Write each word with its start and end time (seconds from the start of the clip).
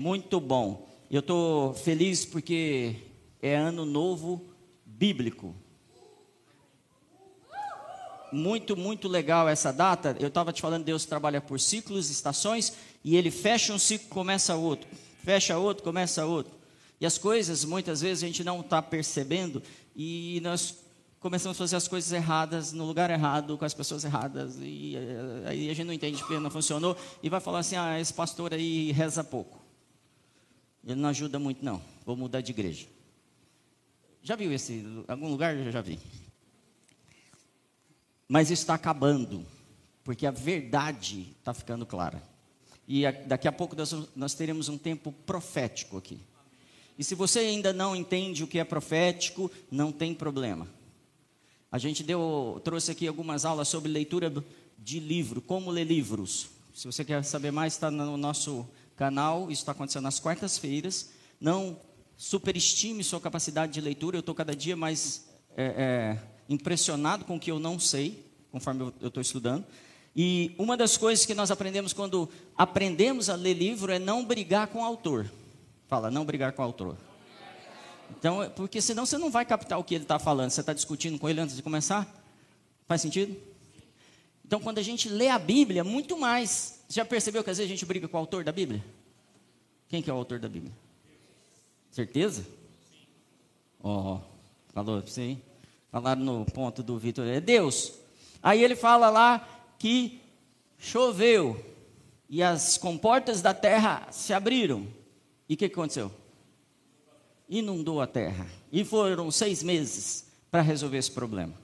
Muito 0.00 0.40
bom. 0.40 0.88
Eu 1.10 1.20
estou 1.20 1.74
feliz 1.74 2.24
porque 2.24 2.96
é 3.42 3.54
ano 3.54 3.84
novo 3.84 4.42
bíblico. 4.82 5.54
Muito, 8.32 8.74
muito 8.78 9.08
legal 9.08 9.46
essa 9.46 9.70
data. 9.70 10.16
Eu 10.18 10.28
estava 10.28 10.54
te 10.54 10.62
falando, 10.62 10.84
Deus 10.84 11.04
trabalha 11.04 11.38
por 11.38 11.60
ciclos, 11.60 12.08
estações, 12.08 12.72
e 13.04 13.14
ele 13.14 13.30
fecha 13.30 13.74
um 13.74 13.78
ciclo, 13.78 14.08
começa 14.08 14.56
outro. 14.56 14.88
Fecha 15.22 15.58
outro, 15.58 15.84
começa 15.84 16.24
outro. 16.24 16.54
E 16.98 17.04
as 17.04 17.18
coisas, 17.18 17.62
muitas 17.66 18.00
vezes, 18.00 18.24
a 18.24 18.26
gente 18.26 18.42
não 18.42 18.60
está 18.60 18.80
percebendo, 18.80 19.62
e 19.94 20.40
nós 20.42 20.78
começamos 21.18 21.58
a 21.58 21.58
fazer 21.58 21.76
as 21.76 21.86
coisas 21.86 22.10
erradas, 22.10 22.72
no 22.72 22.86
lugar 22.86 23.10
errado, 23.10 23.58
com 23.58 23.66
as 23.66 23.74
pessoas 23.74 24.02
erradas, 24.02 24.56
e 24.62 24.96
eh, 24.96 25.42
aí 25.44 25.70
a 25.70 25.74
gente 25.74 25.86
não 25.86 25.92
entende 25.92 26.16
porque 26.20 26.38
não 26.38 26.50
funcionou, 26.50 26.96
e 27.22 27.28
vai 27.28 27.38
falar 27.38 27.58
assim: 27.58 27.76
ah, 27.76 28.00
esse 28.00 28.14
pastor 28.14 28.54
aí 28.54 28.92
reza 28.92 29.22
pouco. 29.22 29.59
Ele 30.84 31.00
não 31.00 31.08
ajuda 31.08 31.38
muito, 31.38 31.64
não. 31.64 31.82
Vou 32.04 32.16
mudar 32.16 32.40
de 32.40 32.52
igreja. 32.52 32.86
Já 34.22 34.36
viu 34.36 34.52
esse? 34.52 34.84
Algum 35.08 35.28
lugar 35.28 35.56
eu 35.56 35.70
já 35.70 35.80
vi. 35.80 35.98
Mas 38.28 38.50
está 38.50 38.74
acabando, 38.74 39.44
porque 40.04 40.26
a 40.26 40.30
verdade 40.30 41.34
está 41.38 41.52
ficando 41.52 41.84
clara. 41.84 42.22
E 42.86 43.02
daqui 43.26 43.48
a 43.48 43.52
pouco 43.52 43.76
nós, 43.76 43.94
nós 44.14 44.34
teremos 44.34 44.68
um 44.68 44.78
tempo 44.78 45.12
profético 45.24 45.96
aqui. 45.96 46.20
E 46.98 47.04
se 47.04 47.14
você 47.14 47.38
ainda 47.38 47.72
não 47.72 47.96
entende 47.96 48.44
o 48.44 48.46
que 48.46 48.58
é 48.58 48.64
profético, 48.64 49.50
não 49.70 49.90
tem 49.90 50.14
problema. 50.14 50.68
A 51.72 51.78
gente 51.78 52.02
deu, 52.02 52.60
trouxe 52.64 52.90
aqui 52.90 53.06
algumas 53.06 53.44
aulas 53.44 53.68
sobre 53.68 53.90
leitura 53.90 54.32
de 54.76 55.00
livro, 55.00 55.40
como 55.40 55.70
ler 55.70 55.84
livros. 55.84 56.48
Se 56.74 56.86
você 56.86 57.04
quer 57.04 57.24
saber 57.24 57.50
mais, 57.50 57.74
está 57.74 57.90
no 57.90 58.16
nosso 58.16 58.68
canal. 59.00 59.50
Isso 59.50 59.62
está 59.62 59.72
acontecendo 59.72 60.02
nas 60.02 60.20
quartas-feiras. 60.20 61.08
Não 61.40 61.78
superestime 62.18 63.02
sua 63.02 63.18
capacidade 63.18 63.72
de 63.72 63.80
leitura. 63.80 64.18
Eu 64.18 64.20
estou 64.20 64.34
cada 64.34 64.54
dia 64.54 64.76
mais 64.76 65.26
é, 65.56 65.64
é, 65.64 66.18
impressionado 66.50 67.24
com 67.24 67.36
o 67.36 67.40
que 67.40 67.50
eu 67.50 67.58
não 67.58 67.80
sei, 67.80 68.30
conforme 68.52 68.92
eu 69.00 69.08
estou 69.08 69.22
estudando. 69.22 69.64
E 70.14 70.54
uma 70.58 70.76
das 70.76 70.98
coisas 70.98 71.24
que 71.24 71.32
nós 71.32 71.50
aprendemos 71.50 71.94
quando 71.94 72.28
aprendemos 72.58 73.30
a 73.30 73.36
ler 73.36 73.54
livro 73.54 73.90
é 73.90 73.98
não 73.98 74.22
brigar 74.22 74.66
com 74.66 74.80
o 74.80 74.84
autor. 74.84 75.30
Fala, 75.88 76.10
não 76.10 76.26
brigar 76.26 76.52
com 76.52 76.60
o 76.60 76.64
autor. 76.66 76.98
Então, 78.18 78.52
porque 78.54 78.82
senão 78.82 79.06
você 79.06 79.16
não 79.16 79.30
vai 79.30 79.46
captar 79.46 79.78
o 79.78 79.84
que 79.84 79.94
ele 79.94 80.04
está 80.04 80.18
falando. 80.18 80.50
Você 80.50 80.60
está 80.60 80.74
discutindo 80.74 81.18
com 81.18 81.26
ele 81.26 81.40
antes 81.40 81.56
de 81.56 81.62
começar? 81.62 82.06
Faz 82.86 83.00
sentido? 83.00 83.34
Então, 84.44 84.60
quando 84.60 84.76
a 84.76 84.82
gente 84.82 85.08
lê 85.08 85.28
a 85.28 85.38
Bíblia, 85.38 85.82
muito 85.82 86.18
mais. 86.18 86.79
Já 86.90 87.04
percebeu 87.04 87.44
que 87.44 87.50
às 87.50 87.58
vezes 87.58 87.70
a 87.70 87.74
gente 87.74 87.86
briga 87.86 88.08
com 88.08 88.16
o 88.16 88.20
autor 88.20 88.42
da 88.42 88.50
Bíblia? 88.50 88.84
Quem 89.88 90.02
que 90.02 90.10
é 90.10 90.12
o 90.12 90.16
autor 90.16 90.40
da 90.40 90.48
Bíblia? 90.48 90.72
Certeza? 91.88 92.44
Ó, 93.80 94.16
oh, 94.16 94.20
falou 94.74 95.00
sim. 95.06 95.40
Falaram 95.92 96.20
no 96.20 96.44
ponto 96.46 96.82
do 96.82 96.98
Vitor. 96.98 97.28
É 97.28 97.40
Deus. 97.40 97.92
Aí 98.42 98.64
ele 98.64 98.74
fala 98.74 99.08
lá 99.08 99.48
que 99.78 100.20
choveu 100.78 101.64
e 102.28 102.42
as 102.42 102.76
comportas 102.76 103.40
da 103.40 103.54
terra 103.54 104.08
se 104.10 104.32
abriram. 104.32 104.84
E 105.48 105.54
o 105.54 105.56
que, 105.56 105.68
que 105.68 105.74
aconteceu? 105.74 106.10
Inundou 107.48 108.00
a 108.00 108.06
terra. 108.08 108.48
E 108.72 108.84
foram 108.84 109.30
seis 109.30 109.62
meses 109.62 110.26
para 110.50 110.60
resolver 110.60 110.98
esse 110.98 111.12
problema. 111.12 111.54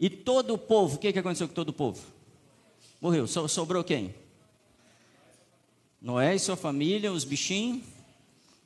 E 0.00 0.08
todo 0.08 0.54
o 0.54 0.58
povo, 0.58 0.96
o 0.96 0.98
que, 0.98 1.12
que 1.12 1.18
aconteceu 1.18 1.48
com 1.48 1.54
todo 1.54 1.68
o 1.68 1.74
povo? 1.74 2.02
Morreu. 2.98 3.26
So, 3.26 3.46
sobrou 3.46 3.84
quem? 3.84 4.14
Noé 6.00 6.34
e 6.34 6.38
sua 6.38 6.56
família, 6.56 7.12
os 7.12 7.24
bichinhos. 7.24 7.84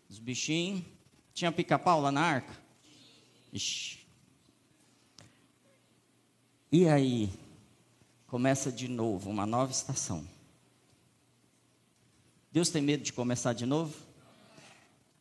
Os 0.09 0.19
bichinhos. 0.19 0.85
Tinha 1.33 1.51
pica-pau 1.51 2.01
lá 2.01 2.13
na 2.13 2.21
arca? 2.21 2.55
Ixi. 3.53 4.01
E 6.71 6.87
aí? 6.89 7.31
Começa 8.27 8.73
de 8.73 8.89
novo, 8.89 9.31
uma 9.31 9.47
nova 9.47 9.73
estação. 9.73 10.27
Deus 12.51 12.69
tem 12.69 12.83
medo 12.83 13.03
de 13.03 13.13
começar 13.13 13.55
de 13.55 13.65
novo? 13.65 13.95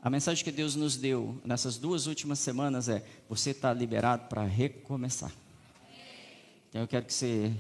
A 0.02 0.10
mensagem 0.10 0.44
que 0.44 0.52
Deus 0.52 0.76
nos 0.76 0.98
deu 0.98 1.40
nessas 1.46 1.78
duas 1.78 2.08
últimas 2.08 2.40
semanas 2.40 2.90
é: 2.90 3.06
você 3.30 3.52
está 3.52 3.74
liberado 3.74 4.28
para 4.28 4.44
recomeçar. 4.44 5.32
Então 6.70 6.82
eu 6.82 6.88
quero 6.88 7.06
que 7.06 7.14
você 7.14 7.54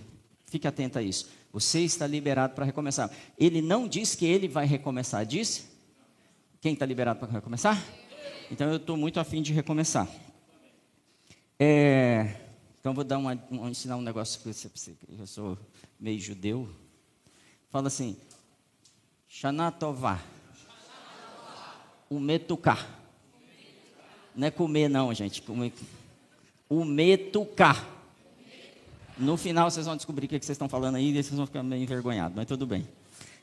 fique 0.48 0.68
atento 0.68 0.98
a 0.98 1.02
isso. 1.02 1.30
Você 1.52 1.82
está 1.82 2.08
liberado 2.08 2.54
para 2.54 2.66
recomeçar. 2.66 3.12
Ele 3.38 3.62
não 3.62 3.88
disse 3.88 4.18
que 4.18 4.26
ele 4.26 4.48
vai 4.48 4.66
recomeçar, 4.66 5.26
disse? 5.26 5.66
Quem 6.62 6.74
está 6.74 6.86
liberado 6.86 7.20
para 7.20 7.32
recomeçar? 7.32 7.84
Então 8.50 8.70
eu 8.70 8.78
estou 8.78 8.96
muito 8.96 9.20
afim 9.20 9.42
de 9.42 9.52
recomeçar. 9.52 10.08
É, 11.60 12.36
então 12.80 12.94
vou 12.94 13.04
dar 13.04 13.18
uma, 13.18 13.40
um, 13.52 13.70
ensinar 13.70 13.96
um 13.98 14.02
negócio 14.02 14.42
para 14.42 14.52
você, 14.52 14.96
eu 15.20 15.28
sou 15.28 15.58
meio 16.00 16.20
judeu. 16.20 16.68
Fala 17.70 17.88
assim, 17.88 18.18
Shanatová. 19.28 20.20
Umetuká. 22.10 22.86
Não 24.36 24.48
é 24.48 24.52
comer 24.52 24.90
não, 24.90 25.14
gente. 25.14 25.44
Umetuká. 26.70 28.01
No 29.18 29.38
final 29.38 29.70
vocês 29.70 29.86
vão 29.86 29.96
descobrir 29.96 30.26
o 30.26 30.30
que 30.30 30.36
vocês 30.36 30.52
estão 30.56 30.70
falando 30.70 30.96
aí 30.96 31.10
e 31.10 31.24
vocês 31.24 31.36
vão 31.36 31.46
ficar 31.46 31.64
meio 31.64 31.84
envergonhados, 31.84 32.36
mas 32.36 32.46
tudo 32.46 32.66
bem. 32.66 32.88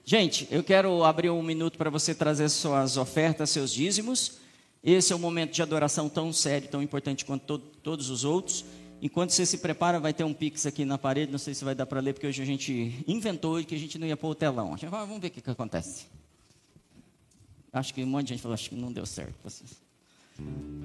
Gente, 0.05 0.49
eu 0.51 0.65
quero 0.65 1.05
abrir 1.05 1.31
um 1.31 1.43
minuto 1.43 1.77
para 1.77 1.91
você 1.91 2.15
trazer 2.15 2.49
suas 2.49 2.97
ofertas, 2.97 3.51
seus 3.51 3.73
dízimos. 3.73 4.39
Esse 4.83 5.12
é 5.12 5.17
um 5.17 5.19
momento 5.19 5.53
de 5.53 5.61
adoração 5.61 6.09
tão 6.09 6.33
sério, 6.33 6.69
tão 6.69 6.83
importante 6.83 7.25
quanto 7.25 7.59
to 7.59 7.65
todos 7.83 8.09
os 8.09 8.25
outros. 8.25 8.65
Enquanto 9.03 9.31
você 9.31 9.45
se 9.45 9.59
prepara, 9.59 10.01
vai 10.01 10.12
ter 10.12 10.25
um 10.25 10.33
pix 10.33 10.67
aqui 10.67 10.84
na 10.84 10.97
parede. 10.97 11.31
Não 11.31 11.39
sei 11.39 11.55
se 11.55 11.65
vai 11.65 11.75
dar 11.75 11.87
para 11.87 12.00
ler, 12.00 12.15
porque 12.15 12.27
hoje 12.27 12.43
a 12.43 12.47
gente 12.47 13.05
inventou 13.06 13.62
que 13.65 13.75
a 13.75 13.79
gente 13.79 13.99
não 13.99 14.06
ia 14.06 14.17
pôr 14.17 14.31
o 14.31 14.35
telão. 14.35 14.77
Gente, 14.77 14.91
vamos 14.91 15.21
ver 15.21 15.29
o 15.29 15.31
que, 15.31 15.41
que 15.41 15.50
acontece. 15.50 16.06
Acho 17.73 17.93
que 17.93 18.03
um 18.03 18.06
monte 18.06 18.29
de 18.29 18.35
gente 18.35 18.43
falou, 18.43 18.55
acho 18.55 18.71
que 18.71 18.75
não 18.75 18.91
deu 18.91 19.05
certo. 19.05 19.35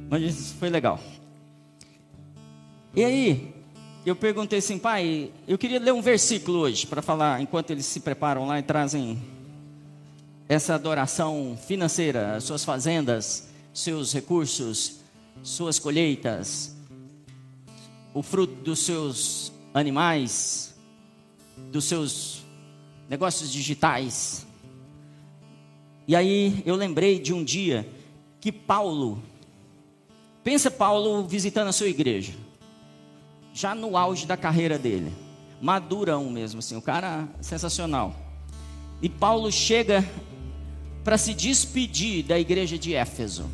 Mas 0.09 0.51
foi 0.59 0.69
legal. 0.69 0.99
E 2.95 3.03
aí, 3.03 3.53
eu 4.05 4.15
perguntei 4.15 4.59
assim, 4.59 4.77
pai, 4.77 5.31
eu 5.47 5.57
queria 5.57 5.79
ler 5.79 5.93
um 5.93 6.01
versículo 6.01 6.59
hoje 6.59 6.85
para 6.85 7.01
falar, 7.01 7.41
enquanto 7.41 7.71
eles 7.71 7.85
se 7.85 8.01
preparam 8.01 8.45
lá 8.45 8.59
e 8.59 8.63
trazem 8.63 9.21
essa 10.49 10.75
adoração 10.75 11.57
financeira, 11.67 12.39
suas 12.41 12.65
fazendas, 12.65 13.47
seus 13.73 14.11
recursos, 14.11 14.99
suas 15.41 15.79
colheitas, 15.79 16.75
o 18.13 18.21
fruto 18.21 18.53
dos 18.55 18.79
seus 18.79 19.53
animais, 19.73 20.75
dos 21.71 21.85
seus 21.85 22.43
negócios 23.09 23.49
digitais. 23.49 24.45
E 26.05 26.13
aí 26.13 26.61
eu 26.65 26.75
lembrei 26.75 27.19
de 27.19 27.33
um 27.33 27.41
dia 27.41 27.87
que 28.41 28.51
Paulo, 28.51 29.23
pensa 30.43 30.69
Paulo 30.69 31.25
visitando 31.25 31.69
a 31.69 31.73
sua 31.73 31.87
igreja 31.87 32.33
já 33.53 33.75
no 33.75 33.95
auge 33.95 34.25
da 34.25 34.35
carreira 34.35 34.79
dele. 34.79 35.13
Madurão 35.61 36.29
mesmo, 36.29 36.59
assim, 36.59 36.75
o 36.75 36.81
cara 36.81 37.27
sensacional. 37.39 38.15
E 39.01 39.07
Paulo 39.07 39.51
chega 39.51 40.03
para 41.03 41.17
se 41.17 41.33
despedir 41.33 42.23
da 42.23 42.39
igreja 42.39 42.77
de 42.77 42.95
Éfeso. 42.95 43.45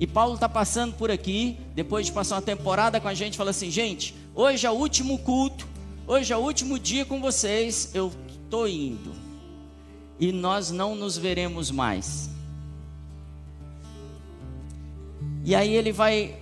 E 0.00 0.06
Paulo 0.06 0.34
está 0.34 0.48
passando 0.48 0.94
por 0.94 1.10
aqui, 1.10 1.56
depois 1.74 2.06
de 2.06 2.12
passar 2.12 2.36
uma 2.36 2.42
temporada 2.42 3.00
com 3.00 3.06
a 3.06 3.14
gente, 3.14 3.36
fala 3.36 3.50
assim: 3.50 3.70
gente, 3.70 4.14
hoje 4.34 4.66
é 4.66 4.70
o 4.70 4.74
último 4.74 5.18
culto, 5.18 5.66
hoje 6.06 6.32
é 6.32 6.36
o 6.36 6.40
último 6.40 6.78
dia 6.78 7.04
com 7.04 7.20
vocês, 7.20 7.90
eu 7.94 8.12
estou 8.28 8.66
indo. 8.66 9.12
E 10.18 10.32
nós 10.32 10.70
não 10.70 10.94
nos 10.96 11.16
veremos 11.16 11.70
mais. 11.70 12.30
E 15.44 15.54
aí 15.54 15.74
ele 15.74 15.92
vai 15.92 16.36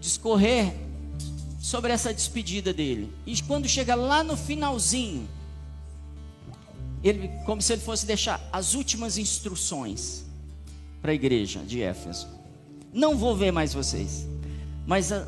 discorrer 0.00 0.85
sobre 1.66 1.92
essa 1.92 2.14
despedida 2.14 2.72
dele. 2.72 3.12
E 3.26 3.42
quando 3.42 3.68
chega 3.68 3.96
lá 3.96 4.22
no 4.22 4.36
finalzinho, 4.36 5.28
ele 7.02 7.26
como 7.44 7.60
se 7.60 7.72
ele 7.72 7.82
fosse 7.82 8.06
deixar 8.06 8.40
as 8.52 8.74
últimas 8.74 9.18
instruções 9.18 10.24
para 11.02 11.10
a 11.10 11.14
igreja 11.14 11.58
de 11.64 11.82
Éfeso. 11.82 12.28
Não 12.92 13.18
vou 13.18 13.36
ver 13.36 13.50
mais 13.50 13.74
vocês. 13.74 14.28
Mas 14.86 15.10
a, 15.10 15.26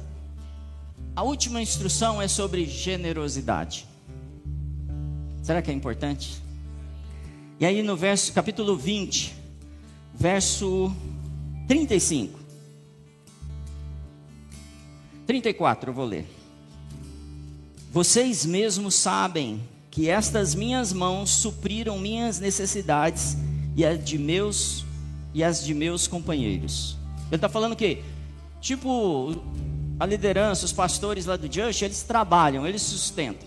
a 1.17 1.25
última 1.25 1.61
instrução 1.61 2.23
é 2.23 2.29
sobre 2.29 2.65
generosidade. 2.67 3.85
Será 5.43 5.61
que 5.61 5.73
é 5.73 5.75
importante? 5.75 6.41
E 7.59 7.67
aí 7.67 7.83
no 7.83 7.97
verso 7.97 8.33
capítulo 8.33 8.77
20, 8.77 9.35
verso 10.15 10.95
35. 11.67 12.39
34, 15.29 15.91
eu 15.91 15.95
vou 15.95 16.07
ler. 16.07 16.27
Vocês 17.93 18.47
mesmos 18.47 18.95
sabem 18.95 19.61
que 19.91 20.09
estas 20.09 20.55
minhas 20.55 20.91
mãos 20.91 21.29
supriram 21.29 21.99
minhas 21.99 22.41
necessidades 22.41 23.37
e 23.77 23.85
as 23.85 24.03
de 24.03 24.17
meus 24.17 24.87
e 25.35 25.45
as 25.45 25.63
de 25.63 25.75
meus 25.75 26.07
companheiros. 26.09 26.97
Ele 27.27 27.37
está 27.37 27.47
falando 27.47 27.77
que, 27.77 28.03
tipo, 28.59 29.37
a 30.01 30.07
liderança, 30.07 30.65
os 30.65 30.73
pastores 30.73 31.27
lá 31.27 31.37
do 31.37 31.53
Just, 31.53 31.83
eles 31.83 32.03
trabalham, 32.03 32.67
eles 32.67 32.81
sustentam. 32.81 33.47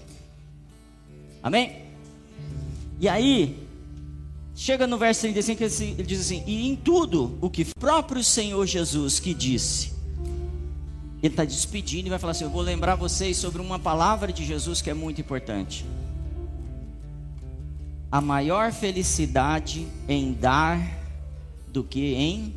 Amém? 1.42 1.82
E 3.00 3.10
aí, 3.10 3.68
chega 4.56 4.86
no 4.86 5.00
verso 5.00 5.22
35 5.22 5.64
ele 5.64 6.04
diz 6.04 6.22
assim: 6.22 6.44
E 6.46 6.68
em 6.68 6.76
tudo 6.76 7.40
o 7.42 7.50
que 7.50 7.66
próprio 7.66 8.24
Senhor 8.24 8.68
Jesus 8.68 9.20
que 9.20 9.34
disse, 9.34 10.00
ele 11.22 11.34
está 11.34 11.46
despedindo 11.46 12.08
e 12.08 12.10
vai 12.10 12.18
falar 12.18 12.32
assim: 12.32 12.44
Eu 12.44 12.50
vou 12.50 12.62
lembrar 12.62 12.96
vocês 12.96 13.38
sobre 13.38 13.62
uma 13.62 13.78
palavra 13.78 14.34
de 14.34 14.44
Jesus 14.44 14.82
que 14.82 14.90
é 14.90 14.94
muito 14.94 15.22
importante. 15.22 15.86
A 18.12 18.20
maior 18.20 18.74
felicidade 18.74 19.88
em 20.08 20.34
dar 20.34 20.82
do 21.68 21.84
que 21.84 22.16
em. 22.16 22.54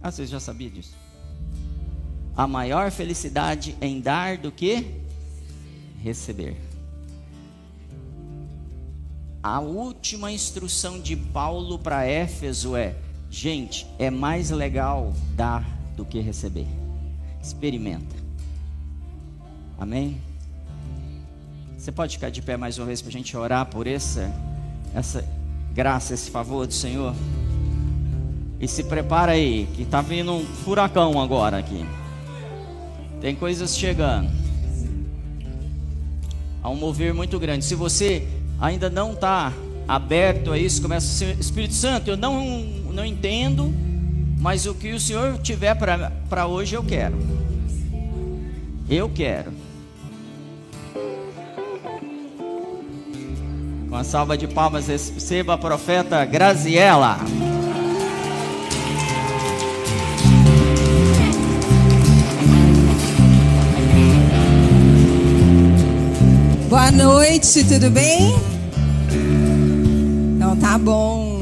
Ah, 0.00 0.10
vocês 0.10 0.30
já 0.30 0.38
sabiam 0.38 0.70
disso? 0.70 0.94
A 2.36 2.46
maior 2.46 2.90
felicidade 2.90 3.76
em 3.80 4.00
dar 4.00 4.38
do 4.38 4.52
que 4.52 4.86
receber. 6.02 6.56
A 9.42 9.60
última 9.60 10.32
instrução 10.32 11.00
de 11.00 11.16
Paulo 11.16 11.80
para 11.80 12.06
Éfeso 12.06 12.76
é: 12.76 12.94
gente, 13.28 13.86
é 13.98 14.08
mais 14.08 14.50
legal 14.50 15.12
dar 15.34 15.68
do 15.96 16.04
que 16.04 16.20
receber. 16.20 16.83
Experimenta. 17.44 18.16
Amém? 19.78 20.16
Você 21.76 21.92
pode 21.92 22.14
ficar 22.16 22.30
de 22.30 22.40
pé 22.40 22.56
mais 22.56 22.78
uma 22.78 22.86
vez 22.86 23.02
para 23.02 23.10
a 23.10 23.12
gente 23.12 23.36
orar 23.36 23.66
por 23.66 23.86
essa, 23.86 24.32
essa 24.94 25.22
graça, 25.74 26.14
esse 26.14 26.30
favor 26.30 26.66
do 26.66 26.72
Senhor? 26.72 27.14
E 28.58 28.66
se 28.66 28.84
prepara 28.84 29.32
aí, 29.32 29.68
que 29.74 29.82
está 29.82 30.00
vindo 30.00 30.32
um 30.32 30.42
furacão 30.42 31.20
agora 31.20 31.58
aqui. 31.58 31.84
Tem 33.20 33.36
coisas 33.36 33.76
chegando. 33.76 34.30
Há 36.62 36.70
um 36.70 36.76
mover 36.76 37.12
muito 37.12 37.38
grande. 37.38 37.66
Se 37.66 37.74
você 37.74 38.26
ainda 38.58 38.88
não 38.88 39.12
está 39.12 39.52
aberto 39.86 40.50
a 40.50 40.58
isso, 40.58 40.80
começa 40.80 41.06
a 41.06 41.10
ser 41.10 41.38
Espírito 41.38 41.74
Santo, 41.74 42.08
eu 42.08 42.16
não, 42.16 42.62
não 42.90 43.04
entendo, 43.04 43.70
mas 44.44 44.66
o 44.66 44.74
que 44.74 44.92
o 44.92 45.00
Senhor 45.00 45.38
tiver 45.38 45.74
para 45.74 46.46
hoje 46.46 46.74
eu 46.74 46.84
quero. 46.84 47.16
Eu 48.90 49.08
quero. 49.08 49.50
Com 53.88 53.96
a 53.96 54.04
salva 54.04 54.36
de 54.36 54.46
palmas, 54.46 54.86
receba 54.88 55.54
a 55.54 55.58
profeta 55.58 56.22
Graziela. 56.26 57.16
Boa 66.68 66.90
noite, 66.90 67.64
tudo 67.64 67.90
bem? 67.90 68.34
Então 70.36 70.54
tá 70.58 70.76
bom. 70.76 71.40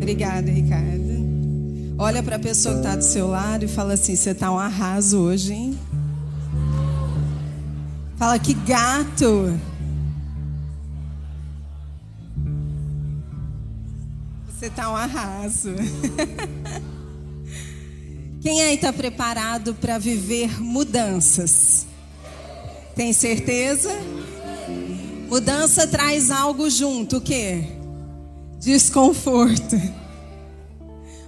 Obrigada, 0.00 0.50
Ricardo. 0.50 0.91
Olha 2.02 2.20
para 2.20 2.34
a 2.34 2.38
pessoa 2.40 2.74
que 2.74 2.80
está 2.80 2.96
do 2.96 3.04
seu 3.04 3.28
lado 3.28 3.64
e 3.64 3.68
fala 3.68 3.94
assim: 3.94 4.16
você 4.16 4.34
tá 4.34 4.50
um 4.50 4.58
arraso 4.58 5.20
hoje, 5.20 5.52
hein? 5.52 5.78
Fala 8.16 8.40
que 8.40 8.54
gato. 8.54 9.56
Você 14.48 14.68
tá 14.68 14.90
um 14.90 14.96
arraso. 14.96 15.70
Quem 18.42 18.62
aí 18.62 18.74
está 18.74 18.92
preparado 18.92 19.72
para 19.72 19.96
viver 19.96 20.60
mudanças? 20.60 21.86
Tem 22.96 23.12
certeza? 23.12 23.96
Mudança 25.28 25.86
traz 25.86 26.32
algo 26.32 26.68
junto, 26.68 27.18
o 27.18 27.20
quê? 27.20 27.62
Desconforto. 28.58 30.01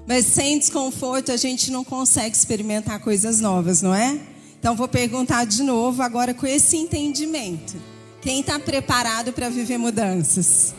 Mas 0.06 0.26
sem 0.26 0.58
desconforto 0.58 1.32
a 1.32 1.36
gente 1.36 1.70
não 1.70 1.82
consegue 1.82 2.36
experimentar 2.36 3.00
coisas 3.00 3.40
novas, 3.40 3.80
não 3.80 3.94
é? 3.94 4.18
Então 4.58 4.76
vou 4.76 4.88
perguntar 4.88 5.44
de 5.44 5.62
novo 5.62 6.02
agora 6.02 6.34
com 6.34 6.46
esse 6.46 6.76
entendimento. 6.76 7.74
Quem 8.20 8.40
está 8.40 8.58
preparado 8.58 9.32
para 9.32 9.48
viver 9.48 9.78
mudanças? 9.78 10.74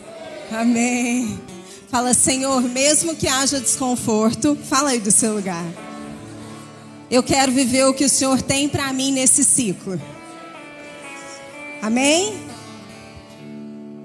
Amém. 0.52 1.40
Fala, 1.90 2.14
Senhor, 2.14 2.62
mesmo 2.62 3.16
que 3.16 3.28
haja 3.28 3.60
desconforto, 3.60 4.56
fala 4.56 4.90
aí 4.90 5.00
do 5.00 5.12
seu 5.12 5.36
lugar. 5.36 5.66
Eu 7.10 7.22
quero 7.22 7.52
viver 7.52 7.86
o 7.86 7.94
que 7.94 8.06
o 8.06 8.10
Senhor 8.10 8.42
tem 8.42 8.68
para 8.68 8.92
mim 8.92 9.12
nesse 9.12 9.44
ciclo. 9.44 10.02
Amém? 11.82 12.34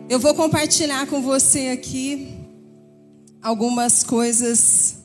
Eu 0.09 0.19
vou 0.19 0.35
compartilhar 0.35 1.07
com 1.07 1.23
você 1.23 1.69
aqui 1.69 2.37
algumas 3.43 4.03
coisas 4.03 5.00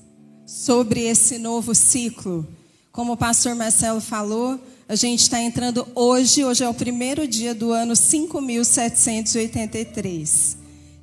sobre 0.45 1.01
esse 1.01 1.37
novo 1.37 1.73
ciclo. 1.73 2.45
Como 2.91 3.13
o 3.13 3.17
pastor 3.17 3.55
Marcelo 3.55 3.99
falou, 3.99 4.59
a 4.87 4.95
gente 4.95 5.21
está 5.21 5.41
entrando 5.41 5.87
hoje, 5.95 6.45
hoje 6.45 6.63
é 6.63 6.69
o 6.69 6.73
primeiro 6.73 7.27
dia 7.27 7.55
do 7.55 7.71
ano 7.71 7.95
5783, 7.95 10.57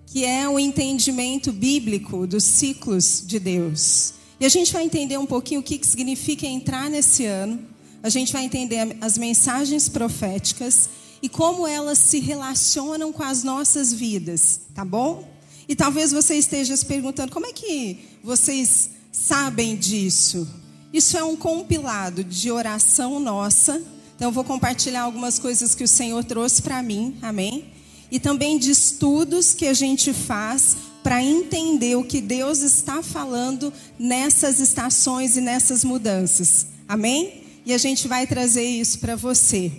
que 0.07 0.25
é 0.25 0.49
o 0.49 0.59
entendimento 0.59 1.53
bíblico 1.53 2.27
dos 2.27 2.45
ciclos 2.45 3.23
de 3.27 3.41
Deus. 3.41 4.15
E 4.39 4.47
a 4.47 4.49
gente 4.49 4.73
vai 4.73 4.85
entender 4.85 5.19
um 5.19 5.27
pouquinho 5.27 5.61
o 5.61 5.65
que 5.65 5.85
significa 5.85 6.47
entrar 6.47 6.89
nesse 6.89 7.27
ano, 7.27 7.59
a 8.03 8.09
gente 8.09 8.33
vai 8.33 8.45
entender 8.45 8.97
as 9.01 9.19
mensagens 9.19 9.89
proféticas 9.89 10.89
e 11.21 11.29
como 11.29 11.67
elas 11.67 11.99
se 11.99 12.21
relacionam 12.21 13.13
com 13.13 13.23
as 13.23 13.45
nossas 13.45 13.93
vidas, 13.93 14.61
tá 14.75 14.85
bom? 14.85 15.31
E 15.69 15.77
talvez 15.77 16.11
você 16.11 16.35
esteja 16.37 16.77
se 16.77 16.85
perguntando: 16.85 17.31
como 17.33 17.47
é 17.47 17.53
que 17.53 18.01
vocês 18.25 18.91
sabem 19.13 19.77
disso? 19.77 20.49
Isso 20.93 21.17
é 21.17 21.23
um 21.23 21.37
compilado 21.37 22.25
de 22.25 22.51
oração 22.51 23.21
nossa. 23.21 23.83
Então, 24.17 24.29
eu 24.29 24.33
vou 24.33 24.43
compartilhar 24.45 25.03
algumas 25.03 25.39
coisas 25.39 25.75
que 25.75 25.85
o 25.85 25.89
Senhor 25.89 26.25
trouxe 26.25 26.63
para 26.63 26.83
mim, 26.83 27.17
amém? 27.21 27.67
E 28.11 28.19
também 28.19 28.59
de 28.59 28.71
estudos 28.71 29.53
que 29.53 29.67
a 29.67 29.75
gente 29.75 30.13
faz 30.13 30.77
para 31.03 31.23
entender 31.23 31.97
o 31.97 32.05
que 32.05 32.21
Deus 32.21 32.61
está 32.61 33.03
falando 33.03 33.73
nessas 33.99 34.61
estações 34.61 35.37
e 35.37 35.41
nessas 35.41 35.83
mudanças, 35.83 36.67
amém? 36.89 37.43
E 37.67 37.73
a 37.73 37.79
gente 37.79 38.07
vai 38.07 38.27
trazer 38.27 38.65
isso 38.65 38.99
para 38.99 39.17
você. 39.17 39.73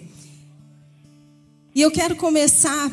E 1.76 1.82
eu 1.82 1.92
quero 1.92 2.16
começar, 2.16 2.92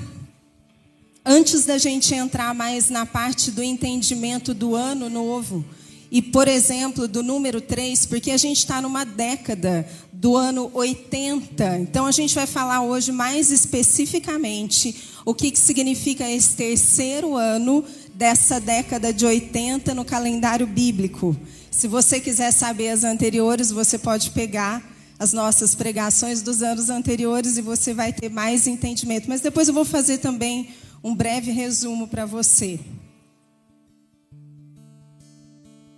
antes 1.25 1.65
da 1.65 1.79
gente 1.79 2.15
entrar 2.15 2.55
mais 2.55 2.89
na 2.89 3.05
parte 3.05 3.51
do 3.51 3.63
entendimento 3.63 4.55
do 4.55 4.75
ano 4.75 5.11
novo, 5.11 5.65
e, 6.11 6.21
por 6.21 6.49
exemplo, 6.49 7.07
do 7.07 7.23
número 7.23 7.61
3, 7.61 8.07
porque 8.07 8.33
a 8.33 8.37
gente 8.37 8.59
está 8.59 8.83
numa 8.83 9.05
década 9.05 9.87
do 10.13 10.37
ano 10.37 10.71
80. 10.75 11.79
Então, 11.79 12.05
a 12.05 12.11
gente 12.11 12.35
vai 12.35 12.47
falar 12.47 12.83
hoje 12.83 13.13
mais 13.13 13.51
especificamente 13.53 14.95
o 15.25 15.33
que, 15.33 15.51
que 15.53 15.59
significa 15.59 16.29
esse 16.29 16.57
terceiro 16.57 17.37
ano 17.37 17.85
dessa 18.13 18.61
década 18.61 19.13
de 19.13 19.25
80 19.25 19.95
no 19.95 20.05
calendário 20.05 20.67
bíblico. 20.67 21.37
Se 21.71 21.87
você 21.87 22.19
quiser 22.19 22.51
saber 22.51 22.89
as 22.89 23.05
anteriores, 23.05 23.71
você 23.71 23.97
pode 23.97 24.31
pegar 24.31 24.83
as 25.17 25.33
nossas 25.33 25.75
pregações 25.75 26.43
dos 26.43 26.61
anos 26.61 26.91
anteriores 26.91 27.57
e 27.57 27.63
você 27.63 27.95
vai 27.95 28.13
ter 28.13 28.31
mais 28.31 28.67
entendimento. 28.67 29.29
Mas 29.29 29.41
depois 29.41 29.69
eu 29.69 29.75
vou 29.75 29.85
fazer 29.85 30.19
também 30.19 30.71
um 31.05 31.15
breve 31.15 31.53
resumo 31.53 32.09
para 32.09 32.27
você. 32.27 32.81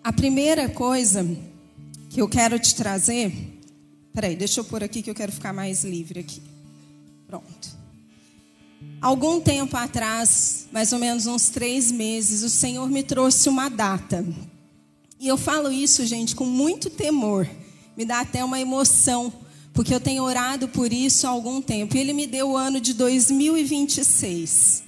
A 0.05 0.13
primeira 0.13 0.69
coisa 0.69 1.25
que 2.11 2.21
eu 2.21 2.29
quero 2.29 2.59
te 2.59 2.75
trazer. 2.75 3.33
Peraí, 4.13 4.37
deixa 4.37 4.61
eu 4.61 4.65
pôr 4.65 4.83
aqui 4.83 5.01
que 5.01 5.11
eu 5.11 5.15
quero 5.15 5.33
ficar 5.33 5.53
mais 5.53 5.85
livre 5.85 6.21
aqui. 6.21 6.43
Pronto. 7.27 7.77
Algum 9.01 9.41
tempo 9.41 9.77
atrás, 9.77 10.67
mais 10.73 10.93
ou 10.93 10.99
menos 10.99 11.27
uns 11.27 11.49
três 11.51 11.91
meses, 11.91 12.43
o 12.43 12.51
Senhor 12.51 12.89
me 12.91 13.03
trouxe 13.03 13.49
uma 13.49 13.69
data. 13.69 14.25
E 15.21 15.29
eu 15.29 15.37
falo 15.37 15.71
isso, 15.71 16.05
gente, 16.05 16.35
com 16.35 16.45
muito 16.45 16.91
temor 16.91 17.49
me 17.97 18.05
dá 18.05 18.21
até 18.21 18.45
uma 18.45 18.61
emoção, 18.61 19.33
porque 19.73 19.95
eu 19.95 20.01
tenho 20.01 20.23
orado 20.23 20.69
por 20.69 20.93
isso 20.93 21.27
há 21.27 21.31
algum 21.31 21.61
tempo. 21.61 21.97
E 21.97 22.01
ele 22.01 22.13
me 22.13 22.27
deu 22.27 22.51
o 22.51 22.57
ano 22.57 22.81
de 22.81 22.95
2026. 22.95 24.83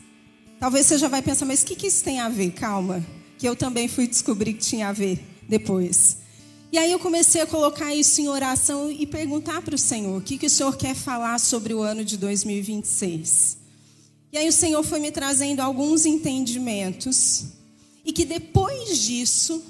Talvez 0.58 0.86
você 0.86 0.98
já 0.98 1.08
vai 1.08 1.22
pensar, 1.22 1.44
mas 1.44 1.62
o 1.62 1.66
que, 1.66 1.76
que 1.76 1.86
isso 1.86 2.02
tem 2.02 2.20
a 2.20 2.28
ver? 2.28 2.52
Calma, 2.52 3.04
que 3.44 3.48
eu 3.50 3.54
também 3.54 3.88
fui 3.88 4.06
descobrir 4.06 4.54
que 4.54 4.60
tinha 4.60 4.88
a 4.88 4.92
ver 4.92 5.22
depois. 5.46 6.16
E 6.72 6.78
aí 6.78 6.90
eu 6.90 6.98
comecei 6.98 7.42
a 7.42 7.46
colocar 7.46 7.94
isso 7.94 8.18
em 8.22 8.26
oração 8.26 8.90
e 8.90 9.04
perguntar 9.04 9.60
para 9.60 9.74
o 9.74 9.78
Senhor, 9.78 10.16
o 10.16 10.22
que, 10.22 10.38
que 10.38 10.46
o 10.46 10.50
Senhor 10.50 10.74
quer 10.78 10.94
falar 10.94 11.38
sobre 11.38 11.74
o 11.74 11.82
ano 11.82 12.02
de 12.06 12.16
2026? 12.16 13.58
E 14.32 14.38
aí 14.38 14.48
o 14.48 14.52
Senhor 14.52 14.82
foi 14.82 14.98
me 14.98 15.12
trazendo 15.12 15.60
alguns 15.60 16.06
entendimentos 16.06 17.48
E 18.02 18.14
que 18.14 18.24
depois 18.24 18.98
disso, 18.98 19.62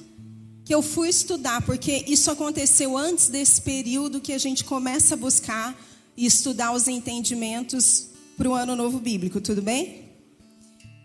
que 0.64 0.72
eu 0.72 0.80
fui 0.80 1.08
estudar, 1.08 1.60
porque 1.62 2.04
isso 2.06 2.30
aconteceu 2.30 2.96
antes 2.96 3.26
desse 3.26 3.60
período 3.60 4.20
que 4.20 4.32
a 4.32 4.38
gente 4.38 4.62
começa 4.62 5.14
a 5.14 5.18
buscar 5.18 5.76
e 6.16 6.24
estudar 6.24 6.70
os 6.70 6.86
entendimentos 6.86 8.06
para 8.36 8.48
o 8.48 8.54
ano 8.54 8.76
novo 8.76 9.00
bíblico, 9.00 9.40
tudo 9.40 9.60
bem? 9.60 10.03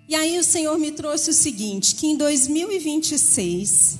E 0.10 0.16
aí 0.16 0.40
o 0.40 0.44
Senhor 0.44 0.76
me 0.80 0.92
trouxe 0.92 1.30
o 1.30 1.34
seguinte, 1.34 1.94
que 1.94 2.08
em 2.08 2.18
2026 2.18 4.00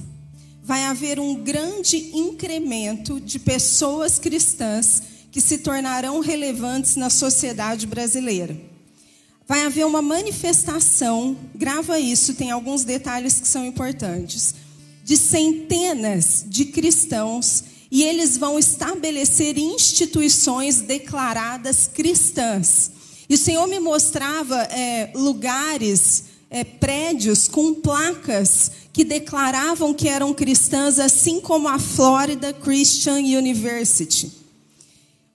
vai 0.64 0.84
haver 0.86 1.20
um 1.20 1.36
grande 1.36 2.10
incremento 2.18 3.20
de 3.20 3.38
pessoas 3.38 4.18
cristãs 4.18 5.04
que 5.32 5.40
se 5.40 5.60
tornarão 5.60 6.20
relevantes 6.20 6.96
na 6.96 7.12
sociedade 7.12 7.86
brasileira. 7.86 8.60
Vai 9.48 9.64
haver 9.66 9.86
uma 9.86 10.02
manifestação, 10.02 11.38
grava 11.54 12.00
isso, 12.00 12.34
tem 12.34 12.50
alguns 12.50 12.84
detalhes 12.84 13.40
que 13.40 13.48
são 13.48 13.64
importantes, 13.64 14.56
de 15.04 15.16
centenas 15.16 16.44
de 16.48 16.66
cristãos 16.66 17.66
e 17.92 18.02
eles 18.02 18.36
vão 18.36 18.58
estabelecer 18.58 19.60
instituições 19.60 20.82
declaradas 20.82 21.88
cristãs. 21.88 22.98
E 23.30 23.36
o 23.36 23.38
Senhor 23.38 23.68
me 23.68 23.80
mostrava 23.80 24.58
é, 24.64 25.12
lugares, 25.14 26.24
é, 26.50 26.64
prédios 26.64 27.48
com 27.48 27.76
placas 27.76 28.72
que 28.92 29.04
declaravam 29.04 29.94
que 29.94 30.10
eram 30.10 30.34
cristãs, 30.34 30.98
assim 30.98 31.40
como 31.40 31.68
a 31.68 31.78
Florida 31.78 32.52
Christian 32.52 33.20
University. 33.20 34.32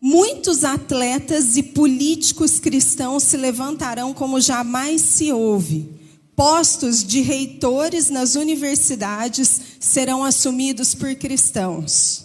Muitos 0.00 0.64
atletas 0.64 1.56
e 1.56 1.62
políticos 1.62 2.58
cristãos 2.58 3.22
se 3.22 3.36
levantarão 3.36 4.12
como 4.12 4.40
jamais 4.40 5.00
se 5.00 5.32
ouve. 5.32 5.88
Postos 6.36 7.04
de 7.04 7.20
reitores 7.20 8.10
nas 8.10 8.34
universidades 8.34 9.60
serão 9.78 10.24
assumidos 10.24 10.94
por 10.94 11.14
cristãos. 11.14 12.24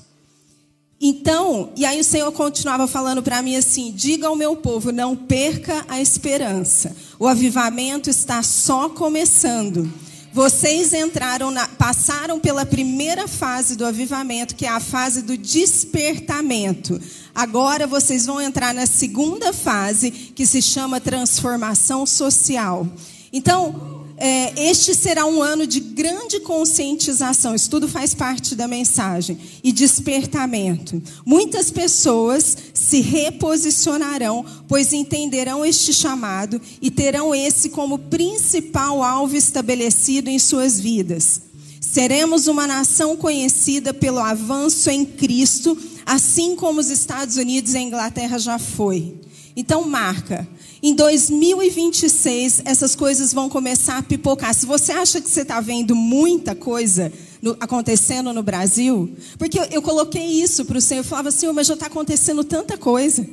Então, 1.02 1.72
e 1.78 1.86
aí 1.86 2.00
o 2.00 2.04
Senhor 2.04 2.30
continuava 2.34 2.86
falando 2.86 3.24
para 3.24 3.42
mim 3.42 3.56
assim: 3.56 3.92
diga 3.92 4.28
ao 4.28 4.36
meu 4.36 4.56
povo, 4.56 4.92
não 4.92 5.16
perca 5.16 5.86
a 5.88 6.02
esperança. 6.02 6.96
O 7.18 7.28
avivamento 7.28 8.10
está 8.10 8.44
só 8.44 8.90
começando. 8.90 9.92
Vocês 10.32 10.94
entraram, 10.94 11.50
na, 11.50 11.68
passaram 11.68 12.40
pela 12.40 12.66
primeira 12.66 13.28
fase 13.28 13.76
do 13.76 13.86
avivamento, 13.86 14.56
que 14.56 14.66
é 14.66 14.70
a 14.70 14.80
fase 14.80 15.24
do 15.24 15.36
despertamento. 15.36 17.02
Agora 17.34 17.88
vocês 17.88 18.26
vão 18.26 18.40
entrar 18.40 18.74
na 18.74 18.86
segunda 18.86 19.52
fase, 19.52 20.12
que 20.12 20.46
se 20.46 20.62
chama 20.62 21.00
transformação 21.00 22.06
social. 22.06 22.88
Então, 23.34 23.99
é, 24.20 24.70
este 24.70 24.94
será 24.94 25.26
um 25.26 25.42
ano 25.42 25.66
de 25.66 25.80
grande 25.80 26.42
conscientização. 26.42 27.56
Isso 27.56 27.70
tudo 27.70 27.88
faz 27.88 28.14
parte 28.14 28.54
da 28.54 28.68
mensagem. 28.68 29.38
E 29.64 29.72
despertamento. 29.72 31.02
Muitas 31.26 31.72
pessoas 31.72 32.58
se 32.74 33.02
reposicionarão, 33.02 34.46
pois 34.68 34.92
entenderão 34.92 35.66
este 35.66 35.94
chamado 35.94 36.60
e 36.82 36.92
terão 36.92 37.34
esse 37.34 37.70
como 37.70 37.98
principal 37.98 39.02
alvo 39.02 39.36
estabelecido 39.36 40.30
em 40.30 40.38
suas 40.38 40.80
vidas. 40.80 41.42
Seremos 41.80 42.48
uma 42.48 42.68
nação 42.68 43.16
conhecida 43.16 43.94
pelo 43.94 44.20
avanço 44.20 44.90
em 44.90 45.06
Cristo, 45.06 45.78
assim 46.06 46.56
como 46.56 46.80
os 46.80 46.90
Estados 46.90 47.38
Unidos 47.38 47.74
e 47.74 47.78
a 47.78 47.82
Inglaterra 47.82 48.38
já 48.38 48.60
foi. 48.60 49.16
Então 49.60 49.84
marca 49.84 50.48
em 50.82 50.96
2026, 50.96 52.62
essas 52.64 52.96
coisas 52.96 53.34
vão 53.34 53.50
começar 53.50 53.98
a 53.98 54.02
pipocar. 54.02 54.54
Se 54.54 54.66
você 54.66 54.94
acha 54.94 55.20
que 55.20 55.30
você 55.30 55.42
está 55.42 55.60
vendo 55.60 55.94
muita 55.94 56.56
coisa 56.56 57.12
no, 57.42 57.58
acontecendo 57.60 58.32
no 58.32 58.42
Brasil, 58.42 59.14
porque 59.38 59.60
eu, 59.60 59.66
eu 59.66 59.82
coloquei 59.82 60.26
isso 60.26 60.64
para 60.64 60.78
o 60.78 60.82
Senhor, 60.82 61.02
eu 61.02 61.04
falava, 61.04 61.30
Senhor, 61.30 61.52
mas 61.52 61.68
já 61.68 61.74
está 61.74 61.88
acontecendo 61.88 62.42
tanta 62.42 62.78
coisa. 62.78 63.28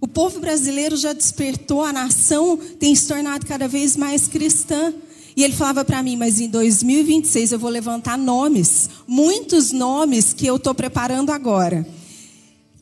O 0.00 0.06
povo 0.06 0.38
brasileiro 0.38 0.96
já 0.96 1.12
despertou, 1.12 1.82
a 1.82 1.92
nação 1.92 2.56
tem 2.78 2.94
se 2.94 3.08
tornado 3.08 3.44
cada 3.44 3.66
vez 3.66 3.96
mais 3.96 4.28
cristã. 4.28 4.94
E 5.36 5.42
ele 5.42 5.52
falava 5.52 5.84
para 5.84 6.00
mim, 6.00 6.16
mas 6.16 6.40
em 6.40 6.46
2026 6.46 7.50
eu 7.50 7.58
vou 7.58 7.70
levantar 7.70 8.16
nomes, 8.16 8.88
muitos 9.04 9.72
nomes 9.72 10.32
que 10.32 10.46
eu 10.46 10.54
estou 10.54 10.76
preparando 10.76 11.30
agora. 11.30 11.84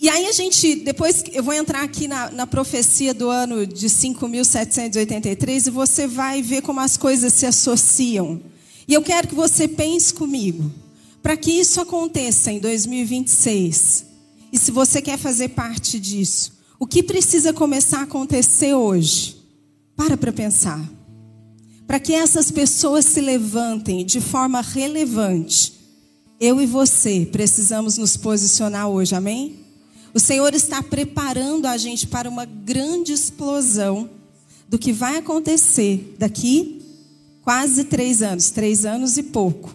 E 0.04 0.08
aí 0.11 0.26
a 0.26 0.32
gente, 0.32 0.75
depois 0.75 1.25
eu 1.32 1.42
vou 1.42 1.54
entrar 1.54 1.82
aqui 1.82 2.06
na, 2.06 2.30
na 2.30 2.46
profecia 2.46 3.14
do 3.14 3.30
ano 3.30 3.66
de 3.66 3.87
5.783 3.87 5.68
e 5.68 5.70
você 5.70 6.06
vai 6.06 6.42
ver 6.42 6.61
como 6.61 6.78
as 6.78 6.99
coisas 6.99 7.32
se 7.32 7.46
associam. 7.46 8.38
E 8.87 8.92
eu 8.92 9.00
quero 9.00 9.28
que 9.28 9.34
você 9.34 9.66
pense 9.66 10.12
comigo, 10.12 10.70
para 11.23 11.38
que 11.38 11.50
isso 11.50 11.80
aconteça 11.80 12.52
em 12.52 12.58
2026. 12.58 14.04
E 14.52 14.58
se 14.58 14.70
você 14.70 15.00
quer 15.00 15.16
fazer 15.16 15.49
parte 15.49 15.99
disso, 15.99 16.52
o 16.78 16.87
que 16.87 17.02
precisa 17.02 17.54
começar 17.54 18.00
a 18.00 18.02
acontecer 18.02 18.75
hoje? 18.75 19.38
Para 19.96 20.18
para 20.18 20.34
pensar. 20.34 20.87
Para 21.87 21.99
que 21.99 22.12
essas 22.12 22.50
pessoas 22.50 23.06
se 23.06 23.23
levantem 23.23 24.04
de 24.04 24.20
forma 24.20 24.61
relevante, 24.61 25.73
eu 26.38 26.61
e 26.61 26.66
você 26.66 27.26
precisamos 27.32 27.96
nos 27.96 28.18
posicionar 28.18 28.87
hoje, 28.87 29.14
amém? 29.14 29.63
O 30.14 30.21
Senhor 30.21 30.54
está 30.54 30.80
preparando 30.80 31.66
a 31.66 31.76
gente 31.76 32.06
para 32.06 32.28
uma 32.28 32.44
grande 32.44 33.12
explosão 33.12 34.09
do 34.68 34.78
que 34.78 34.92
vai 34.92 35.16
acontecer 35.16 36.14
daqui 36.16 36.80
quase 37.42 37.83
três 37.83 38.23
anos, 38.23 38.50
três 38.50 38.87
anos 38.87 39.18
e 39.18 39.25
pouco. 39.25 39.75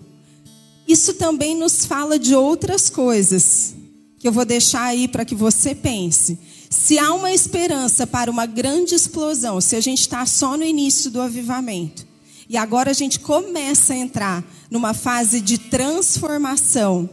Isso 0.88 1.14
também 1.16 1.56
nos 1.56 1.86
fala 1.86 2.18
de 2.18 2.34
outras 2.34 2.90
coisas 2.90 3.76
que 4.18 4.28
eu 4.28 4.32
vou 4.32 4.46
deixar 4.46 4.84
aí 4.84 5.08
para 5.10 5.26
que 5.26 5.36
você 5.36 5.76
pense. 5.76 6.40
Se 6.70 6.98
há 6.98 7.14
uma 7.14 7.32
esperança 7.34 8.08
para 8.08 8.32
uma 8.32 8.46
grande 8.46 8.96
explosão, 8.96 9.60
se 9.60 9.76
a 9.76 9.82
gente 9.82 10.02
está 10.02 10.26
só 10.26 10.56
no 10.56 10.64
início 10.64 11.12
do 11.12 11.22
avivamento, 11.22 12.08
e 12.48 12.58
agora 12.58 12.92
a 12.92 12.94
gente 12.94 13.20
começa 13.20 13.94
a 13.94 13.98
entrar 13.98 14.44
numa 14.72 14.94
fase 14.94 15.42
de 15.42 15.58
transformação, 15.58 17.10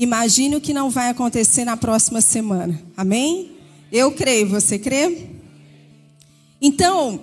Imagine 0.00 0.56
o 0.56 0.62
que 0.62 0.72
não 0.72 0.88
vai 0.88 1.10
acontecer 1.10 1.62
na 1.62 1.76
próxima 1.76 2.22
semana. 2.22 2.80
Amém? 2.96 3.50
Eu 3.92 4.10
creio, 4.12 4.48
você 4.48 4.78
crê? 4.78 5.26
Então, 6.58 7.20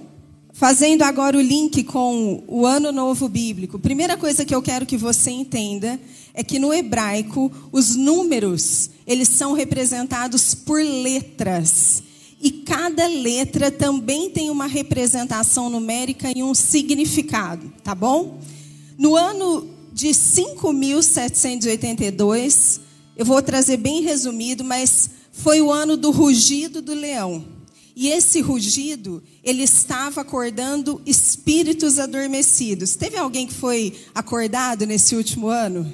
fazendo 0.53 1.01
agora 1.01 1.35
o 1.35 1.41
link 1.41 1.83
com 1.85 2.43
o 2.47 2.67
Ano 2.67 2.91
Novo 2.91 3.27
Bíblico, 3.27 3.79
primeira 3.79 4.15
coisa 4.15 4.45
que 4.45 4.53
eu 4.53 4.61
quero 4.61 4.85
que 4.85 4.95
você 4.95 5.31
entenda 5.31 5.99
é 6.35 6.43
que 6.43 6.59
no 6.59 6.71
hebraico 6.71 7.51
os 7.71 7.95
números, 7.95 8.91
eles 9.07 9.29
são 9.29 9.53
representados 9.53 10.53
por 10.53 10.79
letras. 10.79 12.03
E 12.39 12.51
cada 12.51 13.07
letra 13.07 13.71
também 13.71 14.29
tem 14.29 14.51
uma 14.51 14.67
representação 14.67 15.67
numérica 15.67 16.31
e 16.35 16.43
um 16.43 16.53
significado, 16.53 17.73
tá 17.83 17.95
bom? 17.95 18.39
No 18.99 19.15
ano 19.15 19.76
de 19.97 20.07
5.782. 20.09 22.79
Eu 23.17 23.25
vou 23.25 23.41
trazer 23.41 23.77
bem 23.77 24.03
resumido, 24.03 24.63
mas 24.63 25.09
foi 25.31 25.59
o 25.59 25.71
ano 25.71 25.97
do 25.97 26.11
rugido 26.11 26.83
do 26.83 26.93
leão. 26.93 27.43
E 27.95 28.09
esse 28.09 28.39
rugido, 28.39 29.23
ele 29.43 29.63
estava 29.63 30.21
acordando 30.21 31.01
espíritos 31.03 31.97
adormecidos. 31.97 32.95
Teve 32.95 33.17
alguém 33.17 33.47
que 33.47 33.55
foi 33.55 33.95
acordado 34.13 34.85
nesse 34.85 35.15
último 35.15 35.47
ano? 35.47 35.91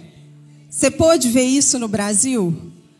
Você 0.69 0.91
pôde 0.91 1.29
ver 1.29 1.45
isso 1.45 1.79
no 1.79 1.88
Brasil? 1.88 2.53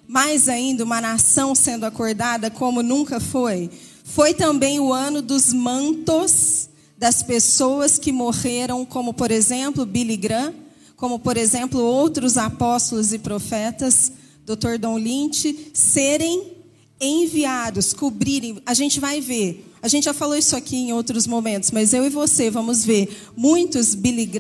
Mais 0.08 0.48
ainda, 0.48 0.86
uma 0.86 1.02
nação 1.02 1.54
sendo 1.54 1.86
acordada 1.86 2.50
como 2.50 2.82
nunca 2.82 3.20
foi. 3.20 3.70
Foi 4.06 4.34
também 4.34 4.80
o 4.80 4.94
ano 4.94 5.22
dos 5.22 5.52
mantos 5.52 6.70
das 6.98 7.22
pessoas 7.22 8.00
que 8.00 8.14
morreram, 8.14 8.86
como 8.86 9.14
por 9.14 9.32
exemplo 9.32 9.86
Billy 9.86 10.16
Graham, 10.16 10.63
como 11.04 11.20
por 11.20 11.36
exemplo 11.36 11.82
outros 11.82 12.38
apóstolos 12.38 13.12
e 13.12 13.20
profetas, 13.20 14.14
Dr. 14.46 14.78
Dom 14.80 14.98
Lynch, 14.98 15.72
serem 15.74 16.54
enviados, 16.98 17.92
cobrirem. 17.92 18.62
A 18.66 18.74
gente 18.74 19.02
vai 19.02 19.20
ver. 19.20 19.70
A 19.82 19.90
gente 19.90 20.06
já 20.06 20.14
falou 20.14 20.38
isso 20.38 20.56
aqui 20.56 20.78
em 20.78 20.94
outros 20.94 21.28
momentos, 21.28 21.72
mas 21.72 21.94
eu 21.94 22.06
e 22.06 22.10
você 22.10 22.50
vamos 22.50 22.86
ver 22.86 23.14
muitos 23.36 23.96
Billy 23.96 24.32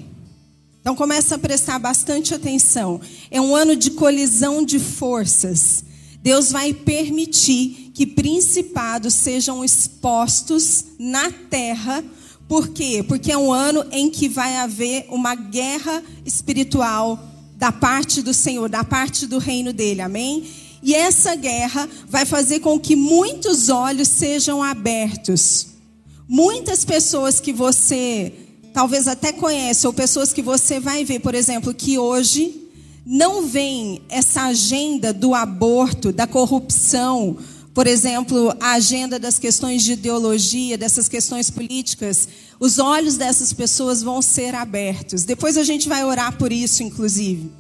Então 0.81 0.95
começa 0.95 1.35
a 1.35 1.39
prestar 1.39 1.81
bastante 1.81 2.35
atenção. 2.35 3.01
É 3.31 3.41
um 3.41 3.57
ano 3.57 3.75
de 3.75 3.91
colisão 3.91 4.63
de 4.65 4.79
forças. 4.79 5.83
Deus 6.23 6.53
vai 6.53 6.73
permitir 6.73 7.91
que 7.95 8.07
principados 8.07 9.13
sejam 9.15 9.65
expostos 9.65 10.85
na 10.99 11.31
terra. 11.31 12.05
Por 12.49 12.69
quê? 12.69 13.05
Porque 13.07 13.33
é 13.33 13.39
um 13.39 13.53
ano 13.53 13.85
em 13.91 14.09
que 14.09 14.29
vai 14.29 14.57
haver 14.57 15.07
uma 15.11 15.35
guerra 15.35 16.03
espiritual 16.25 17.19
da 17.57 17.73
parte 17.73 18.23
do 18.23 18.33
Senhor, 18.33 18.69
da 18.69 18.85
parte 18.85 19.27
do 19.27 19.39
reino 19.39 19.73
dele. 19.73 20.01
Amém? 20.01 20.45
E 20.83 20.95
essa 20.95 21.35
guerra 21.35 21.89
vai 22.09 22.25
fazer 22.25 22.61
com 22.61 22.79
que 22.79 22.95
muitos 22.95 23.69
olhos 23.69 24.09
sejam 24.09 24.63
abertos. 24.63 25.69
Muitas 26.29 26.85
pessoas 26.85 27.41
que 27.41 27.53
você 27.53 28.33
talvez 28.73 29.09
até 29.09 29.33
conhece, 29.33 29.87
ou 29.87 29.93
pessoas 29.93 30.35
que 30.35 30.43
você 30.43 30.79
vai 30.79 31.03
ver, 31.03 31.21
por 31.21 31.35
exemplo, 31.35 31.73
que 31.73 31.99
hoje 31.99 32.69
não 33.07 33.47
veem 33.47 34.03
essa 34.07 34.43
agenda 34.43 35.15
do 35.15 35.35
aborto, 35.35 36.13
da 36.13 36.27
corrupção, 36.27 37.39
por 37.77 37.87
exemplo, 37.87 38.57
a 38.59 38.73
agenda 38.73 39.19
das 39.19 39.39
questões 39.39 39.85
de 39.85 39.93
ideologia, 39.93 40.79
dessas 40.79 41.11
questões 41.11 41.51
políticas, 41.51 42.27
os 42.59 42.79
olhos 42.79 43.19
dessas 43.19 43.53
pessoas 43.53 44.03
vão 44.03 44.23
ser 44.23 44.55
abertos. 44.55 45.25
Depois 45.25 45.59
a 45.59 45.63
gente 45.63 45.87
vai 45.87 46.03
orar 46.03 46.39
por 46.39 46.51
isso, 46.51 46.83
inclusive. 46.83 47.53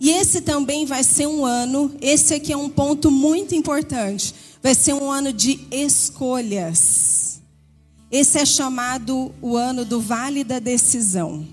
E 0.00 0.10
esse 0.10 0.42
também 0.42 0.86
vai 0.86 1.02
ser 1.02 1.26
um 1.26 1.44
ano, 1.44 1.92
esse 2.00 2.34
aqui 2.34 2.52
é 2.52 2.56
um 2.56 2.68
ponto 2.68 3.10
muito 3.10 3.52
importante, 3.52 4.32
vai 4.62 4.76
ser 4.76 4.92
um 4.92 5.10
ano 5.10 5.32
de 5.32 5.58
escolhas. 5.72 7.40
Esse 8.12 8.38
é 8.38 8.46
chamado 8.46 9.34
o 9.42 9.56
ano 9.56 9.84
do 9.84 10.00
vale 10.00 10.44
da 10.44 10.60
decisão. 10.60 11.44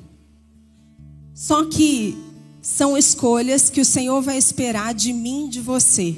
Só 1.33 1.65
que 1.65 2.15
são 2.61 2.95
escolhas 2.95 3.71
que 3.71 3.81
o 3.81 3.85
Senhor 3.85 4.21
vai 4.21 4.37
esperar 4.37 4.93
de 4.93 5.11
mim, 5.11 5.49
de 5.49 5.59
você. 5.59 6.15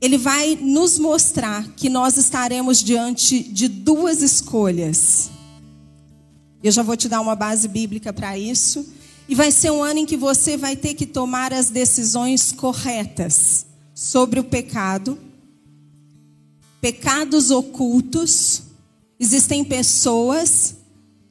Ele 0.00 0.16
vai 0.16 0.56
nos 0.60 0.98
mostrar 0.98 1.66
que 1.76 1.88
nós 1.88 2.16
estaremos 2.16 2.82
diante 2.82 3.42
de 3.42 3.68
duas 3.68 4.22
escolhas. 4.22 5.30
Eu 6.62 6.70
já 6.70 6.82
vou 6.82 6.96
te 6.96 7.08
dar 7.08 7.20
uma 7.20 7.34
base 7.34 7.66
bíblica 7.68 8.12
para 8.12 8.38
isso. 8.38 8.86
E 9.28 9.34
vai 9.34 9.50
ser 9.50 9.70
um 9.70 9.82
ano 9.82 10.00
em 10.00 10.06
que 10.06 10.16
você 10.16 10.56
vai 10.56 10.74
ter 10.76 10.94
que 10.94 11.04
tomar 11.04 11.52
as 11.52 11.68
decisões 11.70 12.52
corretas 12.52 13.66
sobre 13.94 14.40
o 14.40 14.44
pecado 14.44 15.18
pecados 16.80 17.50
ocultos. 17.50 18.62
Existem 19.18 19.64
pessoas 19.64 20.76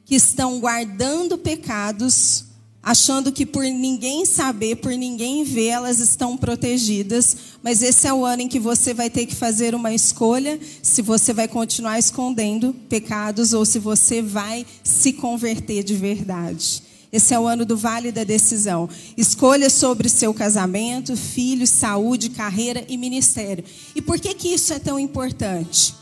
que 0.04 0.14
estão 0.14 0.58
guardando 0.60 1.36
pecados, 1.36 2.44
achando 2.82 3.32
que 3.32 3.44
por 3.44 3.64
ninguém 3.64 4.24
saber, 4.24 4.76
por 4.76 4.92
ninguém 4.92 5.44
ver, 5.44 5.66
elas 5.66 5.98
estão 5.98 6.36
protegidas. 6.36 7.36
Mas 7.62 7.82
esse 7.82 8.06
é 8.06 8.12
o 8.12 8.24
ano 8.24 8.42
em 8.42 8.48
que 8.48 8.58
você 8.58 8.94
vai 8.94 9.10
ter 9.10 9.26
que 9.26 9.34
fazer 9.34 9.74
uma 9.74 9.92
escolha 9.92 10.58
se 10.82 11.02
você 11.02 11.32
vai 11.32 11.48
continuar 11.48 11.98
escondendo 11.98 12.74
pecados 12.88 13.52
ou 13.52 13.64
se 13.64 13.78
você 13.78 14.22
vai 14.22 14.64
se 14.82 15.12
converter 15.12 15.82
de 15.82 15.94
verdade. 15.94 16.82
Esse 17.10 17.32
é 17.32 17.40
o 17.40 17.46
ano 17.46 17.64
do 17.64 17.74
vale 17.76 18.12
da 18.12 18.22
decisão. 18.22 18.86
Escolha 19.16 19.70
sobre 19.70 20.10
seu 20.10 20.34
casamento, 20.34 21.16
filhos, 21.16 21.70
saúde, 21.70 22.28
carreira 22.28 22.84
e 22.86 22.98
ministério. 22.98 23.64
E 23.94 24.02
por 24.02 24.20
que, 24.20 24.34
que 24.34 24.48
isso 24.48 24.74
é 24.74 24.78
tão 24.78 24.98
importante? 24.98 25.94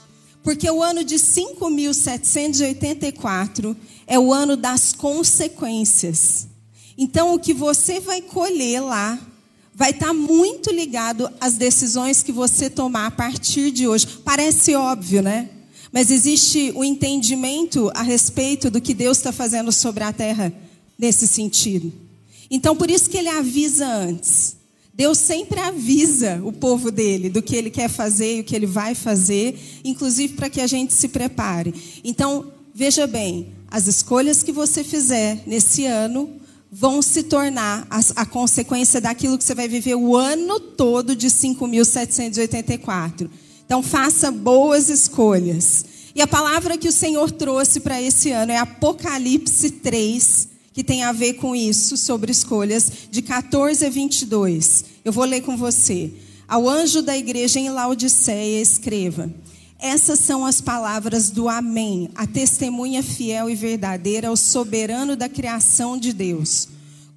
Porque 0.42 0.68
o 0.70 0.82
ano 0.82 1.04
de 1.04 1.16
5.784 1.16 3.76
é 4.06 4.18
o 4.18 4.32
ano 4.32 4.56
das 4.56 4.92
consequências. 4.92 6.48
Então, 6.98 7.34
o 7.34 7.38
que 7.38 7.52
você 7.52 8.00
vai 8.00 8.22
colher 8.22 8.80
lá 8.80 9.18
vai 9.74 9.90
estar 9.90 10.14
muito 10.14 10.70
ligado 10.70 11.30
às 11.38 11.54
decisões 11.54 12.22
que 12.22 12.32
você 12.32 12.70
tomar 12.70 13.06
a 13.06 13.10
partir 13.10 13.70
de 13.70 13.86
hoje. 13.86 14.06
Parece 14.24 14.74
óbvio, 14.74 15.20
né? 15.20 15.50
Mas 15.92 16.10
existe 16.10 16.72
o 16.74 16.80
um 16.80 16.84
entendimento 16.84 17.90
a 17.94 18.02
respeito 18.02 18.70
do 18.70 18.80
que 18.80 18.94
Deus 18.94 19.18
está 19.18 19.32
fazendo 19.32 19.70
sobre 19.70 20.02
a 20.02 20.12
terra 20.12 20.52
nesse 20.98 21.26
sentido. 21.26 21.92
Então, 22.50 22.74
por 22.74 22.90
isso 22.90 23.10
que 23.10 23.18
ele 23.18 23.28
avisa 23.28 23.86
antes. 23.86 24.56
Deus 24.94 25.18
sempre 25.18 25.60
avisa 25.60 26.40
o 26.42 26.50
povo 26.50 26.90
dele 26.90 27.28
do 27.28 27.42
que 27.42 27.54
ele 27.54 27.68
quer 27.68 27.90
fazer 27.90 28.38
e 28.38 28.40
o 28.40 28.44
que 28.44 28.56
ele 28.56 28.64
vai 28.64 28.94
fazer, 28.94 29.58
inclusive 29.84 30.32
para 30.32 30.48
que 30.48 30.60
a 30.62 30.66
gente 30.66 30.94
se 30.94 31.08
prepare. 31.08 31.74
Então, 32.02 32.50
veja 32.74 33.06
bem, 33.06 33.48
as 33.70 33.86
escolhas 33.86 34.42
que 34.42 34.52
você 34.52 34.82
fizer 34.82 35.42
nesse 35.46 35.84
ano 35.84 36.30
vão 36.78 37.00
se 37.00 37.22
tornar 37.22 37.86
a, 37.88 38.00
a 38.16 38.26
consequência 38.26 39.00
daquilo 39.00 39.38
que 39.38 39.44
você 39.44 39.54
vai 39.54 39.66
viver 39.66 39.94
o 39.94 40.14
ano 40.14 40.60
todo 40.60 41.16
de 41.16 41.28
5.784. 41.28 43.30
Então, 43.64 43.82
faça 43.82 44.30
boas 44.30 44.90
escolhas. 44.90 45.86
E 46.14 46.20
a 46.20 46.26
palavra 46.26 46.76
que 46.76 46.86
o 46.86 46.92
Senhor 46.92 47.30
trouxe 47.30 47.80
para 47.80 48.02
esse 48.02 48.30
ano 48.30 48.52
é 48.52 48.58
Apocalipse 48.58 49.70
3, 49.70 50.48
que 50.74 50.84
tem 50.84 51.02
a 51.02 51.12
ver 51.12 51.32
com 51.34 51.56
isso, 51.56 51.96
sobre 51.96 52.30
escolhas, 52.30 52.92
de 53.10 53.22
14 53.22 53.86
a 53.86 53.88
22. 53.88 54.84
Eu 55.02 55.12
vou 55.12 55.24
ler 55.24 55.40
com 55.40 55.56
você. 55.56 56.12
Ao 56.46 56.68
anjo 56.68 57.00
da 57.00 57.16
igreja 57.16 57.58
em 57.58 57.70
Laodiceia, 57.70 58.60
escreva: 58.60 59.32
Essas 59.78 60.20
são 60.20 60.46
as 60.46 60.60
palavras 60.60 61.30
do 61.30 61.48
Amém, 61.48 62.10
a 62.14 62.26
testemunha 62.26 63.02
fiel 63.02 63.50
e 63.50 63.54
verdadeira 63.54 64.28
ao 64.28 64.36
soberano 64.36 65.14
da 65.14 65.28
criação 65.28 65.98
de 65.98 66.12
Deus. 66.12 66.68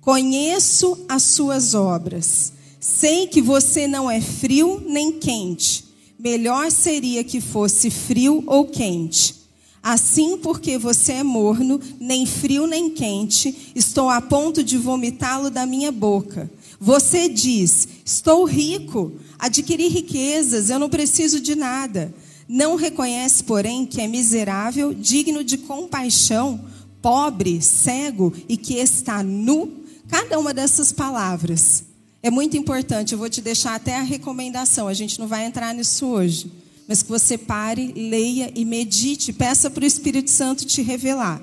Conheço 0.02 1.06
as 1.08 1.24
suas 1.24 1.74
obras. 1.74 2.54
Sei 2.80 3.28
que 3.28 3.42
você 3.42 3.88
não 3.88 4.10
é 4.10 4.20
frio 4.20 4.82
nem 4.86 5.14
quente. 5.20 5.86
Melhor 6.18 6.70
seria 6.72 7.24
que 7.24 7.40
fosse 7.40 7.90
frio 7.90 8.44
ou 8.46 8.66
quente. 8.66 9.36
Assim, 9.82 10.38
porque 10.38 10.78
você 10.78 11.14
é 11.14 11.24
morno, 11.24 11.80
nem 12.00 12.26
frio 12.26 12.68
nem 12.68 12.90
quente, 12.90 13.72
estou 13.74 14.10
a 14.10 14.20
ponto 14.20 14.62
de 14.62 14.78
vomitá-lo 14.78 15.50
da 15.50 15.66
minha 15.66 15.92
boca. 15.92 16.52
Você 16.80 17.30
diz: 17.30 17.88
Estou 18.04 18.44
rico, 18.44 19.14
adquiri 19.38 19.88
riquezas, 19.88 20.70
eu 20.70 20.78
não 20.78 20.90
preciso 20.90 21.40
de 21.40 21.56
nada. 21.56 22.14
Não 22.50 22.76
reconhece, 22.76 23.44
porém, 23.44 23.86
que 23.86 24.02
é 24.02 24.08
miserável, 24.08 24.94
digno 24.94 25.44
de 25.44 25.58
compaixão, 25.60 26.60
pobre, 27.02 27.62
cego 27.62 28.34
e 28.50 28.58
que 28.58 28.74
está 28.74 29.24
nu? 29.24 29.86
Cada 30.10 30.38
uma 30.38 30.54
dessas 30.54 30.92
palavras 30.92 31.86
é 32.22 32.30
muito 32.30 32.58
importante. 32.58 33.14
Eu 33.14 33.20
vou 33.20 33.30
te 33.30 33.40
deixar 33.40 33.76
até 33.76 33.96
a 33.96 34.02
recomendação, 34.02 34.88
a 34.88 34.94
gente 34.94 35.20
não 35.20 35.28
vai 35.28 35.46
entrar 35.46 35.74
nisso 35.74 36.08
hoje 36.08 36.52
mas 36.90 37.04
que 37.04 37.10
você 37.10 37.38
pare, 37.38 37.94
leia 37.96 38.52
e 38.56 38.66
medite, 38.66 39.32
peça 39.32 39.70
para 39.70 39.84
o 39.84 39.86
Espírito 39.86 40.32
Santo 40.32 40.66
te 40.66 40.82
revelar. 40.82 41.40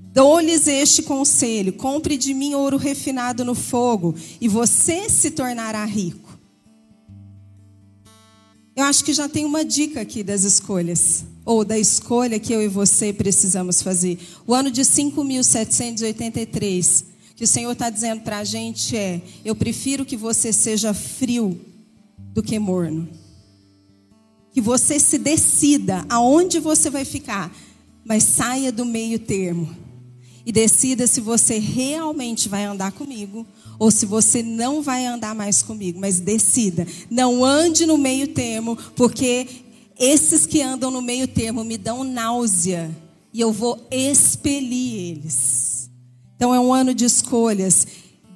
Dou-lhes 0.00 0.66
este 0.66 1.02
conselho: 1.02 1.74
compre 1.74 2.16
de 2.16 2.32
mim 2.32 2.54
ouro 2.54 2.78
refinado 2.78 3.44
no 3.44 3.54
fogo, 3.54 4.14
e 4.40 4.48
você 4.48 5.10
se 5.10 5.30
tornará 5.32 5.84
rico. 5.84 6.25
Eu 8.76 8.84
acho 8.84 9.04
que 9.04 9.12
já 9.12 9.28
tem 9.28 9.44
uma 9.44 9.64
dica 9.64 10.02
aqui 10.02 10.22
das 10.22 10.44
escolhas, 10.44 11.24
ou 11.44 11.64
da 11.64 11.76
escolha 11.78 12.38
que 12.38 12.52
eu 12.52 12.62
e 12.62 12.68
você 12.68 13.12
precisamos 13.12 13.82
fazer. 13.82 14.18
O 14.46 14.54
ano 14.54 14.70
de 14.70 14.82
5.783, 14.82 17.04
que 17.34 17.42
o 17.44 17.48
Senhor 17.48 17.72
está 17.72 17.90
dizendo 17.90 18.20
para 18.20 18.38
a 18.38 18.44
gente 18.44 18.96
é: 18.96 19.20
eu 19.44 19.56
prefiro 19.56 20.04
que 20.04 20.16
você 20.16 20.52
seja 20.52 20.92
frio 20.92 21.58
do 22.34 22.42
que 22.42 22.58
morno 22.58 23.08
que 24.56 24.60
você 24.62 24.98
se 24.98 25.18
decida 25.18 26.06
aonde 26.08 26.58
você 26.58 26.88
vai 26.88 27.04
ficar, 27.04 27.54
mas 28.02 28.22
saia 28.22 28.72
do 28.72 28.86
meio 28.86 29.18
termo 29.18 29.68
e 30.46 30.52
decida 30.52 31.06
se 31.06 31.20
você 31.20 31.58
realmente 31.58 32.48
vai 32.48 32.64
andar 32.64 32.92
comigo 32.92 33.44
ou 33.78 33.90
se 33.90 34.06
você 34.06 34.42
não 34.42 34.80
vai 34.80 35.04
andar 35.04 35.34
mais 35.34 35.60
comigo, 35.60 35.98
mas 36.00 36.20
decida, 36.20 36.86
não 37.10 37.44
ande 37.44 37.84
no 37.84 37.98
meio 37.98 38.28
termo, 38.28 38.78
porque 38.94 39.48
esses 39.98 40.46
que 40.46 40.62
andam 40.62 40.90
no 40.90 41.02
meio 41.02 41.26
termo 41.26 41.64
me 41.64 41.76
dão 41.76 42.04
náusea 42.04 42.96
e 43.34 43.40
eu 43.40 43.52
vou 43.52 43.84
expelir 43.90 45.10
eles. 45.10 45.90
Então 46.36 46.54
é 46.54 46.60
um 46.60 46.72
ano 46.72 46.94
de 46.94 47.04
escolhas. 47.04 47.86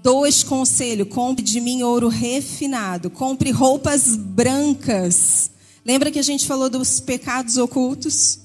Dois 0.03 0.43
conselhos: 0.43 1.09
compre 1.09 1.45
de 1.45 1.61
mim 1.61 1.83
ouro 1.83 2.09
refinado, 2.09 3.09
compre 3.09 3.51
roupas 3.51 4.17
brancas 4.17 5.51
Lembra 5.85 6.11
que 6.11 6.19
a 6.19 6.23
gente 6.23 6.47
falou 6.47 6.69
dos 6.69 7.01
pecados 7.01 7.57
ocultos? 7.57 8.39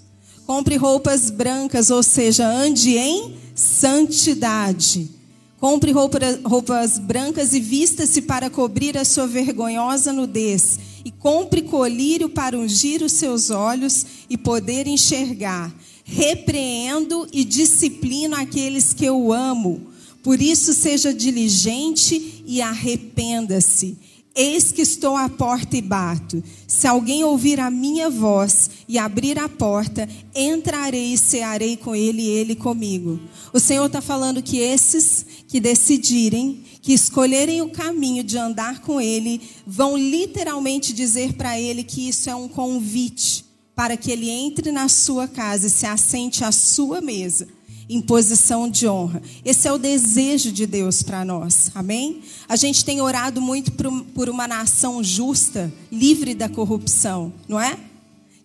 Compre 0.45 0.77
roupas 0.77 1.29
brancas, 1.29 1.89
ou 1.89 2.01
seja, 2.01 2.47
ande 2.47 2.97
em 2.97 3.35
santidade. 3.55 5.09
Compre 5.57 5.91
roupas 5.91 6.99
brancas 6.99 7.53
e 7.53 7.59
vista-se 7.59 8.21
para 8.21 8.49
cobrir 8.49 8.97
a 8.97 9.05
sua 9.05 9.25
vergonhosa 9.25 10.13
nudez. 10.13 10.77
E 11.05 11.09
compre 11.09 11.61
colírio 11.61 12.29
para 12.29 12.57
ungir 12.57 13.01
os 13.01 13.13
seus 13.13 13.49
olhos 13.49 14.05
e 14.29 14.37
poder 14.37 14.85
enxergar. 14.85 15.73
Repreendo 16.03 17.27
e 17.31 17.43
disciplino 17.43 18.35
aqueles 18.35 18.93
que 18.93 19.05
eu 19.05 19.31
amo. 19.31 19.87
Por 20.21 20.41
isso, 20.41 20.73
seja 20.73 21.13
diligente 21.13 22.43
e 22.45 22.61
arrependa-se. 22.61 23.97
Eis 24.35 24.69
que 24.69 24.81
estou 24.81 25.15
à 25.15 25.29
porta 25.29 25.77
e 25.77 25.81
bato. 25.81 26.43
Se 26.67 26.85
alguém 26.85 27.23
ouvir 27.23 27.57
a 27.59 27.71
minha 27.71 28.09
voz 28.09 28.69
e 28.85 28.97
abrir 28.97 29.39
a 29.39 29.47
porta, 29.47 30.09
entrarei 30.35 31.13
e 31.13 31.17
cearei 31.17 31.77
com 31.77 31.95
ele 31.95 32.23
e 32.23 32.29
ele 32.29 32.53
comigo. 32.53 33.17
O 33.53 33.59
Senhor 33.61 33.85
está 33.85 34.01
falando 34.01 34.43
que 34.43 34.57
esses 34.57 35.25
que 35.47 35.61
decidirem, 35.61 36.65
que 36.81 36.91
escolherem 36.91 37.61
o 37.61 37.69
caminho 37.69 38.23
de 38.25 38.37
andar 38.37 38.81
com 38.81 38.99
Ele, 38.99 39.41
vão 39.65 39.95
literalmente 39.95 40.91
dizer 40.91 41.33
para 41.33 41.57
Ele 41.57 41.81
que 41.81 42.09
isso 42.09 42.29
é 42.29 42.35
um 42.35 42.49
convite 42.49 43.45
para 43.73 43.95
que 43.95 44.11
Ele 44.11 44.29
entre 44.29 44.69
na 44.71 44.89
sua 44.89 45.29
casa 45.29 45.67
e 45.67 45.69
se 45.69 45.85
assente 45.85 46.43
à 46.43 46.51
sua 46.51 46.99
mesa 46.99 47.47
em 47.89 48.01
posição 48.01 48.69
de 48.69 48.87
honra. 48.87 49.21
Esse 49.43 49.67
é 49.67 49.71
o 49.71 49.77
desejo 49.77 50.51
de 50.51 50.65
Deus 50.65 51.03
para 51.03 51.23
nós, 51.23 51.71
amém? 51.75 52.21
A 52.47 52.55
gente 52.55 52.83
tem 52.83 53.01
orado 53.01 53.41
muito 53.41 53.71
por 54.13 54.29
uma 54.29 54.47
nação 54.47 55.03
justa, 55.03 55.71
livre 55.91 56.33
da 56.33 56.49
corrupção, 56.49 57.31
não 57.47 57.59
é? 57.59 57.77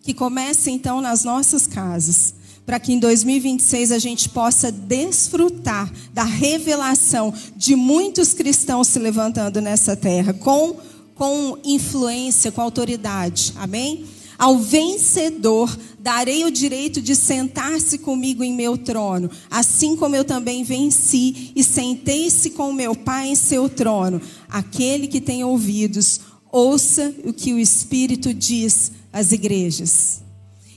Que 0.03 0.13
comece 0.13 0.69
então 0.71 1.01
nas 1.01 1.23
nossas 1.23 1.65
casas, 1.65 2.33
para 2.65 2.79
que 2.79 2.93
em 2.93 2.99
2026 2.99 3.91
a 3.91 3.99
gente 3.99 4.29
possa 4.29 4.71
desfrutar 4.71 5.91
da 6.13 6.23
revelação 6.23 7.33
de 7.55 7.75
muitos 7.75 8.33
cristãos 8.33 8.87
se 8.87 8.99
levantando 8.99 9.59
nessa 9.59 9.95
terra, 9.95 10.33
com, 10.33 10.77
com 11.15 11.57
influência, 11.63 12.51
com 12.51 12.61
autoridade, 12.61 13.53
amém? 13.55 14.05
Ao 14.41 14.57
vencedor 14.57 15.77
darei 15.99 16.43
o 16.45 16.49
direito 16.49 16.99
de 16.99 17.15
sentar-se 17.15 17.99
comigo 17.99 18.43
em 18.43 18.55
meu 18.55 18.75
trono, 18.75 19.29
assim 19.51 19.95
como 19.95 20.15
eu 20.15 20.25
também 20.25 20.63
venci 20.63 21.51
e 21.55 21.63
sentei-se 21.63 22.49
com 22.49 22.73
meu 22.73 22.95
Pai 22.95 23.27
em 23.27 23.35
seu 23.35 23.69
trono. 23.69 24.19
Aquele 24.49 25.07
que 25.07 25.21
tem 25.21 25.43
ouvidos, 25.43 26.21
ouça 26.51 27.13
o 27.23 27.31
que 27.31 27.53
o 27.53 27.59
Espírito 27.59 28.33
diz 28.33 28.91
às 29.13 29.31
igrejas. 29.31 30.23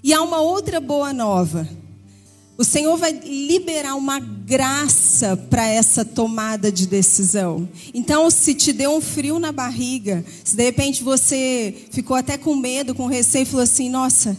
E 0.02 0.12
há 0.12 0.20
uma 0.20 0.42
outra 0.42 0.78
boa 0.78 1.14
nova. 1.14 1.66
O 2.56 2.62
Senhor 2.62 2.96
vai 2.96 3.10
liberar 3.12 3.96
uma 3.96 4.20
graça 4.20 5.36
para 5.36 5.66
essa 5.66 6.04
tomada 6.04 6.70
de 6.70 6.86
decisão. 6.86 7.68
Então, 7.92 8.30
se 8.30 8.54
te 8.54 8.72
deu 8.72 8.94
um 8.94 9.00
frio 9.00 9.40
na 9.40 9.50
barriga, 9.50 10.24
se 10.44 10.54
de 10.54 10.62
repente 10.62 11.02
você 11.02 11.74
ficou 11.90 12.16
até 12.16 12.38
com 12.38 12.54
medo, 12.54 12.94
com 12.94 13.06
receio, 13.06 13.42
e 13.42 13.46
falou 13.46 13.64
assim: 13.64 13.90
Nossa, 13.90 14.36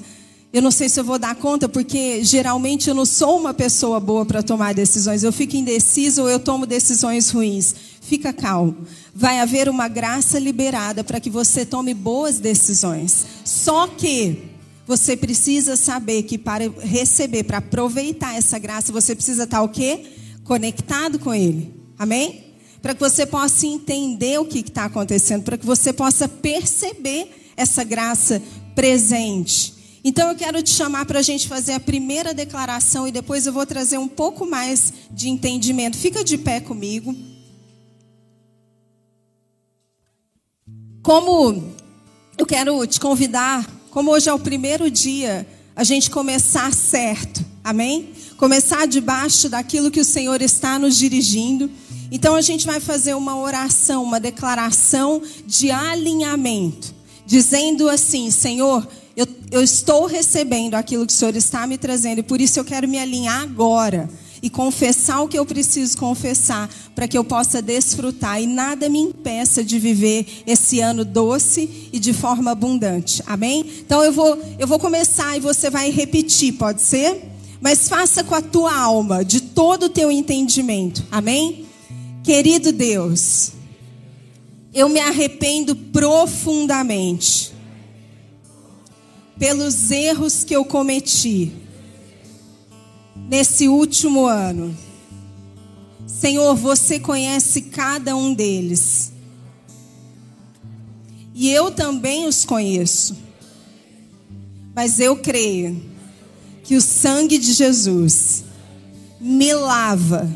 eu 0.54 0.62
não 0.62 0.72
sei 0.72 0.88
se 0.88 0.98
eu 0.98 1.04
vou 1.04 1.20
dar 1.20 1.36
conta, 1.36 1.68
porque 1.68 2.24
geralmente 2.24 2.88
eu 2.88 2.96
não 2.96 3.06
sou 3.06 3.38
uma 3.38 3.54
pessoa 3.54 4.00
boa 4.00 4.26
para 4.26 4.42
tomar 4.42 4.74
decisões. 4.74 5.22
Eu 5.22 5.34
fico 5.34 5.58
indeciso 5.58 6.22
ou 6.22 6.30
eu 6.30 6.40
tomo 6.40 6.66
decisões 6.66 7.30
ruins. 7.30 7.76
Fica 8.00 8.32
calmo. 8.32 8.78
Vai 9.14 9.42
haver 9.42 9.68
uma 9.68 9.90
graça 9.90 10.40
liberada 10.40 11.04
para 11.04 11.20
que 11.20 11.30
você 11.30 11.66
tome 11.66 11.94
boas 11.94 12.40
decisões. 12.40 13.26
Só 13.44 13.88
que 13.88 14.55
você 14.86 15.18
precisa 15.18 15.76
saber 15.76 16.24
que 16.24 16.38
para 16.38 16.70
receber, 16.82 17.44
para 17.44 17.58
aproveitar 17.58 18.36
essa 18.36 18.60
graça, 18.60 18.92
você 18.92 19.16
precisa 19.16 19.44
estar 19.44 19.62
o 19.62 19.70
quê? 19.70 20.06
Conectado 20.44 21.18
com 21.18 21.34
Ele. 21.34 21.74
Amém? 21.98 22.54
Para 22.82 22.94
que 22.94 23.00
você 23.00 23.26
possa 23.26 23.66
entender 23.66 24.40
o 24.40 24.46
que 24.46 24.60
está 24.60 24.86
acontecendo, 24.86 25.44
para 25.44 25.58
que 25.58 25.66
você 25.66 25.92
possa 25.92 26.28
perceber 26.28 27.52
essa 27.58 27.84
graça 27.84 28.42
presente. 28.76 29.74
Então 30.04 30.30
eu 30.30 30.36
quero 30.36 30.62
te 30.62 30.70
chamar 30.70 31.04
para 31.06 31.18
a 31.18 31.24
gente 31.24 31.48
fazer 31.48 31.74
a 31.74 31.80
primeira 31.80 32.32
declaração 32.32 33.08
e 33.08 33.12
depois 33.12 33.48
eu 33.48 33.54
vou 33.54 33.66
trazer 33.66 33.98
um 33.98 34.08
pouco 34.08 34.46
mais 34.46 34.94
de 35.10 35.30
entendimento. 35.30 35.98
Fica 35.98 36.24
de 36.24 36.38
pé 36.38 36.60
comigo. 36.60 37.16
Como 41.02 41.74
eu 42.38 42.46
quero 42.46 42.86
te 42.86 43.00
convidar 43.00 43.68
como 43.96 44.12
hoje 44.12 44.28
é 44.28 44.34
o 44.34 44.38
primeiro 44.38 44.92
dia, 44.92 45.48
a 45.74 45.82
gente 45.82 46.10
começar 46.10 46.74
certo, 46.74 47.46
amém? 47.64 48.10
Começar 48.36 48.86
debaixo 48.86 49.48
daquilo 49.48 49.90
que 49.90 50.02
o 50.02 50.04
Senhor 50.04 50.42
está 50.42 50.78
nos 50.78 50.98
dirigindo. 50.98 51.72
Então 52.12 52.36
a 52.36 52.42
gente 52.42 52.66
vai 52.66 52.82
fazer 52.82 53.14
uma 53.14 53.38
oração, 53.40 54.04
uma 54.04 54.20
declaração 54.20 55.22
de 55.48 55.72
alinhamento, 55.72 56.94
dizendo 57.26 57.88
assim: 57.88 58.30
Senhor, 58.32 58.86
eu, 59.16 59.26
eu 59.50 59.64
estou 59.64 60.08
recebendo 60.08 60.76
aquilo 60.76 61.08
que 61.08 61.14
o 61.14 61.16
Senhor 61.16 61.34
está 61.34 61.66
me 61.66 61.78
trazendo 61.78 62.20
e 62.20 62.24
por 62.24 62.42
isso 62.42 62.60
eu 62.60 62.66
quero 62.66 62.90
me 62.90 63.00
alinhar 63.00 63.44
agora 63.44 64.10
e 64.46 64.50
confessar 64.52 65.22
o 65.22 65.28
que 65.28 65.40
eu 65.40 65.44
preciso 65.44 65.98
confessar, 65.98 66.70
para 66.94 67.08
que 67.08 67.18
eu 67.18 67.24
possa 67.24 67.64
desfrutar 67.64 68.40
e 68.40 68.46
nada 68.46 68.88
me 68.88 69.00
impeça 69.00 69.64
de 69.64 69.80
viver 69.80 70.44
esse 70.46 70.80
ano 70.80 71.04
doce 71.04 71.90
e 71.92 71.98
de 71.98 72.14
forma 72.14 72.52
abundante. 72.52 73.24
Amém? 73.26 73.66
Então 73.80 74.04
eu 74.04 74.12
vou, 74.12 74.40
eu 74.60 74.68
vou 74.68 74.78
começar 74.78 75.36
e 75.36 75.40
você 75.40 75.72
vai 75.72 75.90
repetir, 75.90 76.54
pode 76.54 76.80
ser? 76.84 77.24
Mas 77.60 77.90
faça 77.90 78.24
com 78.24 78.36
a 78.36 78.42
tua 78.42 78.72
alma, 78.72 79.26
de 79.26 79.42
todo 79.42 79.88
o 79.88 79.90
teu 79.90 80.12
entendimento. 80.12 81.04
Amém? 81.10 81.66
Querido 82.24 82.72
Deus, 82.72 83.52
eu 84.72 84.88
me 84.88 85.00
arrependo 85.00 85.76
profundamente 85.76 87.52
pelos 89.40 89.90
erros 89.90 90.44
que 90.44 90.56
eu 90.56 90.64
cometi 90.64 91.65
nesse 93.28 93.68
último 93.68 94.26
ano. 94.26 94.76
Senhor, 96.08 96.56
você 96.56 97.00
conhece 97.00 97.64
cada 97.64 98.16
um 98.16 98.34
deles. 98.34 99.12
E 101.34 101.50
eu 101.50 101.72
também 101.72 102.28
os 102.28 102.46
conheço. 102.46 103.18
Mas 104.74 105.00
eu 105.00 105.18
creio 105.18 105.82
que 106.64 106.76
o 106.76 106.82
sangue 106.82 107.38
de 107.38 107.54
Jesus 107.54 108.44
me 109.20 109.54
lava 109.54 110.30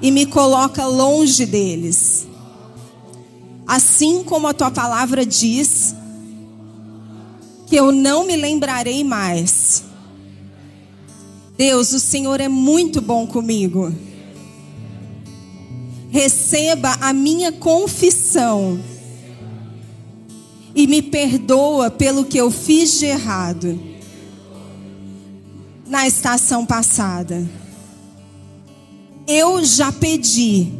e 0.00 0.10
me 0.10 0.26
coloca 0.26 0.86
longe 0.86 1.46
deles. 1.46 2.26
Assim 3.66 4.24
como 4.24 4.48
a 4.48 4.54
tua 4.54 4.70
palavra 4.70 5.24
diz, 5.24 5.94
que 7.66 7.76
eu 7.76 7.90
não 7.90 8.26
me 8.26 8.36
lembrarei 8.36 9.02
mais 9.02 9.84
Deus, 11.56 11.92
o 11.92 12.00
Senhor 12.00 12.40
é 12.40 12.48
muito 12.48 13.00
bom 13.00 13.26
comigo. 13.26 13.94
Receba 16.10 16.96
a 17.00 17.12
minha 17.12 17.52
confissão 17.52 18.80
e 20.74 20.86
me 20.86 21.02
perdoa 21.02 21.90
pelo 21.90 22.24
que 22.24 22.38
eu 22.38 22.50
fiz 22.50 22.98
de 22.98 23.06
errado 23.06 23.78
na 25.86 26.06
estação 26.06 26.64
passada. 26.64 27.46
Eu 29.26 29.62
já 29.64 29.92
pedi 29.92 30.72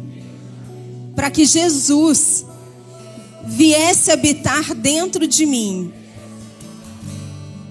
para 1.15 1.29
que 1.29 1.45
Jesus 1.45 2.45
viesse 3.45 4.11
habitar 4.11 4.73
dentro 4.73 5.27
de 5.27 5.45
mim. 5.45 5.93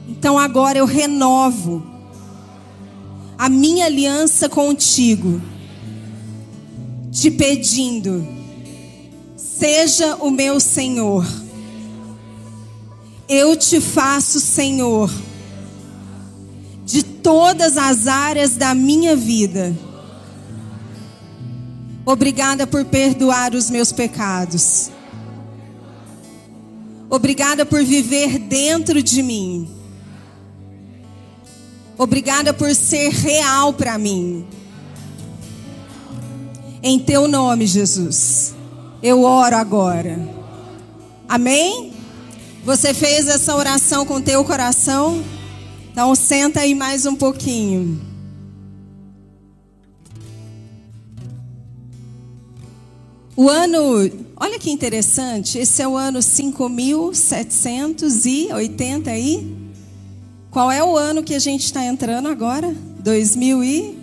Então 0.09 0.39
agora 0.39 0.79
eu 0.79 0.87
renovo 0.87 1.92
a 3.43 3.49
minha 3.49 3.87
aliança 3.87 4.49
contigo, 4.49 5.43
te 7.11 7.29
pedindo, 7.29 8.25
seja 9.37 10.15
o 10.21 10.31
meu 10.31 10.61
Senhor. 10.61 11.27
Eu 13.29 13.57
te 13.57 13.81
faço 13.81 14.39
Senhor 14.39 15.11
de 16.85 17.03
todas 17.03 17.77
as 17.77 18.07
áreas 18.07 18.55
da 18.55 18.77
minha 18.77 19.17
vida. 19.17 19.77
Obrigada 22.07 22.65
por 22.65 22.85
perdoar 22.85 23.57
os 23.57 23.69
meus 23.71 23.91
pecados. 23.91 24.89
Obrigada 27.11 27.67
por 27.67 27.83
viver 27.83 28.39
dentro 28.39 29.03
de 29.03 29.21
mim. 29.21 29.82
Obrigada 32.03 32.53
por 32.53 32.75
ser 32.75 33.11
real 33.11 33.73
para 33.73 33.97
mim. 33.97 34.45
Em 36.83 36.99
teu 36.99 37.29
nome, 37.29 37.65
Jesus, 37.65 38.57
eu 39.01 39.23
oro 39.23 39.55
agora. 39.55 40.19
Amém? 41.29 41.93
Você 42.65 42.93
fez 42.93 43.29
essa 43.29 43.55
oração 43.55 44.05
com 44.05 44.21
teu 44.21 44.45
coração? 44.45 45.23
Então 45.93 46.13
senta 46.17 46.63
aí 46.63 46.75
mais 46.75 47.07
um 47.07 47.15
pouquinho. 47.15 48.01
O 53.37 53.49
ano, 53.49 54.11
olha 54.37 54.59
que 54.59 54.73
interessante, 54.73 55.57
esse 55.57 55.81
é 55.81 55.87
o 55.87 55.97
ano 55.97 56.21
5780 56.21 59.09
aí. 59.09 59.62
Qual 60.53 60.71
é 60.71 60.85
o 60.85 60.97
ano 60.97 61.25
que 61.25 61.35
a 61.35 61.41
gente 61.41 61.65
está 61.65 61.85
entrando 61.85 62.29
agora? 62.29 62.73
2026. 63.01 64.03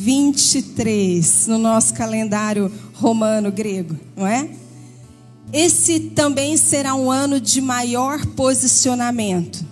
23 0.00 1.46
no 1.46 1.58
nosso 1.58 1.92
calendário 1.92 2.72
romano 2.94 3.52
grego, 3.52 3.94
não 4.16 4.26
é? 4.26 4.48
Esse 5.52 6.00
também 6.00 6.56
será 6.56 6.94
um 6.94 7.10
ano 7.10 7.38
de 7.38 7.60
maior 7.60 8.24
posicionamento. 8.24 9.62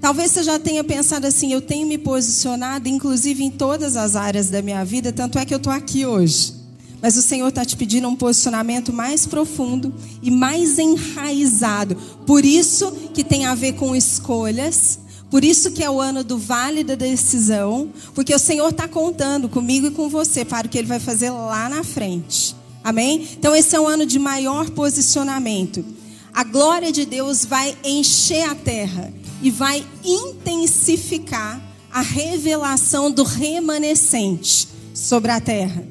Talvez 0.00 0.30
você 0.30 0.44
já 0.44 0.58
tenha 0.58 0.84
pensado 0.84 1.26
assim, 1.26 1.52
eu 1.52 1.60
tenho 1.60 1.86
me 1.86 1.98
posicionado, 1.98 2.88
inclusive 2.88 3.42
em 3.42 3.50
todas 3.50 3.96
as 3.96 4.14
áreas 4.14 4.50
da 4.50 4.62
minha 4.62 4.84
vida, 4.84 5.12
tanto 5.12 5.38
é 5.38 5.44
que 5.44 5.52
eu 5.52 5.58
estou 5.58 5.72
aqui 5.72 6.06
hoje. 6.06 6.54
Mas 7.02 7.16
o 7.16 7.22
Senhor 7.22 7.48
está 7.48 7.64
te 7.64 7.76
pedindo 7.76 8.08
um 8.08 8.14
posicionamento 8.14 8.92
mais 8.92 9.26
profundo 9.26 9.92
e 10.22 10.30
mais 10.30 10.78
enraizado. 10.78 11.96
Por 12.26 12.44
isso 12.44 12.92
que 13.12 13.24
tem 13.24 13.46
a 13.46 13.54
ver 13.54 13.72
com 13.72 13.96
escolhas. 13.96 14.98
Por 15.30 15.44
isso 15.44 15.70
que 15.70 15.82
é 15.82 15.88
o 15.88 16.00
ano 16.00 16.24
do 16.24 16.36
vale 16.36 16.82
da 16.82 16.96
decisão. 16.96 17.90
Porque 18.14 18.34
o 18.34 18.38
Senhor 18.38 18.68
está 18.68 18.88
contando 18.88 19.48
comigo 19.48 19.86
e 19.86 19.90
com 19.90 20.08
você 20.08 20.44
para 20.44 20.66
o 20.66 20.70
que 20.70 20.76
Ele 20.76 20.88
vai 20.88 20.98
fazer 20.98 21.30
lá 21.30 21.68
na 21.68 21.84
frente. 21.84 22.56
Amém? 22.82 23.28
Então 23.38 23.54
esse 23.54 23.76
é 23.76 23.80
um 23.80 23.86
ano 23.86 24.04
de 24.04 24.18
maior 24.18 24.70
posicionamento. 24.70 25.84
A 26.32 26.44
glória 26.44 26.90
de 26.90 27.04
Deus 27.04 27.44
vai 27.44 27.76
encher 27.84 28.48
a 28.48 28.54
terra 28.54 29.12
e 29.42 29.50
vai 29.50 29.86
intensificar 30.04 31.60
a 31.92 32.00
revelação 32.00 33.10
do 33.10 33.22
remanescente 33.22 34.68
sobre 34.94 35.30
a 35.30 35.40
terra. 35.40 35.84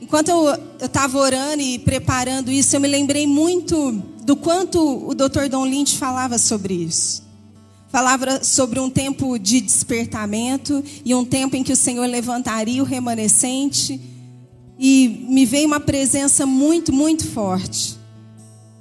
Enquanto 0.00 0.28
eu 0.28 0.46
estava 0.80 1.18
orando 1.18 1.62
e 1.62 1.78
preparando 1.78 2.50
isso, 2.50 2.76
eu 2.76 2.80
me 2.80 2.88
lembrei 2.88 3.26
muito 3.26 3.92
do 4.24 4.36
quanto 4.36 5.08
o 5.08 5.14
Dr. 5.14 5.48
Don 5.50 5.64
Lynch 5.64 5.96
falava 5.96 6.38
sobre 6.38 6.74
isso. 6.74 7.25
Falava 7.96 8.44
sobre 8.44 8.78
um 8.78 8.90
tempo 8.90 9.38
de 9.38 9.58
despertamento 9.58 10.84
e 11.02 11.14
um 11.14 11.24
tempo 11.24 11.56
em 11.56 11.62
que 11.62 11.72
o 11.72 11.76
Senhor 11.76 12.04
levantaria 12.04 12.82
o 12.82 12.84
remanescente. 12.84 13.98
E 14.78 15.24
me 15.30 15.46
veio 15.46 15.66
uma 15.66 15.80
presença 15.80 16.44
muito, 16.44 16.92
muito 16.92 17.26
forte. 17.26 17.96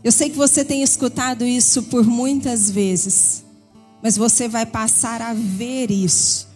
Eu 0.04 0.12
sei 0.12 0.30
que 0.30 0.36
você 0.36 0.65
tem 0.65 0.84
escutado 0.84 1.45
isso 1.45 1.84
por 1.84 2.04
muitas 2.04 2.69
vezes, 2.69 3.41
mas 4.04 4.17
você 4.17 4.49
vai 4.49 4.65
passar 4.65 5.21
a 5.21 5.34
ver 5.34 5.91
isso 5.91 6.49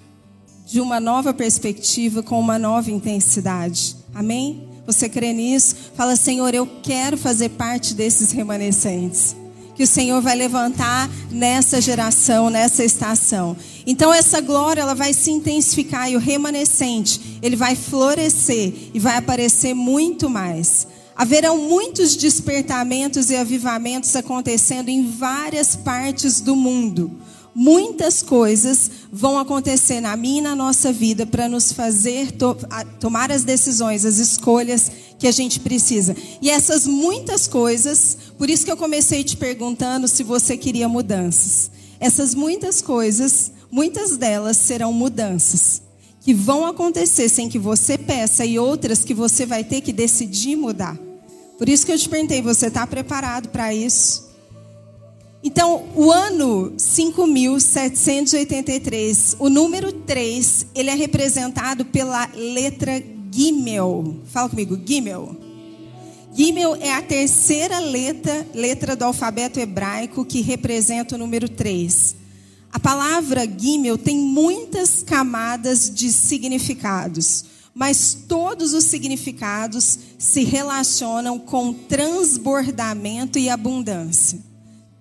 de 0.68 0.82
uma 0.82 1.00
nova 1.00 1.34
perspectiva, 1.34 2.22
com 2.22 2.38
uma 2.38 2.60
nova 2.60 2.92
intensidade. 2.92 3.96
Amém? 4.14 4.68
Você 4.86 5.08
crê 5.08 5.32
nisso? 5.32 5.78
Fala, 5.96 6.18
Senhor, 6.18 6.54
eu 6.54 6.68
quero 6.84 7.18
fazer 7.18 7.52
parte 7.52 7.94
desses 7.94 8.34
remanescentes. 8.34 9.34
Que 9.80 9.84
o 9.84 9.88
Senhor 9.88 10.22
vai 10.22 10.36
levantar 10.36 11.10
nessa 11.32 11.80
geração, 11.80 12.50
nessa 12.50 12.84
estação. 12.84 13.56
Então 13.88 14.14
essa 14.14 14.42
glória 14.42 14.82
ela 14.82 14.94
vai 14.94 15.14
se 15.14 15.32
intensificar 15.32 16.12
e 16.12 16.18
o 16.18 16.20
remanescente, 16.20 17.40
ele 17.42 17.56
vai 17.56 17.78
florescer 17.78 18.74
e 18.94 19.00
vai 19.00 19.16
aparecer 19.16 19.74
muito 19.74 20.30
mais. 20.30 20.86
Haverão 21.16 21.58
muitos 21.58 22.18
despertamentos 22.18 23.30
e 23.30 23.38
avivamentos 23.38 24.14
acontecendo 24.18 24.90
em 24.90 25.10
várias 25.10 25.78
partes 25.78 26.42
do 26.42 26.58
mundo 26.58 27.18
muitas 27.60 28.24
coisas 28.24 28.90
vão 29.12 29.38
acontecer 29.38 30.00
na 30.00 30.16
minha 30.16 30.40
e 30.40 30.42
na 30.42 30.56
nossa 30.56 30.94
vida 30.94 31.26
para 31.26 31.50
nos 31.50 31.74
fazer 31.74 32.32
to 32.32 32.56
tomar 33.02 33.34
as 33.34 33.44
decisões, 33.44 34.06
as 34.06 34.18
escolhas 34.18 34.90
que 35.20 35.28
a 35.28 35.32
gente 35.32 35.60
precisa. 35.60 36.16
E 36.42 36.50
essas 36.50 36.88
muitas 36.88 37.50
coisas, 37.50 38.18
por 38.38 38.50
isso 38.50 38.64
que 38.64 38.72
eu 38.72 38.78
comecei 38.78 39.26
te 39.26 39.36
perguntando 39.36 40.08
se 40.08 40.24
você 40.24 40.56
queria 40.56 40.88
mudanças. 40.88 41.70
Essas 42.00 42.34
muitas 42.34 42.82
coisas, 42.82 43.52
muitas 43.70 44.16
delas 44.16 44.56
serão 44.56 44.94
mudanças 44.94 45.82
que 46.22 46.34
vão 46.34 46.66
acontecer 46.66 47.28
sem 47.28 47.50
que 47.50 47.60
você 47.60 47.98
peça 47.98 48.46
e 48.46 48.58
outras 48.58 49.04
que 49.04 49.14
você 49.14 49.46
vai 49.46 49.66
ter 49.66 49.82
que 49.82 49.92
decidir 49.92 50.56
mudar. 50.56 50.98
Por 51.58 51.68
isso 51.68 51.86
que 51.86 51.92
eu 51.92 51.98
te 51.98 52.08
perguntei, 52.08 52.42
você 52.42 52.68
está 52.68 52.88
preparado 52.88 53.50
para 53.50 53.74
isso? 53.74 54.29
Então, 55.42 55.88
o 55.96 56.12
ano 56.12 56.74
5783, 56.78 59.38
o 59.40 59.50
número 59.50 59.90
3, 59.90 60.66
ele 60.76 60.90
é 60.90 60.96
representado 60.96 61.86
pela 61.86 62.30
letra 62.36 63.02
Gimel. 63.32 64.18
Fala 64.26 64.50
comigo, 64.50 64.78
Gimel. 64.86 65.34
Gimel 66.34 66.76
é 66.76 66.92
a 66.92 67.02
terceira 67.02 67.80
letra, 67.80 68.46
letra 68.54 68.98
do 68.98 69.06
alfabeto 69.06 69.62
hebraico 69.62 70.26
que 70.26 70.42
representa 70.42 71.16
o 71.16 71.18
número 71.18 71.48
3. 71.48 72.18
A 72.72 72.80
palavra 72.80 73.48
Gimel 73.48 73.98
tem 73.98 74.18
muitas 74.18 75.02
camadas 75.02 75.90
de 75.90 76.12
significados, 76.12 77.46
mas 77.74 78.14
todos 78.28 78.74
os 78.74 78.84
significados 78.84 79.98
se 80.18 80.44
relacionam 80.44 81.40
com 81.40 81.74
transbordamento 81.74 83.40
e 83.40 83.50
abundância 83.50 84.49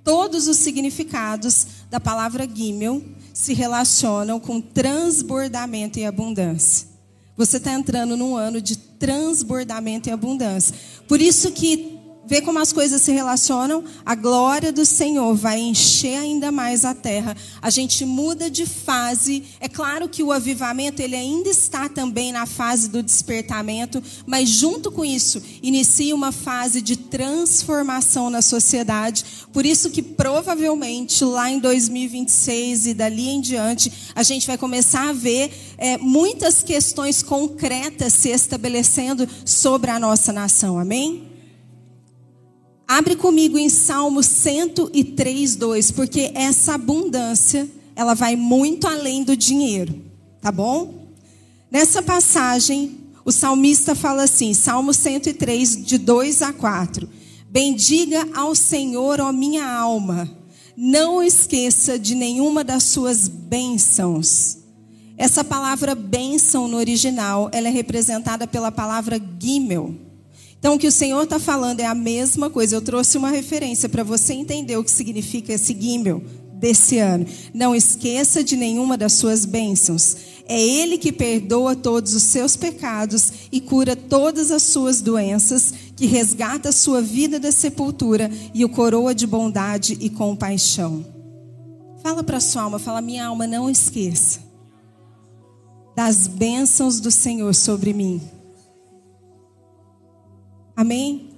todos 0.09 0.49
os 0.49 0.57
significados 0.57 1.67
da 1.91 2.01
palavra 2.01 2.49
Gimel 2.49 3.05
se 3.35 3.53
relacionam 3.53 4.41
com 4.41 4.59
transbordamento 4.59 5.99
e 5.99 6.07
abundância. 6.07 6.89
Você 7.37 7.59
está 7.59 7.75
entrando 7.75 8.17
num 8.17 8.35
ano 8.35 8.59
de 8.59 8.75
transbordamento 8.75 10.09
e 10.09 10.13
abundância. 10.13 10.75
Por 11.07 11.21
isso 11.21 11.51
que 11.51 11.98
Vê 12.29 12.43
como 12.43 12.59
as 12.59 12.75
coisas 12.75 13.01
se 13.01 13.11
relacionam? 13.11 13.83
A 14.05 14.15
glória 14.15 14.71
do 14.71 14.85
Senhor 14.85 15.35
vai 15.35 15.59
encher 15.59 16.19
ainda 16.19 16.53
mais 16.53 16.85
a 16.85 16.93
terra. 16.93 17.35
A 17.63 17.71
gente 17.71 18.05
muda 18.05 18.51
de 18.51 18.67
fase. 18.67 19.45
É 19.59 19.67
claro 19.67 20.11
que 20.11 20.23
o 20.23 20.31
avivamento 20.31 21.01
ele 21.01 21.17
ainda 21.17 21.49
está 21.49 21.89
também 21.89 22.31
na 22.31 22.45
fase 22.45 22.91
do 22.91 23.03
despertamento, 23.03 24.03
mas 24.27 24.47
junto 24.47 24.93
com 24.93 25.07
isso 25.07 25.43
inicia 25.63 26.15
uma 26.15 26.31
fase 26.31 26.83
de 26.83 26.99
transformação 26.99 28.29
na 28.29 28.43
sociedade. 28.43 29.25
Por 29.51 29.65
isso 29.65 29.89
que 29.89 30.03
provavelmente 30.03 31.25
lá 31.25 31.51
em 31.51 31.59
2026 31.59 32.89
e 32.89 32.95
dali 32.95 33.31
em 33.31 33.41
diante 33.41 33.91
a 34.15 34.23
gente 34.23 34.47
vai 34.47 34.59
começar 34.59 35.09
a 35.09 35.13
ver 35.15 35.51
é, 35.79 35.97
muitas 35.97 36.63
questões 36.63 37.23
concretas 37.23 38.13
se 38.13 38.29
estabelecendo 38.29 39.27
sobre 39.47 39.91
a 39.91 39.99
nossa 39.99 40.31
nação. 40.31 40.79
Amém? 40.79 41.28
Abre 42.91 43.17
comigo 43.17 43.59
em 43.59 43.69
Salmo 43.69 44.23
103, 44.23 45.57
2, 45.57 45.91
porque 45.91 46.33
essa 46.35 46.77
abundância, 46.77 47.69
ela 47.95 48.15
vai 48.15 48.35
muito 48.35 48.87
além 48.89 49.23
do 49.23 49.37
dinheiro, 49.37 50.03
tá 50.41 50.51
bom? 50.51 51.07
Nessa 51.71 52.03
passagem, 52.03 52.97
o 53.27 53.31
salmista 53.31 53.95
fala 53.95 54.23
assim, 54.23 54.55
Salmo 54.55 54.95
103, 54.95 55.85
de 55.85 55.99
2 55.99 56.41
a 56.41 56.51
4. 56.51 57.07
Bendiga 57.51 58.27
ao 58.35 58.55
Senhor, 58.55 59.21
ó 59.21 59.33
minha 59.33 59.71
alma, 59.71 60.27
não 60.75 61.23
esqueça 61.23 61.99
de 61.99 62.15
nenhuma 62.15 62.65
das 62.65 62.85
suas 62.85 63.29
bênçãos. 63.29 64.57
Essa 65.19 65.45
palavra 65.45 65.95
bênção 65.95 66.67
no 66.67 66.79
original, 66.79 67.51
ela 67.53 67.69
é 67.69 67.71
representada 67.71 68.47
pela 68.47 68.73
palavra 68.73 69.21
gimel. 69.39 70.08
Então, 70.59 70.75
o 70.75 70.79
que 70.79 70.89
o 70.89 70.93
Senhor 70.93 71.23
está 71.23 71.39
falando 71.39 71.81
é 71.81 71.87
a 71.87 71.95
mesma 71.95 72.51
coisa. 72.51 72.77
Eu 72.77 72.81
trouxe 72.81 73.17
uma 73.17 73.31
referência 73.31 73.89
para 73.89 74.03
você 74.03 74.35
entender 74.35 74.77
o 74.77 74.85
que 74.85 74.91
significa 74.91 75.53
esse 75.53 75.77
gímel 75.79 76.23
desse 76.55 76.99
ano. 76.99 77.27
Não 77.55 77.75
esqueça 77.75 78.43
de 78.43 78.57
nenhuma 78.57 78.97
das 78.97 79.13
suas 79.13 79.45
bênçãos. 79.45 80.17
É 80.49 80.61
Ele 80.61 80.99
que 80.99 81.13
perdoa 81.13 81.77
todos 81.77 82.15
os 82.15 82.23
seus 82.25 82.57
pecados 82.57 83.33
e 83.53 83.61
cura 83.61 83.95
todas 83.95 84.51
as 84.51 84.65
suas 84.65 85.01
doenças, 85.01 85.73
que 85.95 86.07
resgata 86.07 86.71
a 86.71 86.73
sua 86.73 87.01
vida 87.01 87.39
da 87.39 87.53
sepultura 87.53 88.31
e 88.53 88.65
o 88.65 88.69
coroa 88.69 89.15
de 89.15 89.27
bondade 89.27 89.97
e 90.01 90.11
compaixão. 90.11 91.07
Fala 92.03 92.25
para 92.25 92.41
sua 92.41 92.63
alma, 92.63 92.79
fala, 92.79 93.01
minha 93.01 93.27
alma, 93.27 93.47
não 93.47 93.71
esqueça 93.71 94.49
das 95.99 96.29
bênçãos 96.29 97.01
do 97.01 97.11
Senhor 97.11 97.53
sobre 97.57 97.93
mim. 97.93 98.21
Amém? 100.79 101.31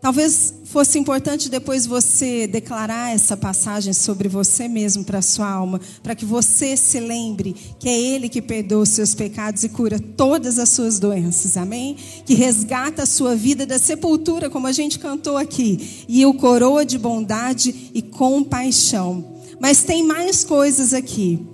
Talvez 0.00 0.52
fosse 0.64 0.98
importante 0.98 1.48
depois 1.48 1.86
você 1.86 2.48
declarar 2.48 3.14
essa 3.14 3.36
passagem 3.36 3.92
sobre 3.92 4.28
você 4.28 4.66
mesmo 4.66 5.04
para 5.04 5.22
sua 5.22 5.48
alma, 5.48 5.80
para 6.02 6.16
que 6.16 6.24
você 6.24 6.76
se 6.76 6.98
lembre 6.98 7.54
que 7.78 7.88
é 7.88 7.96
Ele 7.96 8.28
que 8.28 8.42
perdoa 8.42 8.82
os 8.82 8.88
seus 8.88 9.14
pecados 9.14 9.62
e 9.62 9.68
cura 9.68 10.00
todas 10.00 10.58
as 10.58 10.70
suas 10.70 10.98
doenças, 10.98 11.56
amém? 11.56 11.94
Que 12.26 12.34
resgata 12.34 13.04
a 13.04 13.06
sua 13.06 13.36
vida 13.36 13.64
da 13.64 13.78
sepultura, 13.78 14.50
como 14.50 14.66
a 14.66 14.72
gente 14.72 14.98
cantou 14.98 15.36
aqui, 15.36 16.04
e 16.08 16.26
o 16.26 16.34
coroa 16.34 16.84
de 16.84 16.98
bondade 16.98 17.92
e 17.94 18.02
compaixão. 18.02 19.36
Mas 19.60 19.84
tem 19.84 20.04
mais 20.04 20.42
coisas 20.42 20.92
aqui. 20.92 21.46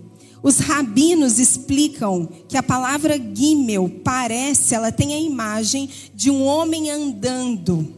Os 0.46 0.58
rabinos 0.58 1.40
explicam 1.40 2.28
que 2.48 2.56
a 2.56 2.62
palavra 2.62 3.18
gimel 3.18 3.90
parece, 4.04 4.76
ela 4.76 4.92
tem 4.92 5.12
a 5.12 5.18
imagem 5.18 5.90
de 6.14 6.30
um 6.30 6.44
homem 6.44 6.88
andando. 6.88 7.92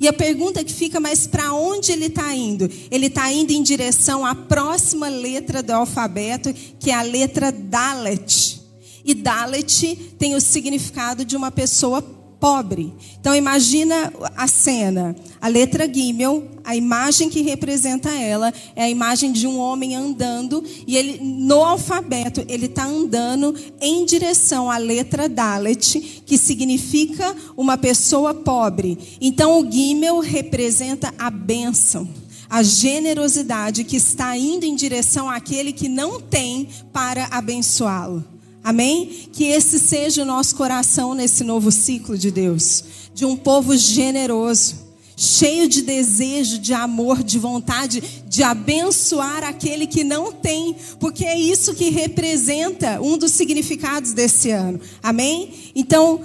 E 0.00 0.08
a 0.08 0.12
pergunta 0.14 0.64
que 0.64 0.72
fica, 0.72 0.98
mas 0.98 1.26
para 1.26 1.52
onde 1.52 1.92
ele 1.92 2.06
está 2.06 2.34
indo? 2.34 2.70
Ele 2.90 3.08
está 3.08 3.30
indo 3.30 3.52
em 3.52 3.62
direção 3.62 4.24
à 4.24 4.34
próxima 4.34 5.10
letra 5.10 5.62
do 5.62 5.72
alfabeto, 5.72 6.54
que 6.78 6.90
é 6.90 6.94
a 6.94 7.02
letra 7.02 7.52
Dalet. 7.52 8.62
E 9.04 9.12
Dalet 9.12 10.14
tem 10.18 10.34
o 10.34 10.40
significado 10.40 11.22
de 11.22 11.36
uma 11.36 11.50
pessoa 11.50 12.00
pobre. 12.40 12.92
Então 13.20 13.36
imagina 13.36 14.10
a 14.34 14.48
cena. 14.48 15.14
A 15.40 15.46
letra 15.46 15.86
Gimel, 15.92 16.48
a 16.64 16.74
imagem 16.74 17.28
que 17.28 17.42
representa 17.42 18.10
ela 18.10 18.52
é 18.74 18.84
a 18.84 18.90
imagem 18.90 19.30
de 19.30 19.46
um 19.46 19.58
homem 19.58 19.94
andando 19.94 20.64
e 20.86 20.96
ele 20.96 21.20
no 21.22 21.62
alfabeto 21.62 22.42
ele 22.48 22.66
está 22.66 22.84
andando 22.84 23.54
em 23.80 24.04
direção 24.06 24.70
à 24.70 24.78
letra 24.78 25.28
Dalet, 25.28 26.22
que 26.24 26.38
significa 26.38 27.36
uma 27.56 27.76
pessoa 27.76 28.32
pobre. 28.32 28.98
Então 29.20 29.60
o 29.60 29.70
Gimel 29.70 30.18
representa 30.20 31.12
a 31.18 31.30
bênção 31.30 32.08
a 32.50 32.64
generosidade 32.64 33.84
que 33.84 33.94
está 33.94 34.36
indo 34.36 34.64
em 34.64 34.74
direção 34.74 35.30
àquele 35.30 35.72
que 35.72 35.88
não 35.88 36.20
tem 36.20 36.68
para 36.92 37.26
abençoá-lo. 37.26 38.24
Amém? 38.62 39.28
Que 39.32 39.44
esse 39.44 39.78
seja 39.78 40.22
o 40.22 40.26
nosso 40.26 40.54
coração 40.54 41.14
nesse 41.14 41.42
novo 41.42 41.70
ciclo 41.72 42.16
de 42.16 42.30
Deus, 42.30 42.84
de 43.14 43.24
um 43.24 43.36
povo 43.36 43.76
generoso, 43.76 44.90
cheio 45.16 45.68
de 45.68 45.82
desejo, 45.82 46.58
de 46.58 46.72
amor, 46.72 47.22
de 47.22 47.38
vontade 47.38 48.02
de 48.26 48.42
abençoar 48.42 49.44
aquele 49.44 49.86
que 49.86 50.04
não 50.04 50.32
tem, 50.32 50.76
porque 50.98 51.24
é 51.24 51.38
isso 51.38 51.74
que 51.74 51.90
representa 51.90 53.00
um 53.02 53.18
dos 53.18 53.32
significados 53.32 54.12
desse 54.12 54.50
ano. 54.50 54.80
Amém? 55.02 55.52
Então, 55.74 56.20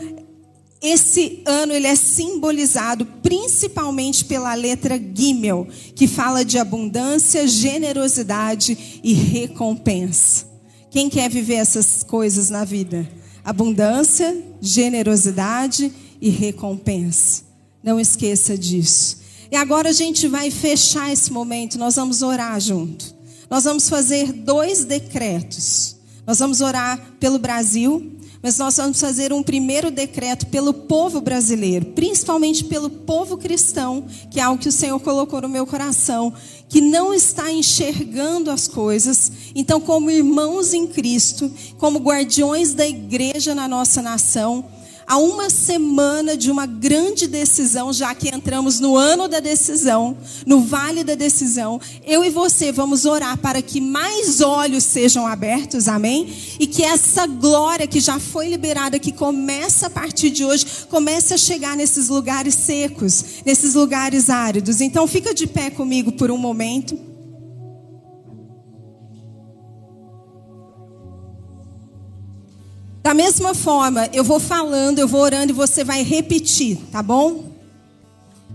esse 0.82 1.42
ano 1.46 1.74
ele 1.74 1.88
é 1.88 1.96
simbolizado 1.96 3.06
principalmente 3.24 4.24
pela 4.26 4.54
letra 4.54 4.98
Gimel, 4.98 5.68
que 5.96 6.08
fala 6.08 6.46
de 6.46 6.58
abundância, 6.58 7.48
generosidade 7.48 9.02
e 9.04 9.14
recompensa. 9.14 10.55
Quem 10.96 11.10
quer 11.10 11.30
viver 11.30 11.56
essas 11.56 12.04
coisas 12.04 12.50
na 12.50 12.64
vida? 12.64 13.06
Abundância, 13.44 14.34
generosidade 14.62 15.92
e 16.22 16.30
recompensa. 16.30 17.44
Não 17.84 18.00
esqueça 18.00 18.58
disso. 18.58 19.18
E 19.52 19.58
agora 19.58 19.90
a 19.90 19.92
gente 19.92 20.26
vai 20.26 20.50
fechar 20.50 21.12
esse 21.12 21.34
momento, 21.34 21.78
nós 21.78 21.98
vamos 21.98 22.22
orar 22.22 22.58
junto. 22.62 23.14
Nós 23.50 23.66
vamos 23.66 23.90
fazer 23.90 24.32
dois 24.32 24.86
decretos. 24.86 25.98
Nós 26.26 26.40
vamos 26.40 26.62
orar 26.62 26.98
pelo 27.20 27.40
Brasil, 27.40 28.15
mas 28.46 28.60
nós 28.60 28.78
vamos 28.78 29.00
fazer 29.00 29.34
um 29.34 29.42
primeiro 29.42 29.90
decreto 29.90 30.46
pelo 30.46 30.72
povo 30.72 31.20
brasileiro, 31.20 31.88
principalmente 31.88 32.64
pelo 32.64 32.92
povo 32.92 33.38
cristão, 33.38 34.06
que 34.30 34.40
é 34.40 34.44
algo 34.44 34.62
que 34.62 34.70
o 34.70 34.72
Senhor 34.72 35.00
colocou 35.00 35.42
no 35.42 35.50
meu 35.50 35.66
coração, 35.66 36.32
que 36.70 36.80
não 36.80 37.12
está 37.12 37.52
enxergando 37.52 38.52
as 38.52 38.68
coisas. 38.68 39.32
Então, 39.56 39.82
como 39.82 40.12
irmãos 40.12 40.76
em 40.76 40.86
Cristo, 40.86 41.52
como 41.80 41.98
guardiões 41.98 42.76
da 42.76 42.86
igreja 42.86 43.56
na 43.56 43.68
nossa 43.68 44.00
nação, 44.00 44.64
a 45.08 45.18
uma 45.18 45.50
semana 45.50 46.36
de 46.36 46.50
uma 46.50 46.66
grande 46.66 47.28
decisão, 47.28 47.94
já 47.94 48.14
que 48.16 48.34
entramos 48.34 48.80
no 48.80 48.96
ano 48.96 49.28
da 49.28 49.40
decisão, 49.40 50.18
no 50.46 50.62
vale 50.62 51.04
da 51.04 51.16
decisão, 51.16 51.80
eu 52.06 52.24
e 52.24 52.30
você 52.30 52.72
vamos 52.72 53.06
orar 53.06 53.38
para 53.38 53.62
que 53.62 53.80
mais 53.80 54.42
olhos 54.42 54.84
sejam 54.84 55.28
abertos, 55.28 55.88
amém? 55.88 56.34
E 56.60 56.66
que 56.66 56.84
essa 56.84 57.28
glória 57.28 57.88
que 57.88 58.00
já 58.00 58.20
foi 58.20 58.50
liberada, 58.50 59.00
que 59.00 59.12
começa 59.12 59.88
a 59.88 59.90
partir 59.90 60.30
de 60.30 60.44
hoje, 60.44 60.66
comece 60.90 61.34
a 61.34 61.38
chegar 61.38 61.76
nesses 61.76 62.10
lugares 62.10 62.56
secos, 62.56 63.24
nesses 63.46 63.76
lugares 63.76 64.30
áridos. 64.30 64.82
Então, 64.82 65.08
fica 65.08 65.34
de 65.34 65.46
pé 65.46 65.70
comigo 65.70 66.12
por 66.12 66.32
um 66.32 66.38
momento. 66.38 67.15
Da 73.06 73.14
mesma 73.14 73.54
forma, 73.54 74.10
eu 74.12 74.24
vou 74.24 74.40
falando, 74.40 74.98
eu 74.98 75.08
vou 75.08 75.22
orando 75.22 75.52
e 75.52 75.56
você 75.56 75.84
vai 75.84 76.02
repetir, 76.02 76.76
tá 76.92 77.04
bom? 77.04 77.52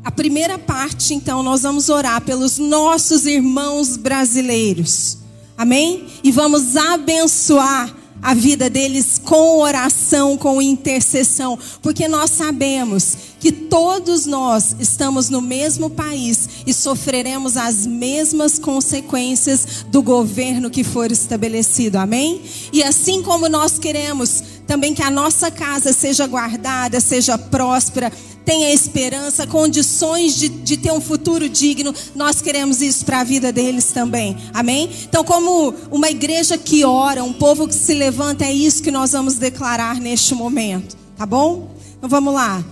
A 0.05 0.11
primeira 0.11 0.59
parte, 0.59 1.15
então, 1.15 1.41
nós 1.41 1.63
vamos 1.63 1.89
orar 1.89 2.21
pelos 2.23 2.59
nossos 2.59 3.27
irmãos 3.27 3.97
brasileiros. 3.97 5.19
Amém? 5.57 6.05
E 6.25 6.33
vamos 6.33 6.77
abençoar 6.77 7.95
a 8.23 8.35
vida 8.35 8.69
deles 8.69 9.21
com 9.23 9.61
oração, 9.61 10.37
com 10.37 10.61
intercessão, 10.61 11.59
porque 11.83 12.07
nós 12.09 12.31
sabemos 12.31 13.17
que 13.39 13.51
todos 13.51 14.27
nós 14.27 14.77
estamos 14.79 15.31
no 15.31 15.41
mesmo 15.41 15.89
país 15.89 16.49
e 16.67 16.75
sofreremos 16.75 17.57
as 17.57 17.87
mesmas 17.87 18.59
consequências 18.59 19.85
do 19.89 20.03
governo 20.03 20.71
que 20.71 20.85
for 20.85 21.11
estabelecido. 21.11 21.97
Amém? 21.97 22.43
E 22.73 22.83
assim 22.83 23.23
como 23.23 23.49
nós 23.49 23.79
queremos 23.79 24.43
também 24.71 24.95
que 24.95 25.03
a 25.03 25.11
nossa 25.11 25.51
casa 25.51 25.93
seja 25.93 26.29
guardada, 26.29 27.01
seja 27.01 27.37
próspera, 27.37 28.13
tenha 28.45 28.73
esperança, 28.73 29.45
condições 29.45 30.37
de, 30.37 30.49
de 30.49 30.77
ter 30.77 30.93
um 30.93 31.01
futuro 31.01 31.49
digno. 31.49 31.93
Nós 32.15 32.41
queremos 32.41 32.81
isso 32.81 33.05
para 33.05 33.19
a 33.19 33.25
vida 33.25 33.51
deles 33.53 33.87
também. 33.87 34.37
Amém? 34.55 34.89
Então, 35.09 35.25
como 35.25 35.75
uma 35.91 36.09
igreja 36.09 36.57
que 36.57 36.85
ora, 36.85 37.25
um 37.25 37.33
povo 37.33 37.67
que 37.67 37.75
se 37.75 37.95
levanta, 37.95 38.45
é 38.45 38.53
isso 38.53 38.81
que 38.81 38.93
nós 38.93 39.11
vamos 39.11 39.35
declarar 39.35 39.97
neste 39.97 40.37
momento. 40.37 40.97
Tá 41.17 41.27
bom? 41.27 41.75
Então 41.99 42.09
vamos 42.09 42.33
lá. 42.33 42.65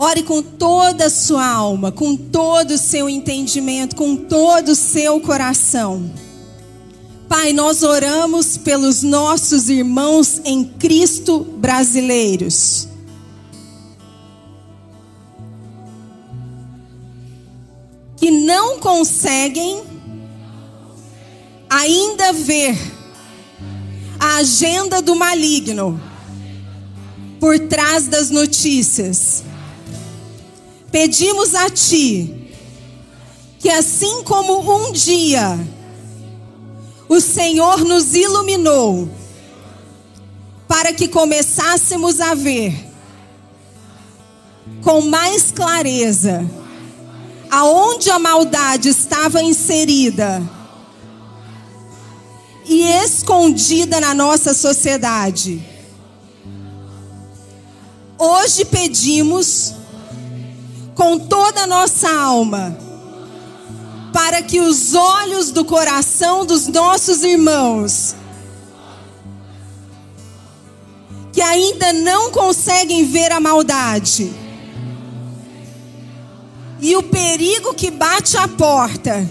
Ore 0.00 0.24
com 0.24 0.42
toda 0.42 1.06
a 1.06 1.10
sua 1.10 1.46
alma, 1.46 1.92
com 1.92 2.16
todo 2.16 2.72
o 2.72 2.78
seu 2.78 3.08
entendimento, 3.08 3.94
com 3.94 4.16
todo 4.16 4.70
o 4.70 4.74
seu 4.74 5.20
coração. 5.20 6.10
Pai, 7.30 7.52
nós 7.52 7.84
oramos 7.84 8.56
pelos 8.56 9.04
nossos 9.04 9.68
irmãos 9.68 10.40
em 10.44 10.64
Cristo 10.64 11.38
brasileiros. 11.38 12.88
Que 18.16 18.32
não 18.32 18.80
conseguem 18.80 19.80
ainda 21.70 22.32
ver 22.32 22.76
a 24.18 24.38
agenda 24.38 25.00
do 25.00 25.14
maligno 25.14 26.02
por 27.38 27.60
trás 27.60 28.08
das 28.08 28.30
notícias. 28.30 29.44
Pedimos 30.90 31.54
a 31.54 31.70
Ti 31.70 32.50
que, 33.60 33.68
assim 33.68 34.24
como 34.24 34.88
um 34.88 34.90
dia 34.90 35.56
o 37.10 37.20
Senhor 37.20 37.80
nos 37.80 38.14
iluminou 38.14 39.10
para 40.68 40.92
que 40.92 41.08
começássemos 41.08 42.20
a 42.20 42.34
ver 42.34 42.72
com 44.80 45.00
mais 45.00 45.50
clareza 45.50 46.48
aonde 47.50 48.12
a 48.12 48.18
maldade 48.20 48.90
estava 48.90 49.42
inserida 49.42 50.40
e 52.64 52.84
escondida 52.84 54.00
na 54.00 54.14
nossa 54.14 54.54
sociedade. 54.54 55.60
Hoje 58.16 58.64
pedimos 58.64 59.74
com 60.94 61.18
toda 61.18 61.62
a 61.62 61.66
nossa 61.66 62.08
alma 62.08 62.89
para 64.12 64.42
que 64.42 64.60
os 64.60 64.94
olhos 64.94 65.50
do 65.50 65.64
coração 65.64 66.44
dos 66.44 66.66
nossos 66.66 67.22
irmãos, 67.22 68.14
que 71.32 71.40
ainda 71.40 71.92
não 71.92 72.30
conseguem 72.30 73.06
ver 73.06 73.32
a 73.32 73.40
maldade, 73.40 74.32
e 76.80 76.96
o 76.96 77.02
perigo 77.02 77.74
que 77.74 77.90
bate 77.90 78.36
à 78.36 78.48
porta, 78.48 79.28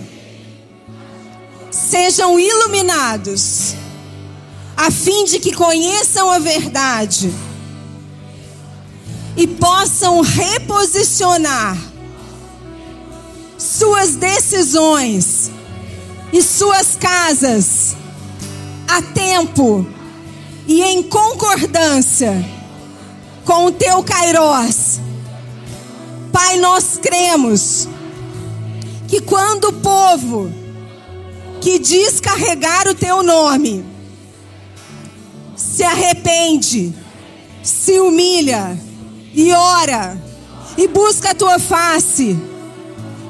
sejam 1.71 2.39
iluminados, 2.39 3.73
a 4.77 4.89
fim 4.91 5.25
de 5.25 5.39
que 5.39 5.53
conheçam 5.53 6.29
a 6.29 6.39
verdade 6.39 7.33
e 9.35 9.47
possam 9.47 10.21
reposicionar 10.21 11.88
suas 13.79 14.17
decisões 14.17 15.49
e 16.33 16.41
suas 16.41 16.97
casas 16.97 17.95
a 18.85 19.01
tempo 19.01 19.87
e 20.67 20.83
em 20.83 21.01
concordância 21.01 22.45
com 23.45 23.67
o 23.67 23.71
teu 23.71 24.03
Kairós. 24.03 24.99
Pai, 26.29 26.57
nós 26.57 26.99
cremos 27.01 27.87
que 29.07 29.21
quando 29.21 29.69
o 29.69 29.73
povo 29.73 30.51
que 31.61 31.79
diz 31.79 32.19
carregar 32.19 32.85
o 32.85 32.93
teu 32.93 33.23
nome 33.23 33.85
se 35.55 35.83
arrepende, 35.83 36.93
se 37.63 37.97
humilha 37.97 38.77
e 39.33 39.53
ora 39.53 40.21
e 40.77 40.85
busca 40.85 41.31
a 41.31 41.35
tua 41.35 41.57
face 41.57 42.37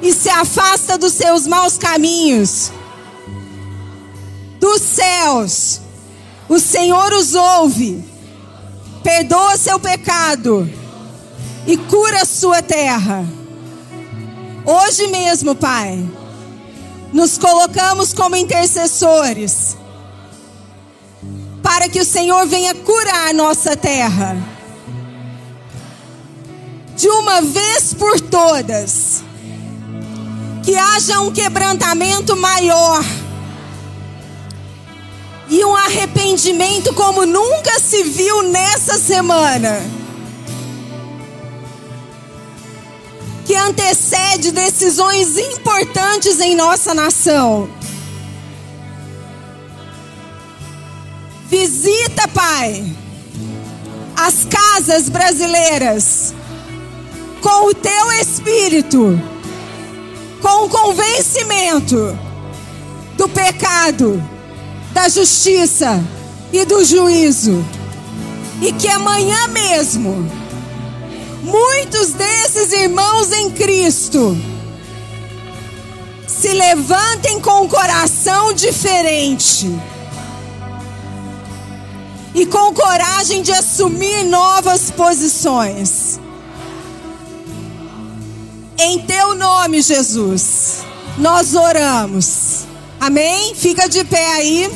e 0.02 0.14
se 0.14 0.30
afasta 0.30 0.98
dos 0.98 1.14
seus 1.14 1.46
maus 1.48 1.78
caminhos. 1.78 2.72
Dos 4.60 4.82
céus, 4.82 5.82
o 6.48 6.60
Senhor 6.60 7.14
os 7.14 7.36
ouve 7.36 8.04
perdoa 9.04 9.58
seu 9.58 9.80
pecado 9.80 10.70
e 11.66 11.78
cura 11.78 12.26
sua 12.26 12.62
terra. 12.62 13.26
Hoje 14.66 15.08
mesmo, 15.08 15.56
Pai, 15.56 16.08
nos 17.14 17.38
colocamos 17.38 18.14
como 18.14 18.36
intercessores 18.36 19.78
para 21.64 21.88
que 21.90 22.00
o 22.00 22.06
Senhor 22.06 22.46
venha 22.48 22.76
curar 22.76 23.34
nossa 23.34 23.76
terra. 23.76 24.38
De 26.96 27.08
uma 27.08 27.42
vez 27.42 27.94
por 27.94 28.20
todas, 28.20 29.24
que 30.70 30.78
haja 30.78 31.20
um 31.22 31.32
quebrantamento 31.32 32.36
maior 32.38 33.04
e 35.50 35.66
um 35.66 35.76
arrependimento 35.76 36.94
como 36.94 37.26
nunca 37.26 37.80
se 37.80 38.04
viu 38.04 38.44
nessa 38.44 39.00
semana. 39.00 39.82
Que 43.48 43.56
antecede 43.56 44.52
decisões 44.52 45.40
importantes 45.40 46.40
em 46.40 46.56
nossa 46.56 46.94
nação. 46.94 47.68
Visita, 51.48 52.28
Pai, 52.28 52.96
as 54.16 54.46
casas 54.46 55.10
brasileiras 55.10 56.36
com 57.42 57.70
o 57.70 57.74
teu 57.74 58.12
espírito, 58.22 59.20
com 60.42 60.66
o 60.66 60.70
convencimento 60.70 62.18
do 63.18 63.28
pecado 63.28 64.22
da 64.92 65.08
justiça 65.10 66.04
e 66.52 66.66
do 66.66 66.84
juízo. 66.84 67.64
E 68.62 68.74
que 68.74 68.88
amanhã 68.88 69.48
mesmo, 69.48 70.30
muitos 71.44 72.12
desses 72.12 72.74
irmãos 72.74 73.32
em 73.32 73.52
Cristo 73.52 74.38
se 76.28 76.54
levantem 76.54 77.40
com 77.40 77.64
um 77.64 77.68
coração 77.68 78.54
diferente 78.54 79.68
e 82.34 82.46
com 82.46 82.74
coragem 82.74 83.42
de 83.42 83.52
assumir 83.52 84.24
novas 84.24 84.90
posições. 84.90 86.09
Em 88.82 89.00
teu 89.00 89.36
nome, 89.36 89.82
Jesus, 89.82 90.86
nós 91.18 91.54
oramos. 91.54 92.66
Amém? 92.98 93.54
Fica 93.54 93.90
de 93.90 94.06
pé 94.06 94.26
aí. 94.36 94.72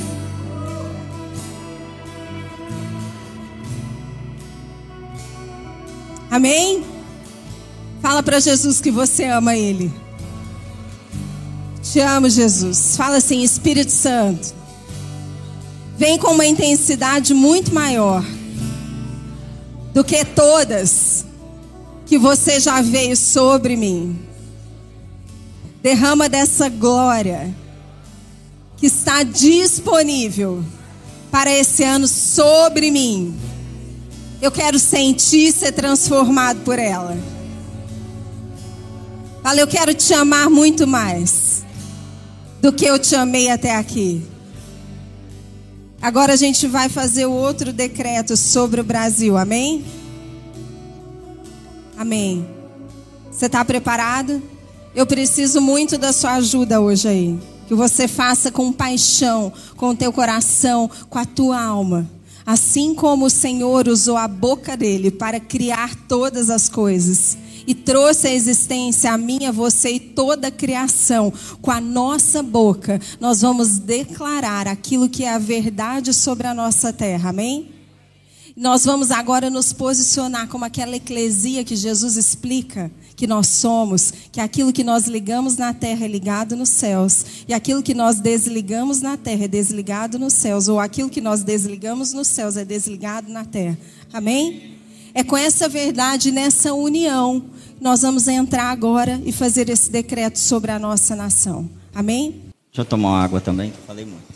Amém? 6.30 6.84
Fala 8.02 8.22
para 8.22 8.42
Jesus 8.42 8.82
que 8.82 8.92
você 8.92 9.24
ama 9.24 9.56
Ele. 9.56 9.90
Te 11.82 12.02
amo, 12.02 12.30
Jesus. 12.30 12.98
Fala 12.98 13.18
assim, 13.18 13.42
Espírito 13.42 13.92
Santo. 13.94 14.54
Vem 15.98 16.18
com 16.18 16.32
uma 16.32 16.46
intensidade 16.46 17.34
muito 17.34 17.74
maior 17.74 18.22
do 19.94 20.04
que 20.04 20.26
todas 20.26 21.24
que 22.14 22.18
você 22.20 22.60
já 22.60 22.80
veio 22.80 23.18
sobre 23.18 23.76
mim. 23.76 24.20
Derrama 25.82 26.30
dessa 26.30 26.70
glória 26.70 27.52
que 28.78 28.86
está 28.86 29.24
disponível 29.24 30.64
para 31.32 31.52
esse 31.52 31.84
ano 31.84 32.08
sobre 32.08 32.92
mim. 32.92 33.36
Eu 34.40 34.52
quero 34.52 34.78
sentir 34.78 35.52
ser 35.52 35.72
transformado 35.72 36.60
por 36.60 36.78
ela. 36.78 37.18
Fala, 39.42 39.60
eu 39.60 39.68
quero 39.68 39.96
te 39.96 40.14
amar 40.14 40.52
muito 40.52 40.86
mais 40.86 41.64
do 42.62 42.72
que 42.72 42.86
eu 42.86 43.00
te 43.00 43.16
amei 43.16 43.50
até 43.50 43.76
aqui. 43.76 44.24
Agora 46.00 46.34
a 46.34 46.38
gente 46.38 46.68
vai 46.68 46.90
fazer 46.90 47.26
o 47.26 47.32
outro 47.32 47.74
decreto 47.74 48.38
sobre 48.38 48.82
o 48.82 48.84
Brasil, 48.84 49.36
amém? 49.36 49.84
Amém. 52.04 52.46
Você 53.32 53.46
está 53.46 53.64
preparado? 53.64 54.44
Eu 54.94 55.06
preciso 55.06 55.62
muito 55.62 55.98
da 55.98 56.12
sua 56.12 56.34
ajuda 56.34 56.82
hoje 56.82 57.08
aí. 57.08 57.40
Que 57.66 57.74
você 57.74 58.10
faça 58.10 58.52
com 58.52 58.74
paixão, 58.74 59.54
com 59.78 59.92
o 59.92 59.96
teu 59.96 60.12
coração, 60.12 60.92
com 61.10 61.18
a 61.18 61.24
tua 61.24 61.64
alma. 61.64 62.06
Assim 62.46 62.94
como 62.94 63.28
o 63.28 63.30
Senhor 63.30 63.88
usou 63.88 64.18
a 64.18 64.28
boca 64.28 64.76
dele 64.76 65.12
para 65.12 65.40
criar 65.40 65.96
todas 66.06 66.50
as 66.50 66.68
coisas 66.68 67.38
e 67.66 67.74
trouxe 67.74 68.28
à 68.28 68.34
existência 68.34 69.14
a 69.14 69.18
minha, 69.18 69.50
você 69.50 69.92
e 69.92 70.00
toda 70.02 70.50
a 70.50 70.52
criação, 70.52 71.32
com 71.62 71.72
a 71.72 71.80
nossa 71.80 72.44
boca, 72.44 73.00
nós 73.18 73.40
vamos 73.40 73.80
declarar 73.80 74.68
aquilo 74.68 75.08
que 75.08 75.24
é 75.24 75.34
a 75.34 75.40
verdade 75.40 76.14
sobre 76.14 76.48
a 76.48 76.54
nossa 76.54 76.92
terra. 76.92 77.30
Amém? 77.30 77.73
Nós 78.56 78.86
vamos 78.86 79.10
agora 79.10 79.50
nos 79.50 79.74
posicionar 79.74 80.48
como 80.48 80.64
aquela 80.64 80.96
eclesia 80.96 81.64
que 81.64 81.76
Jesus 81.76 82.18
explica 82.18 82.92
que 83.16 83.26
nós 83.26 83.48
somos, 83.48 84.14
que 84.32 84.40
aquilo 84.40 84.72
que 84.72 84.84
nós 84.84 85.08
ligamos 85.08 85.58
na 85.58 85.74
terra 85.74 86.06
é 86.06 86.08
ligado 86.08 86.56
nos 86.56 86.70
céus, 86.70 87.26
e 87.48 87.54
aquilo 87.54 87.82
que 87.82 87.94
nós 87.94 88.20
desligamos 88.20 89.02
na 89.02 89.18
terra 89.18 89.46
é 89.46 89.48
desligado 89.48 90.20
nos 90.20 90.34
céus, 90.34 90.68
ou 90.68 90.80
aquilo 90.80 91.10
que 91.10 91.22
nós 91.22 91.44
desligamos 91.44 92.14
nos 92.14 92.28
céus 92.28 92.58
é 92.58 92.66
desligado 92.66 93.32
na 93.32 93.46
terra. 93.46 93.78
Amém? 94.12 94.78
É 95.16 95.24
com 95.24 95.38
essa 95.38 95.70
verdade, 95.70 96.32
nessa 96.32 96.74
união, 96.74 97.44
nós 97.80 98.02
vamos 98.02 98.28
entrar 98.28 98.72
agora 98.72 99.22
e 99.26 99.32
fazer 99.32 99.70
esse 99.70 99.92
decreto 99.92 100.38
sobre 100.38 100.72
a 100.72 100.80
nossa 100.80 101.16
nação. 101.16 101.70
Amém? 101.94 102.42
Deixa 102.72 102.82
eu 102.82 102.86
tomar 102.86 103.10
uma 103.10 103.24
água 103.24 103.40
também, 103.40 103.72
falei 103.86 104.06
muito. 104.06 104.34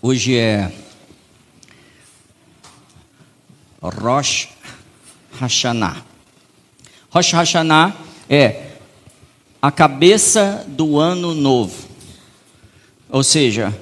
Hoje 0.00 0.36
é 0.36 0.70
Rosh 3.82 4.48
Hashanah. 5.40 6.04
Rosh 7.10 7.32
Hashanah 7.32 7.96
é 8.30 8.74
a 9.60 9.72
cabeça 9.72 10.64
do 10.68 11.00
ano 11.00 11.34
novo. 11.34 11.74
Ou 13.10 13.24
seja, 13.24 13.76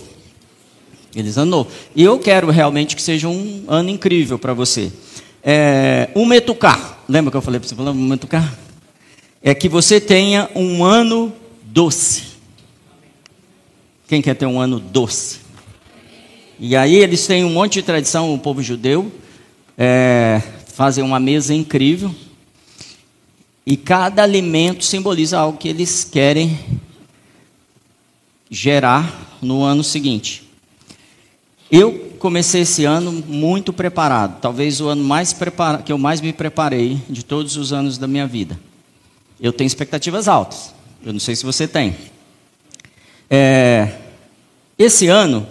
Feliz 1.12 1.36
ano 1.36 1.50
novo. 1.50 1.70
E 1.94 2.02
eu 2.02 2.18
quero 2.18 2.50
realmente 2.50 2.96
que 2.96 3.02
seja 3.02 3.28
um 3.28 3.64
ano 3.68 3.90
incrível 3.90 4.38
para 4.38 4.54
você. 4.54 4.90
É, 5.42 6.08
um 6.14 6.24
metucar, 6.24 6.98
lembra 7.08 7.30
que 7.30 7.36
eu 7.36 7.42
falei 7.42 7.60
para 7.60 7.68
você, 7.68 7.74
um 7.74 7.94
metucar? 7.94 8.56
É 9.42 9.54
que 9.54 9.68
você 9.68 10.00
tenha 10.00 10.48
um 10.54 10.84
ano 10.84 11.32
doce. 11.64 12.31
Quem 14.12 14.20
quer 14.20 14.34
ter 14.34 14.44
um 14.44 14.60
ano 14.60 14.78
doce? 14.78 15.40
E 16.60 16.76
aí 16.76 16.96
eles 16.96 17.26
têm 17.26 17.46
um 17.46 17.50
monte 17.54 17.76
de 17.76 17.82
tradição, 17.82 18.34
o 18.34 18.38
povo 18.38 18.62
judeu, 18.62 19.10
é, 19.78 20.42
fazem 20.66 21.02
uma 21.02 21.18
mesa 21.18 21.54
incrível. 21.54 22.14
E 23.64 23.74
cada 23.74 24.22
alimento 24.22 24.84
simboliza 24.84 25.38
algo 25.38 25.56
que 25.56 25.66
eles 25.66 26.04
querem 26.04 26.60
gerar 28.50 29.38
no 29.40 29.62
ano 29.62 29.82
seguinte. 29.82 30.46
Eu 31.70 32.12
comecei 32.18 32.60
esse 32.60 32.84
ano 32.84 33.10
muito 33.10 33.72
preparado, 33.72 34.42
talvez 34.42 34.78
o 34.82 34.88
ano 34.88 35.02
mais 35.02 35.32
prepara 35.32 35.78
que 35.78 35.90
eu 35.90 35.96
mais 35.96 36.20
me 36.20 36.34
preparei 36.34 36.98
de 37.08 37.24
todos 37.24 37.56
os 37.56 37.72
anos 37.72 37.96
da 37.96 38.06
minha 38.06 38.26
vida. 38.26 38.60
Eu 39.40 39.54
tenho 39.54 39.66
expectativas 39.66 40.28
altas, 40.28 40.74
eu 41.02 41.14
não 41.14 41.20
sei 41.20 41.34
se 41.34 41.46
você 41.46 41.66
tem. 41.66 41.96
É, 43.30 44.01
esse 44.78 45.08
ano 45.08 45.46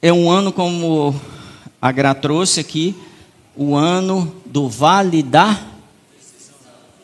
é 0.00 0.12
um 0.12 0.30
ano 0.30 0.52
como 0.52 1.14
a 1.80 1.90
Gra 1.90 2.14
trouxe 2.14 2.60
aqui, 2.60 2.94
o 3.56 3.74
ano 3.74 4.34
do 4.44 4.68
Vale 4.68 5.22
da. 5.22 5.58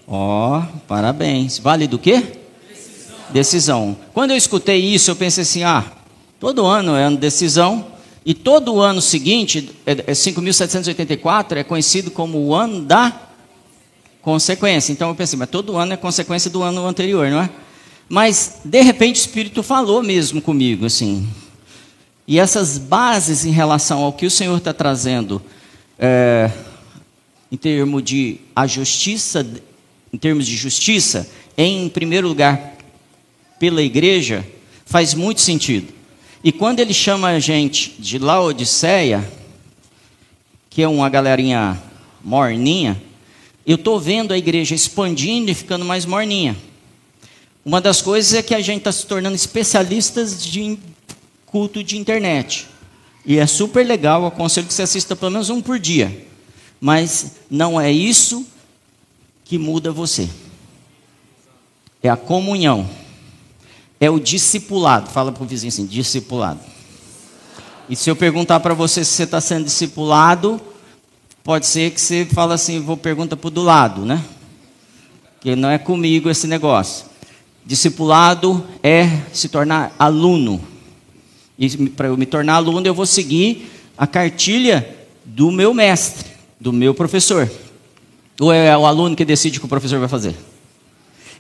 Ó, 0.07 0.59
oh, 0.59 0.79
parabéns. 0.87 1.59
Vale 1.59 1.87
do 1.87 1.99
quê? 1.99 2.21
Decisão. 2.69 3.17
decisão. 3.31 3.97
Quando 4.13 4.31
eu 4.33 4.37
escutei 4.37 4.79
isso, 4.79 5.11
eu 5.11 5.17
pensei 5.17 5.43
assim: 5.43 5.63
ah, 5.65 5.85
todo 6.39 6.67
ano 6.67 6.95
é 6.95 7.05
ano 7.05 7.17
de 7.17 7.23
decisão, 7.23 7.87
e 8.25 8.35
todo 8.35 8.81
ano 8.81 9.01
seguinte, 9.01 9.71
é 9.85 9.95
5.784, 9.95 11.57
é, 11.57 11.61
é 11.61 11.65
conhecido 11.65 12.11
como 12.11 12.39
o 12.39 12.55
ano 12.55 12.83
da 12.83 13.13
consequência. 14.21 14.93
Então 14.93 15.09
eu 15.09 15.15
pensei, 15.15 15.39
mas 15.39 15.51
todo 15.51 15.77
ano 15.77 15.93
é 15.93 15.97
consequência 15.97 16.51
do 16.51 16.63
ano 16.63 16.87
anterior, 16.87 17.29
não 17.29 17.41
é? 17.41 17.51
Mas, 18.15 18.61
de 18.63 18.83
repente, 18.83 19.17
o 19.17 19.23
Espírito 19.23 19.63
falou 19.63 20.03
mesmo 20.03 20.43
comigo, 20.43 20.85
assim. 20.85 21.27
E 22.29 22.39
essas 22.39 22.77
bases 22.77 23.47
em 23.47 23.51
relação 23.51 24.03
ao 24.03 24.13
que 24.13 24.27
o 24.27 24.31
Senhor 24.31 24.59
está 24.59 24.71
trazendo, 24.75 25.41
é, 25.99 26.51
em 27.51 27.57
termos 27.57 28.05
de 28.05 28.37
a 28.55 28.67
justiça, 28.67 29.51
em 30.13 30.19
termos 30.19 30.47
de 30.47 30.55
justiça, 30.55 31.27
em 31.57 31.89
primeiro 31.89 32.29
lugar, 32.29 32.77
pela 33.59 33.81
igreja, 33.81 34.47
faz 34.85 35.15
muito 35.15 35.41
sentido. 35.41 35.91
E 36.45 36.53
quando 36.53 36.81
ele 36.81 36.93
chama 36.93 37.29
a 37.29 37.39
gente 37.39 37.95
de 37.99 38.19
Laodiceia, 38.19 39.27
que 40.69 40.83
é 40.83 40.87
uma 40.87 41.09
galerinha 41.09 41.83
morninha, 42.23 43.03
eu 43.67 43.77
estou 43.77 43.99
vendo 43.99 44.35
a 44.35 44.39
igreja 44.39 44.75
expandindo 44.75 45.51
e 45.51 45.55
ficando 45.55 45.83
mais 45.83 46.05
morninha. 46.05 46.55
Uma 47.65 47.81
das 47.81 48.03
coisas 48.03 48.35
é 48.35 48.43
que 48.43 48.55
a 48.55 48.61
gente 48.61 48.79
está 48.79 48.91
se 48.91 49.07
tornando 49.07 49.37
especialistas 49.37 50.43
de 50.45 50.79
culto 51.47 51.85
de 51.85 51.97
internet. 51.97 52.67
E 53.25 53.39
é 53.39 53.47
super 53.47 53.87
legal, 53.87 54.27
aconselho 54.27 54.67
que 54.67 54.75
você 54.75 54.83
assista 54.83 55.15
pelo 55.15 55.31
menos 55.31 55.49
um 55.49 55.63
por 55.63 55.79
dia. 55.79 56.27
Mas 56.81 57.37
não 57.49 57.81
é 57.81 57.93
isso 57.93 58.45
que 59.45 59.57
muda 59.59 59.93
você. 59.93 60.29
É 62.03 62.09
a 62.09 62.17
comunhão. 62.17 62.89
É 64.01 64.11
o 64.11 64.19
discipulado. 64.19 65.09
Fala 65.11 65.31
para 65.31 65.45
o 65.45 65.47
vizinho 65.47 65.69
assim: 65.69 65.87
discipulado. 65.87 66.59
E 67.89 67.95
se 67.95 68.11
eu 68.11 68.17
perguntar 68.17 68.59
para 68.59 68.75
você 68.75 69.05
se 69.05 69.13
você 69.13 69.23
está 69.23 69.41
sendo 69.41 69.67
discipulado, 69.67 70.61
pode 71.45 71.67
ser 71.67 71.93
que 71.93 72.01
você 72.01 72.25
fale 72.25 72.55
assim: 72.55 72.81
vou 72.81 72.97
perguntar 72.97 73.37
para 73.37 73.47
o 73.47 73.51
do 73.51 73.63
lado, 73.63 74.05
né? 74.05 74.25
Que 75.41 75.55
não 75.55 75.71
é 75.71 75.79
comigo 75.79 76.29
esse 76.29 76.49
negócio. 76.49 77.12
Discipulado 77.65 78.65
é 78.83 79.21
se 79.33 79.49
tornar 79.49 79.95
aluno. 79.99 80.61
E 81.59 81.89
para 81.89 82.09
eu 82.09 82.17
me 82.17 82.27
tornar 82.27 82.55
aluno, 82.55 82.87
eu 82.87 82.95
vou 82.95 83.07
seguir 83.07 83.71
a 83.97 84.07
cartilha 84.07 84.97
do 85.25 85.51
meu 85.51 85.73
mestre, 85.73 86.31
do 86.61 86.73
meu 86.73 86.93
professor. 86.93 87.51
Ou 88.41 88.53
é 88.53 88.77
o 88.77 88.87
aluno 88.87 89.15
que 89.15 89.25
decide 89.25 89.59
o 89.59 89.61
que 89.61 89.67
o 89.67 89.69
professor 89.69 90.01
vai 90.01 90.09
fazer? 90.09 90.35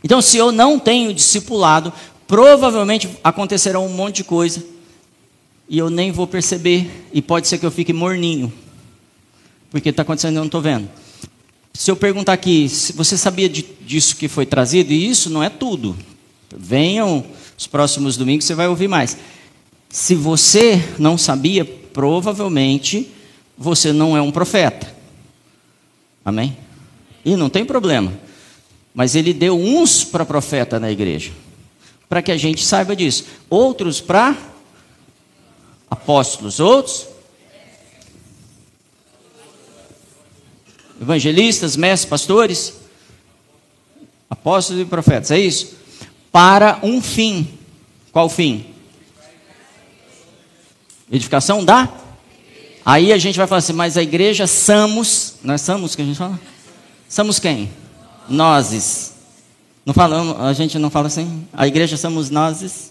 Então, 0.05 0.21
se 0.23 0.37
eu 0.37 0.53
não 0.53 0.79
tenho 0.79 1.13
discipulado, 1.13 1.93
provavelmente 2.27 3.09
acontecerá 3.23 3.79
um 3.79 3.89
monte 3.89 4.17
de 4.17 4.25
coisa 4.25 4.65
e 5.69 5.79
eu 5.79 5.89
nem 5.89 6.13
vou 6.13 6.27
perceber, 6.27 7.09
e 7.15 7.23
pode 7.23 7.49
ser 7.49 7.57
que 7.57 7.65
eu 7.65 7.71
fique 7.71 7.93
morninho, 7.95 8.53
porque 9.71 9.89
está 9.89 10.03
acontecendo 10.03 10.35
e 10.35 10.37
eu 10.37 10.41
não 10.41 10.47
estou 10.47 10.61
vendo. 10.61 10.87
Se 11.73 11.91
eu 11.91 11.97
perguntar 11.97 12.35
aqui, 12.35 12.69
você 12.95 13.17
sabia 13.17 13.49
de, 13.49 13.65
disso 13.81 14.17
que 14.17 14.29
foi 14.29 14.45
trazido, 14.45 14.93
e 14.93 15.09
isso 15.09 15.31
não 15.31 15.43
é 15.43 15.49
tudo, 15.49 15.97
Venham 16.57 17.25
os 17.57 17.67
próximos 17.67 18.17
domingos, 18.17 18.45
você 18.45 18.55
vai 18.55 18.69
ouvir 18.69 18.89
mais. 18.89 19.17
Se 19.89 20.15
você 20.15 20.83
não 20.99 21.19
sabia, 21.19 21.65
provavelmente 21.65 23.11
você 23.57 23.93
não 23.93 24.17
é 24.17 24.23
um 24.23 24.33
profeta. 24.33 24.95
Amém? 26.25 26.57
E 27.25 27.37
não 27.37 27.51
tem 27.51 27.65
problema. 27.65 28.13
Mas 28.95 29.15
ele 29.15 29.33
deu 29.33 29.59
uns 29.59 30.05
para 30.05 30.25
profeta 30.25 30.79
na 30.79 30.91
igreja, 30.91 31.33
para 32.09 32.23
que 32.23 32.33
a 32.33 32.37
gente 32.37 32.65
saiba 32.65 32.95
disso. 32.95 33.25
Outros 33.49 34.01
para 34.01 34.37
apóstolos, 35.91 36.61
outros 36.61 37.07
evangelistas, 41.01 41.77
mestres, 41.77 42.09
pastores, 42.09 42.75
apóstolos 44.31 44.83
e 44.83 44.85
profetas. 44.85 45.33
É 45.33 45.39
isso? 45.39 45.82
Para 46.33 46.81
um 46.83 47.03
fim. 47.03 47.47
Qual 48.11 48.29
fim? 48.29 48.67
Edificação 51.11 51.63
da? 51.63 51.89
Aí 52.85 53.13
a 53.13 53.19
gente 53.19 53.37
vai 53.37 53.47
falar 53.47 53.59
assim, 53.59 53.75
mas 53.75 53.97
a 53.97 54.03
igreja 54.03 54.47
somos, 54.47 55.35
nós 55.45 55.61
somos 55.61 55.95
que 55.95 56.03
a 56.03 56.05
gente 56.05 56.17
fala? 56.17 56.41
Somos 57.09 57.39
quem? 57.39 57.71
Nozes. 58.29 59.13
Não 59.85 59.93
falamos, 59.93 60.41
a 60.41 60.53
gente 60.53 60.79
não 60.79 60.91
fala 60.91 61.09
assim? 61.09 61.47
A 61.53 61.67
igreja 61.67 61.97
somos 61.97 62.31
nozes. 62.31 62.91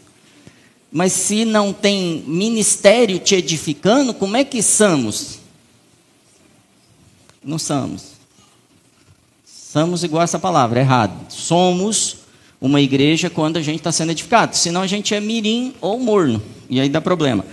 Mas 0.92 1.14
se 1.14 1.46
não 1.46 1.74
tem 1.74 2.24
ministério 2.28 3.18
te 3.18 3.36
edificando, 3.36 4.14
como 4.14 4.38
é 4.38 4.44
que 4.44 4.62
somos? 4.62 5.40
Não 7.44 7.58
somos. 7.58 8.12
Somos 9.46 10.04
igual 10.04 10.24
essa 10.24 10.38
palavra, 10.38 10.82
errado. 10.82 11.32
Somos 11.32 12.18
uma 12.62 12.80
igreja 12.80 13.28
quando 13.28 13.58
a 13.58 13.62
gente 13.62 13.78
está 13.78 13.92
sendo 13.92 14.12
edificado. 14.12 14.56
Senão 14.56 14.82
a 14.82 14.88
gente 14.88 15.16
é 15.16 15.20
mirim 15.20 15.74
ou 15.82 16.00
morno. 16.00 16.40
E 16.70 16.80
aí 16.80 16.88
dá 16.88 17.02
problema. 17.02 17.44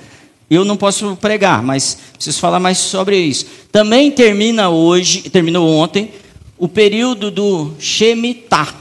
Eu 0.51 0.65
não 0.65 0.77
posso 0.77 1.17
pregar, 1.17 1.63
mas 1.63 1.99
preciso 2.13 2.39
falar 2.39 2.61
mais 2.61 2.77
sobre 2.77 3.19
isso. 3.19 3.47
Também 3.73 4.11
termina 4.11 4.69
hoje, 4.69 5.31
terminou 5.31 5.69
ontem, 5.69 6.11
o 6.59 6.69
período 6.69 7.31
do 7.31 7.73
Shemitah. 7.79 8.75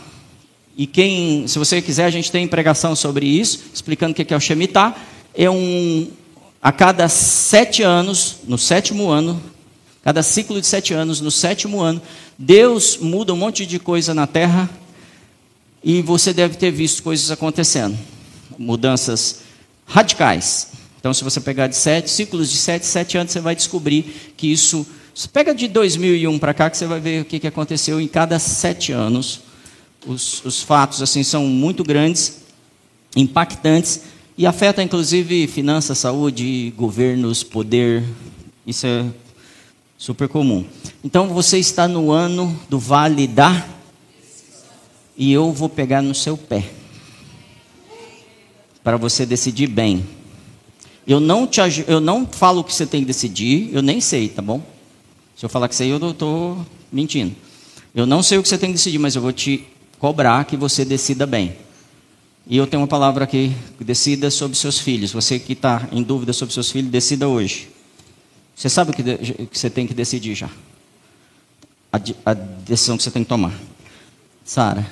E 0.77 0.85
quem, 0.85 1.47
se 1.47 1.57
você 1.57 1.81
quiser, 1.81 2.05
a 2.05 2.09
gente 2.09 2.31
tem 2.31 2.47
pregação 2.47 2.95
sobre 2.95 3.25
isso, 3.25 3.61
explicando 3.73 4.11
o 4.11 4.15
que 4.15 4.33
é 4.33 4.37
o 4.37 4.39
Shemitah. 4.39 4.95
É 5.33 5.49
um, 5.49 6.07
a 6.61 6.71
cada 6.71 7.07
sete 7.09 7.83
anos, 7.83 8.37
no 8.47 8.57
sétimo 8.57 9.09
ano, 9.09 9.41
cada 10.03 10.21
ciclo 10.23 10.59
de 10.59 10.67
sete 10.67 10.93
anos, 10.93 11.19
no 11.19 11.31
sétimo 11.31 11.81
ano, 11.81 12.01
Deus 12.37 12.97
muda 12.97 13.33
um 13.33 13.37
monte 13.37 13.65
de 13.65 13.79
coisa 13.79 14.13
na 14.13 14.27
terra 14.27 14.69
e 15.83 16.01
você 16.01 16.33
deve 16.33 16.57
ter 16.57 16.71
visto 16.71 17.03
coisas 17.03 17.31
acontecendo, 17.31 17.97
mudanças 18.57 19.41
radicais. 19.85 20.67
Então, 20.99 21.13
se 21.13 21.23
você 21.23 21.39
pegar 21.39 21.67
de 21.67 21.75
sete, 21.75 22.09
ciclos 22.09 22.49
de 22.51 22.57
sete, 22.57 22.85
sete 22.85 23.17
anos, 23.17 23.31
você 23.31 23.39
vai 23.39 23.55
descobrir 23.55 24.33
que 24.35 24.51
isso. 24.51 24.85
Você 25.13 25.27
pega 25.27 25.53
de 25.55 25.67
2001 25.67 26.37
para 26.37 26.53
cá, 26.53 26.69
que 26.69 26.77
você 26.77 26.85
vai 26.85 26.99
ver 26.99 27.21
o 27.21 27.25
que, 27.25 27.39
que 27.39 27.47
aconteceu 27.47 28.01
em 28.01 28.07
cada 28.07 28.37
sete 28.39 28.91
anos. 28.91 29.41
Os, 30.05 30.43
os 30.45 30.61
fatos 30.61 31.01
assim 31.01 31.23
são 31.23 31.45
muito 31.45 31.83
grandes, 31.83 32.39
impactantes 33.15 34.01
e 34.37 34.45
afeta 34.45 34.83
inclusive 34.83 35.47
finanças, 35.47 35.97
saúde, 35.97 36.73
governos, 36.77 37.43
poder. 37.43 38.03
Isso 38.65 38.85
é 38.85 39.05
super 39.97 40.27
comum. 40.27 40.65
Então, 41.03 41.29
você 41.29 41.57
está 41.57 41.87
no 41.87 42.11
ano 42.11 42.59
do 42.69 42.77
Vale 42.77 43.27
da 43.27 43.76
e 45.17 45.33
eu 45.33 45.51
vou 45.51 45.67
pegar 45.67 46.01
no 46.01 46.13
seu 46.13 46.37
pé 46.37 46.63
para 48.83 48.95
você 48.95 49.25
decidir 49.25 49.67
bem. 49.67 50.05
Eu 51.05 51.19
não 51.19 51.47
te 51.47 51.59
eu 51.87 51.99
não 51.99 52.25
falo 52.25 52.61
o 52.61 52.63
que 52.63 52.73
você 52.73 52.85
tem 52.85 53.01
que 53.01 53.07
decidir, 53.07 53.69
eu 53.73 53.81
nem 53.81 53.99
sei, 53.99 54.29
tá 54.29 54.41
bom? 54.41 54.61
Se 55.35 55.43
eu 55.45 55.49
falar 55.49 55.67
que 55.67 55.75
sei, 55.75 55.91
eu 55.91 56.11
estou 56.11 56.65
mentindo. 56.91 57.35
Eu 57.93 58.05
não 58.05 58.21
sei 58.21 58.37
o 58.37 58.43
que 58.43 58.49
você 58.49 58.57
tem 58.57 58.69
que 58.69 58.77
decidir, 58.77 58.99
mas 58.99 59.15
eu 59.15 59.21
vou 59.21 59.33
te 59.33 59.65
cobrar 59.99 60.45
que 60.45 60.55
você 60.55 60.85
decida 60.85 61.25
bem. 61.25 61.55
E 62.45 62.55
eu 62.55 62.65
tenho 62.65 62.81
uma 62.81 62.87
palavra 62.87 63.23
aqui: 63.23 63.55
decida 63.79 64.29
sobre 64.29 64.57
seus 64.57 64.79
filhos. 64.79 65.11
Você 65.11 65.39
que 65.39 65.53
está 65.53 65.87
em 65.91 66.01
dúvida 66.01 66.31
sobre 66.31 66.53
seus 66.53 66.71
filhos, 66.71 66.89
decida 66.91 67.27
hoje. 67.27 67.69
Você 68.55 68.69
sabe 68.69 68.91
o 68.91 68.93
que, 68.93 69.03
que 69.47 69.59
você 69.59 69.69
tem 69.69 69.85
que 69.85 69.93
decidir 69.93 70.33
já. 70.33 70.49
A, 71.91 71.99
a 72.25 72.33
decisão 72.33 72.97
que 72.97 73.03
você 73.03 73.11
tem 73.11 73.23
que 73.23 73.29
tomar. 73.29 73.53
Sara, 74.43 74.87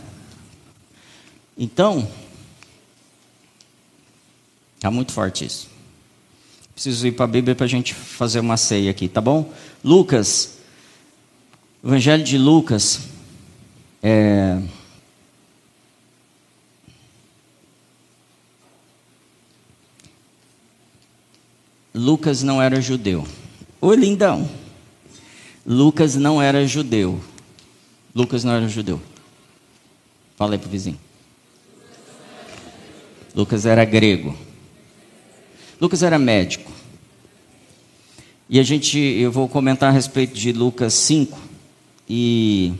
então, 1.57 2.07
está 4.75 4.91
muito 4.91 5.11
forte 5.11 5.45
isso. 5.45 5.69
Preciso 6.73 7.07
ir 7.07 7.13
para 7.13 7.23
a 7.23 7.27
Bíblia 7.27 7.55
para 7.55 7.65
a 7.65 7.69
gente 7.69 7.93
fazer 7.93 8.41
uma 8.41 8.57
ceia 8.57 8.91
aqui, 8.91 9.07
tá 9.07 9.21
bom? 9.21 9.53
Lucas, 9.83 10.57
Evangelho 11.81 12.23
de 12.23 12.37
Lucas, 12.37 13.01
é... 14.03 14.61
Lucas 21.93 22.43
não 22.43 22.61
era 22.61 22.81
judeu. 22.81 23.25
Oi, 23.79 23.95
lindão. 23.95 24.49
Lucas 25.65 26.15
não 26.15 26.41
era 26.41 26.67
judeu. 26.67 27.21
Lucas 28.13 28.43
não 28.43 28.51
era 28.51 28.67
judeu. 28.67 29.01
Falei 30.35 30.59
para 30.59 30.67
o 30.67 30.71
vizinho. 30.71 31.04
Lucas 33.35 33.65
era 33.65 33.83
grego. 33.83 34.33
Lucas 35.79 36.01
era 36.01 36.17
médico. 36.17 36.71
E 38.49 38.59
a 38.59 38.63
gente, 38.63 38.97
eu 38.97 39.31
vou 39.31 39.49
comentar 39.49 39.89
a 39.89 39.91
respeito 39.91 40.33
de 40.33 40.53
Lucas 40.53 40.93
5 40.93 41.37
e 42.09 42.73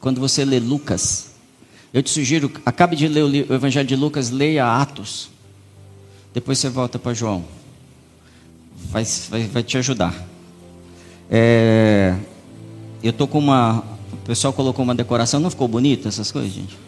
quando 0.00 0.20
você 0.20 0.44
lê 0.44 0.58
Lucas, 0.58 1.30
eu 1.92 2.02
te 2.02 2.10
sugiro, 2.10 2.50
acabe 2.64 2.96
de 2.96 3.06
ler 3.06 3.22
o 3.48 3.54
Evangelho 3.54 3.86
de 3.86 3.94
Lucas, 3.94 4.30
leia 4.30 4.66
Atos. 4.66 5.30
Depois 6.34 6.58
você 6.58 6.68
volta 6.68 6.98
para 6.98 7.14
João. 7.14 7.44
Vai, 8.90 9.04
vai, 9.28 9.44
vai 9.44 9.62
te 9.62 9.78
ajudar. 9.78 10.14
É, 11.30 12.16
eu 13.02 13.12
tô 13.12 13.26
com 13.26 13.38
uma. 13.38 13.84
O 14.12 14.16
pessoal 14.26 14.52
colocou 14.52 14.82
uma 14.82 14.94
decoração, 14.94 15.38
não 15.38 15.50
ficou 15.50 15.68
bonita 15.68 16.08
essas 16.08 16.32
coisas, 16.32 16.52
gente? 16.52 16.85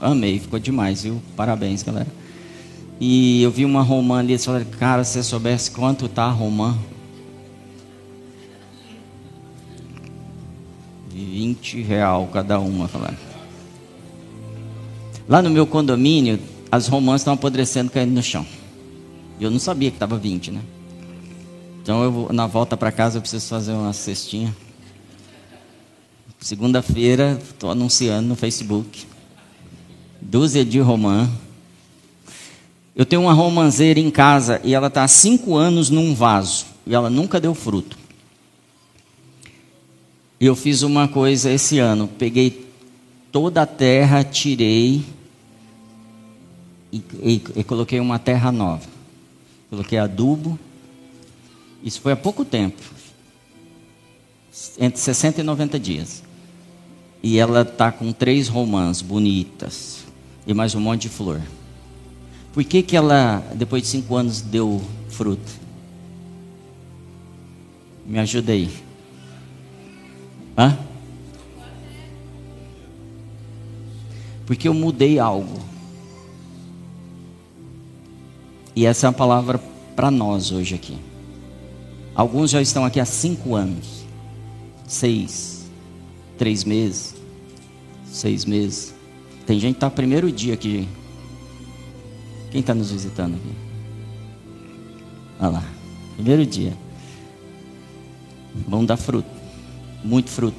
Amei, 0.00 0.38
ficou 0.38 0.58
demais, 0.58 1.02
viu? 1.02 1.20
Parabéns, 1.36 1.82
galera. 1.82 2.08
E 3.00 3.42
eu 3.42 3.50
vi 3.50 3.64
uma 3.64 3.82
romã 3.82 4.18
ali, 4.18 4.32
eles 4.32 4.44
falaram, 4.44 4.66
cara, 4.78 5.04
se 5.04 5.12
você 5.12 5.22
soubesse 5.22 5.70
quanto 5.70 6.08
tá 6.08 6.24
a 6.24 6.30
romã. 6.30 6.76
20 11.08 11.82
real 11.82 12.28
cada 12.32 12.58
uma, 12.58 12.88
falaram. 12.88 13.16
Lá 15.28 15.42
no 15.42 15.50
meu 15.50 15.66
condomínio, 15.66 16.38
as 16.70 16.88
romãs 16.88 17.20
estão 17.20 17.34
apodrecendo, 17.34 17.90
caindo 17.90 18.12
no 18.12 18.22
chão. 18.22 18.46
E 19.38 19.44
eu 19.44 19.50
não 19.50 19.58
sabia 19.58 19.90
que 19.90 19.96
estava 19.96 20.16
20, 20.18 20.50
né? 20.50 20.60
Então, 21.82 22.02
eu 22.02 22.28
na 22.32 22.46
volta 22.46 22.76
para 22.76 22.90
casa, 22.90 23.18
eu 23.18 23.20
preciso 23.22 23.46
fazer 23.46 23.72
uma 23.72 23.92
cestinha. 23.92 24.54
Segunda-feira, 26.40 27.38
estou 27.42 27.70
anunciando 27.70 28.28
no 28.28 28.36
Facebook. 28.36 29.06
Dúzia 30.20 30.64
de 30.64 30.80
romã. 30.80 31.30
Eu 32.94 33.06
tenho 33.06 33.22
uma 33.22 33.32
romanceira 33.32 34.00
em 34.00 34.10
casa 34.10 34.60
e 34.64 34.74
ela 34.74 34.88
está 34.88 35.04
há 35.04 35.08
cinco 35.08 35.56
anos 35.56 35.88
num 35.88 36.14
vaso 36.14 36.66
e 36.84 36.94
ela 36.94 37.08
nunca 37.08 37.40
deu 37.40 37.54
fruto. 37.54 37.96
E 40.40 40.46
eu 40.46 40.56
fiz 40.56 40.82
uma 40.82 41.06
coisa 41.06 41.50
esse 41.50 41.78
ano, 41.78 42.08
peguei 42.08 42.66
toda 43.30 43.62
a 43.62 43.66
terra, 43.66 44.24
tirei 44.24 45.04
e, 46.92 47.02
e, 47.22 47.42
e 47.56 47.64
coloquei 47.64 48.00
uma 48.00 48.18
terra 48.18 48.50
nova. 48.50 48.88
Coloquei 49.70 49.98
adubo. 49.98 50.58
Isso 51.82 52.00
foi 52.00 52.12
há 52.12 52.16
pouco 52.16 52.44
tempo, 52.44 52.82
entre 54.78 54.98
60 54.98 55.40
e 55.40 55.44
90 55.44 55.78
dias. 55.78 56.24
E 57.22 57.38
ela 57.38 57.62
está 57.62 57.92
com 57.92 58.12
três 58.12 58.48
romãs 58.48 59.00
bonitas 59.00 59.97
e 60.48 60.54
mais 60.54 60.74
um 60.74 60.80
monte 60.80 61.02
de 61.02 61.08
flor. 61.10 61.42
Por 62.54 62.64
que, 62.64 62.82
que 62.82 62.96
ela, 62.96 63.44
depois 63.54 63.82
de 63.82 63.88
cinco 63.88 64.16
anos, 64.16 64.40
deu 64.40 64.80
fruto? 65.10 65.52
Me 68.06 68.18
ajuda 68.18 68.52
aí. 68.52 68.70
Hã? 70.56 70.78
Porque 74.46 74.66
eu 74.66 74.72
mudei 74.72 75.18
algo. 75.18 75.60
E 78.74 78.86
essa 78.86 79.06
é 79.06 79.10
uma 79.10 79.14
palavra 79.14 79.58
para 79.94 80.10
nós 80.10 80.50
hoje 80.50 80.74
aqui. 80.74 80.96
Alguns 82.14 82.50
já 82.50 82.62
estão 82.62 82.86
aqui 82.86 82.98
há 82.98 83.04
cinco 83.04 83.54
anos, 83.54 84.02
seis, 84.86 85.68
três 86.38 86.64
meses, 86.64 87.14
seis 88.06 88.46
meses. 88.46 88.97
Tem 89.48 89.58
gente 89.58 89.74
que 89.74 89.76
está 89.78 89.90
primeiro 89.90 90.30
dia 90.30 90.54
aqui 90.54 90.86
quem 92.50 92.60
está 92.60 92.74
nos 92.74 92.90
visitando 92.90 93.34
aqui? 93.34 93.54
Olha 95.38 95.50
lá, 95.50 95.64
primeiro 96.14 96.46
dia. 96.46 96.76
Vão 98.66 98.84
dar 98.84 98.96
fruto, 98.96 99.28
muito 100.02 100.30
fruto. 100.30 100.56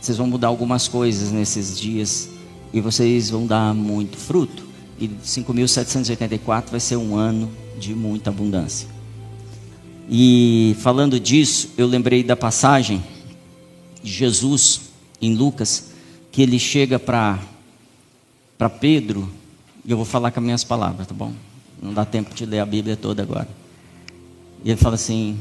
Vocês 0.00 0.18
vão 0.18 0.26
mudar 0.26 0.48
algumas 0.48 0.88
coisas 0.88 1.32
nesses 1.32 1.78
dias 1.78 2.30
e 2.72 2.80
vocês 2.80 3.30
vão 3.30 3.46
dar 3.46 3.74
muito 3.74 4.16
fruto. 4.16 4.64
E 4.98 5.08
5.784 5.08 6.70
vai 6.70 6.80
ser 6.80 6.96
um 6.96 7.16
ano 7.16 7.50
de 7.78 7.94
muita 7.94 8.30
abundância. 8.30 8.88
E 10.08 10.76
falando 10.80 11.18
disso, 11.18 11.70
eu 11.78 11.86
lembrei 11.86 12.22
da 12.22 12.36
passagem 12.36 13.02
de 14.02 14.12
Jesus 14.12 14.89
em 15.20 15.34
Lucas, 15.34 15.90
que 16.32 16.42
ele 16.42 16.58
chega 16.58 16.98
para 16.98 17.38
Pedro, 18.80 19.30
e 19.84 19.90
eu 19.90 19.96
vou 19.96 20.06
falar 20.06 20.30
com 20.30 20.40
as 20.40 20.44
minhas 20.44 20.64
palavras, 20.64 21.06
tá 21.06 21.14
bom? 21.14 21.32
Não 21.82 21.94
dá 21.94 22.04
tempo 22.04 22.34
de 22.34 22.44
ler 22.44 22.60
a 22.60 22.66
Bíblia 22.66 22.96
toda 22.96 23.22
agora. 23.22 23.48
E 24.64 24.70
ele 24.70 24.78
fala 24.78 24.94
assim: 24.94 25.38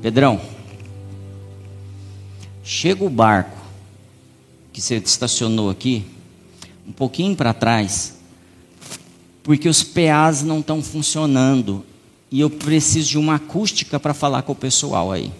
Pedrão, 0.00 0.40
chega 2.64 3.04
o 3.04 3.10
barco 3.10 3.58
que 4.72 4.80
você 4.80 4.96
estacionou 4.96 5.68
aqui, 5.68 6.06
um 6.86 6.92
pouquinho 6.92 7.36
para 7.36 7.52
trás, 7.52 8.16
porque 9.42 9.68
os 9.68 9.82
PAs 9.82 10.42
não 10.42 10.60
estão 10.60 10.82
funcionando 10.82 11.84
e 12.30 12.40
eu 12.40 12.48
preciso 12.48 13.10
de 13.10 13.18
uma 13.18 13.34
acústica 13.34 13.98
para 13.98 14.14
falar 14.14 14.42
com 14.42 14.52
o 14.52 14.56
pessoal 14.56 15.10
aí. 15.12 15.32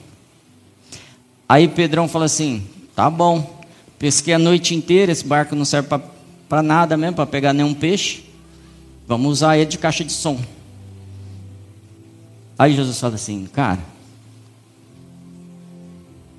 Aí 1.49 1.67
Pedrão 1.69 2.07
fala 2.07 2.27
assim: 2.27 2.67
tá 3.01 3.09
bom, 3.09 3.65
pesquei 3.99 4.35
a 4.35 4.39
noite 4.39 4.75
inteira, 4.75 5.11
esse 5.11 5.25
barco 5.25 5.57
não 5.57 5.65
serve 5.65 5.89
para 6.47 6.63
nada 6.63 6.99
mesmo, 6.99 7.17
para 7.17 7.25
pegar 7.25 7.55
nenhum 7.55 7.73
peixe. 7.73 8.25
Vamos 9.09 9.33
usar 9.33 9.57
ele 9.57 9.71
de 9.71 9.79
caixa 9.79 10.05
de 10.05 10.13
som. 10.13 10.39
Aí 12.59 12.77
Jesus 12.77 13.01
fala 13.01 13.15
assim, 13.15 13.47
cara, 13.47 13.81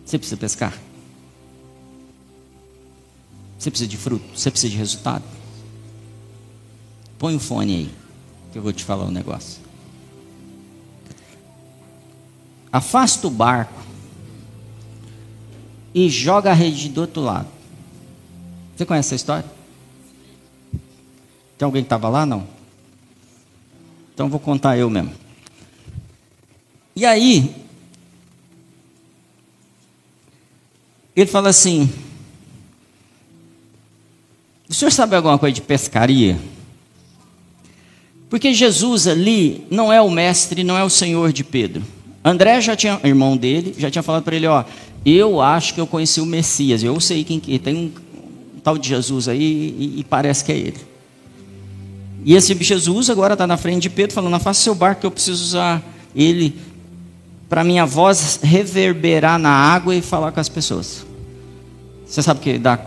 você 0.06 0.20
precisa 0.20 0.38
pescar? 0.38 0.78
Você 3.58 3.72
precisa 3.72 3.90
de 3.90 3.98
fruto? 3.98 4.38
Você 4.38 4.52
precisa 4.52 4.72
de 4.72 4.78
resultado? 4.78 5.24
Põe 7.18 7.36
o 7.36 7.40
fone 7.40 7.76
aí, 7.76 7.92
que 8.52 8.60
eu 8.60 8.62
vou 8.62 8.72
te 8.72 8.84
falar 8.84 9.06
um 9.06 9.12
negócio. 9.12 9.60
Afasta 12.72 13.26
o 13.26 13.32
barco 13.32 13.91
e 15.94 16.10
joga 16.10 16.52
a 16.52 16.54
rede 16.54 16.90
do 16.90 17.02
outro 17.02 17.22
lado. 17.22 17.48
Você 18.76 18.86
conhece 18.86 19.10
essa 19.10 19.16
história? 19.16 19.46
Tem 21.58 21.66
alguém 21.66 21.84
que 21.84 21.86
estava 21.86 22.10
lá? 22.10 22.26
Não? 22.26 22.48
Então 24.14 24.30
vou 24.30 24.40
contar 24.40 24.78
eu 24.78 24.90
mesmo. 24.90 25.14
E 26.96 27.06
aí, 27.06 27.56
ele 31.16 31.30
fala 31.30 31.50
assim: 31.50 31.90
O 34.70 34.74
senhor 34.74 34.92
sabe 34.92 35.16
alguma 35.16 35.38
coisa 35.38 35.54
de 35.54 35.62
pescaria? 35.62 36.40
Porque 38.30 38.54
Jesus 38.54 39.08
ali 39.08 39.66
não 39.70 39.92
é 39.92 40.02
o 40.02 40.10
mestre, 40.10 40.64
não 40.64 40.78
é 40.78 40.84
o 40.84 40.90
senhor 40.90 41.34
de 41.34 41.44
Pedro. 41.44 41.84
André 42.24 42.62
já 42.62 42.76
tinha, 42.76 43.00
irmão 43.04 43.36
dele, 43.36 43.76
já 43.78 43.92
tinha 43.92 44.04
falado 44.04 44.24
para 44.24 44.36
ele: 44.36 44.48
Ó, 44.48 44.64
eu 45.06 45.42
acho 45.42 45.74
que 45.74 45.82
eu 45.82 45.88
conheci 45.88 46.22
o 46.22 46.26
Messias, 46.26 46.84
eu 46.84 47.00
sei 47.00 47.24
quem 47.24 47.40
que 47.40 47.58
tem 47.58 47.76
um, 47.76 47.92
tal 48.64 48.78
de 48.78 48.88
Jesus 48.88 49.28
aí 49.28 49.42
e, 49.42 50.00
e 50.00 50.04
parece 50.04 50.46
que 50.46 50.52
é 50.52 50.58
ele. 50.58 50.78
E 52.24 52.36
esse 52.36 52.56
Jesus 52.62 53.10
agora 53.10 53.34
está 53.34 53.48
na 53.48 53.58
frente 53.58 53.82
de 53.82 53.90
Pedro, 53.90 54.14
falando: 54.14 54.40
Faça 54.40 54.62
seu 54.62 54.76
barco, 54.76 55.02
que 55.02 55.08
eu 55.08 55.12
preciso 55.12 55.44
usar 55.44 55.84
ele 56.16 56.56
para 57.50 57.64
minha 57.64 57.86
voz 57.86 58.40
reverberar 58.42 59.40
na 59.40 59.50
água 59.50 59.96
e 59.96 60.02
falar 60.02 60.32
com 60.32 60.40
as 60.40 60.48
pessoas. 60.48 61.06
Você 62.06 62.22
sabe 62.22 62.40
que 62.40 62.58
dá, 62.58 62.80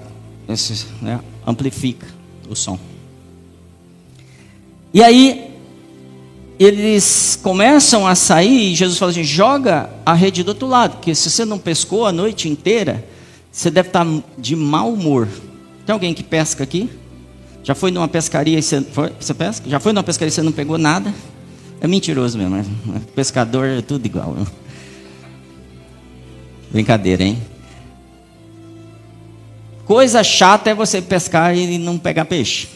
esse, 0.49 0.87
né, 1.03 1.21
amplifica 1.47 2.07
o 2.49 2.55
som. 2.55 2.79
E 4.93 5.03
aí 5.03 5.54
eles 6.59 7.39
começam 7.43 8.07
a 8.07 8.15
sair 8.15 8.73
e 8.73 8.75
Jesus 8.75 8.99
fala 8.99 9.11
assim: 9.11 9.25
joga 9.25 9.91
a 10.05 10.15
rede 10.15 10.43
do 10.43 10.49
outro 10.49 10.67
lado, 10.67 10.97
porque 10.97 11.15
se 11.15 11.31
você 11.31 11.45
não 11.45 11.59
pescou 11.59 12.07
a 12.07 12.13
noite 12.13 12.49
inteira, 12.49 13.05
você 13.51 13.71
deve 13.71 13.89
estar 13.89 14.05
tá 14.05 14.23
de 14.39 14.55
mau 14.55 14.93
humor. 14.93 15.29
Tem 15.85 15.93
alguém 15.93 16.15
que 16.15 16.23
pesca 16.23 16.65
aqui? 16.65 16.89
Já 17.63 17.75
foi 17.75 17.91
numa 17.91 18.09
pescaria 18.09 18.59
e 18.59 18.63
você, 18.63 18.81
foi, 18.83 19.13
você 19.19 19.35
pesca? 19.35 19.69
Já 19.69 19.81
foi 19.81 19.93
numa 19.93 20.03
pescaria 20.03 20.29
e 20.29 20.33
você 20.33 20.43
não 20.43 20.53
pegou 20.53 20.79
nada? 20.79 21.13
É 21.81 21.87
mentiroso 21.87 22.39
mesmo. 22.39 22.57
Né? 22.57 22.65
Pescador 23.15 23.67
é 23.67 23.83
tudo 23.83 24.05
igual. 24.07 24.37
Brincadeira, 26.71 27.23
hein? 27.23 27.39
Coisa 29.85 30.25
chata 30.25 30.71
é 30.71 30.75
você 30.75 31.03
pescar 31.03 31.57
e 31.57 31.79
não 31.79 31.99
pegar 31.99 32.25
peixe. 32.25 32.69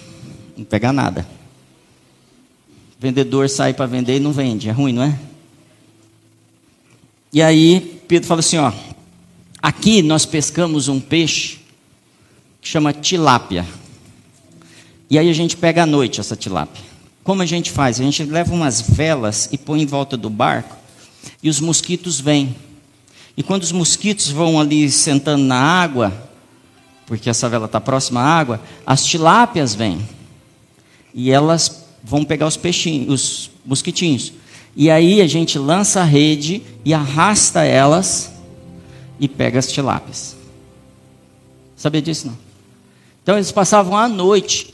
Não 0.57 0.65
pegar 0.65 0.93
nada. 0.93 1.27
Vendedor 2.99 3.49
sai 3.49 3.73
para 3.73 3.87
vender 3.87 4.17
e 4.17 4.21
não 4.21 4.33
vende. 4.33 4.69
É 4.69 4.73
ruim, 4.73 4.93
não 4.93 5.03
é? 5.03 5.19
E 7.33 7.41
aí 7.41 8.03
Pedro 8.09 8.27
fala 8.27 8.41
assim: 8.41 8.59
ó, 8.59 8.73
aqui 9.63 10.03
nós 10.03 10.27
pescamos 10.27 10.89
um 10.89 11.01
peixe 11.01 11.61
que 12.61 12.69
chama 12.69 12.93
tilápia. 12.93 13.67
E 15.11 15.19
aí 15.19 15.31
a 15.31 15.33
gente 15.33 15.57
pega 15.57 15.85
à 15.85 15.87
noite 15.87 16.21
essa 16.21 16.37
tilápia. 16.37 16.83
Como 17.23 17.43
a 17.43 17.47
gente 17.47 17.71
faz? 17.71 18.01
A 18.01 18.03
gente 18.03 18.25
leva 18.25 18.53
umas 18.53 18.81
velas 18.81 19.49
e 19.53 19.59
põe 19.59 19.83
em 19.83 19.87
volta 19.87 20.17
do 20.17 20.29
barco 20.29 20.77
e 21.43 21.49
os 21.49 21.61
mosquitos 21.61 22.21
vêm. 22.21 22.55
E 23.37 23.43
quando 23.43 23.63
os 23.63 23.73
mosquitos 23.73 24.31
vão 24.31 24.59
ali 24.59 24.91
sentando 24.91 25.45
na 25.45 25.61
água, 25.61 26.13
porque 27.07 27.31
essa 27.31 27.49
vela 27.49 27.67
está 27.67 27.81
próxima 27.81 28.21
à 28.21 28.25
água, 28.25 28.61
as 28.85 29.05
tilápias 29.05 29.75
vêm. 29.75 30.07
E 31.15 31.31
elas 31.31 31.88
vão 32.03 32.25
pegar 32.25 32.47
os 32.47 32.57
peixinhos, 32.57 33.09
os 33.09 33.51
mosquitinhos. 33.65 34.33
E 34.77 34.91
aí 34.91 35.21
a 35.21 35.27
gente 35.27 35.59
lança 35.59 36.01
a 36.01 36.05
rede 36.05 36.63
e 36.85 36.95
arrasta 36.95 37.65
elas 37.65 38.33
e 39.19 39.27
pega 39.27 39.59
as 39.59 39.71
tilápias. 39.71 40.37
Sabia 41.77 42.03
disso 42.03 42.29
não? 42.29 42.39
Então 43.23 43.37
eles 43.37 43.53
passavam 43.53 43.97
a 43.97 44.09
noite 44.09 44.73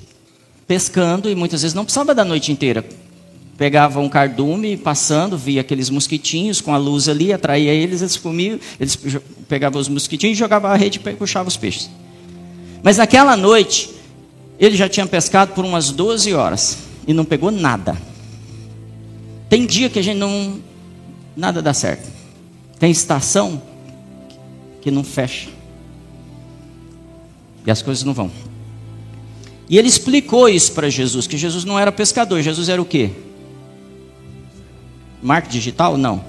pescando 0.67 1.31
e 1.31 1.35
muitas 1.35 1.63
vezes 1.63 1.75
não 1.75 1.85
precisava 1.85 2.15
da 2.15 2.25
noite 2.25 2.53
inteira. 2.53 2.85
Pegava 3.57 4.01
um 4.01 4.09
cardume, 4.09 4.77
passando, 4.77 5.39
via 5.39 5.61
aqueles 5.61 5.89
mosquitinhos 5.89 6.61
com 6.61 6.75
a 6.75 6.77
luz 6.77 7.09
ali, 7.09 7.33
atraía 7.33 7.73
eles, 7.73 8.01
eles 8.01 8.17
comiam, 8.17 8.59
eles 8.81 8.99
pegavam 9.49 9.81
os 9.81 9.89
mosquitinhos 9.89 10.37
e 10.37 10.39
jogavam 10.39 10.71
a 10.71 10.77
rede 10.77 11.01
e 11.05 11.13
puxavam 11.15 11.49
os 11.49 11.57
peixes. 11.57 11.89
Mas 12.83 12.97
naquela 12.97 13.37
noite, 13.37 13.91
ele 14.59 14.77
já 14.77 14.89
tinha 14.89 15.07
pescado 15.07 15.53
por 15.53 15.65
umas 15.65 15.91
12 15.91 16.35
horas 16.35 16.79
e 17.07 17.13
não 17.13 17.25
pegou 17.25 17.51
nada. 17.51 17.97
Tem 19.49 19.67
dia 19.67 19.89
que 19.89 19.99
a 19.99 20.03
gente 20.03 20.19
não. 20.19 20.61
Nada 21.37 21.61
dá 21.61 21.75
certo. 21.75 22.11
Tem 22.79 22.91
estação 22.91 23.63
que 24.81 24.91
não 24.91 25.05
fecha. 25.05 25.49
E 27.67 27.71
as 27.71 27.83
coisas 27.83 28.05
não 28.05 28.13
vão. 28.13 28.31
E 29.69 29.79
ele 29.79 29.89
explicou 29.89 30.49
isso 30.49 30.73
para 30.73 30.91
Jesus, 30.91 31.27
que 31.27 31.39
Jesus 31.39 31.65
não 31.65 31.79
era 31.79 31.91
pescador, 31.91 32.43
Jesus 32.43 32.69
era 32.69 32.81
o 32.81 32.85
quê? 32.85 33.11
Marketing 35.23 35.55
digital? 35.55 35.97
Não. 35.97 36.23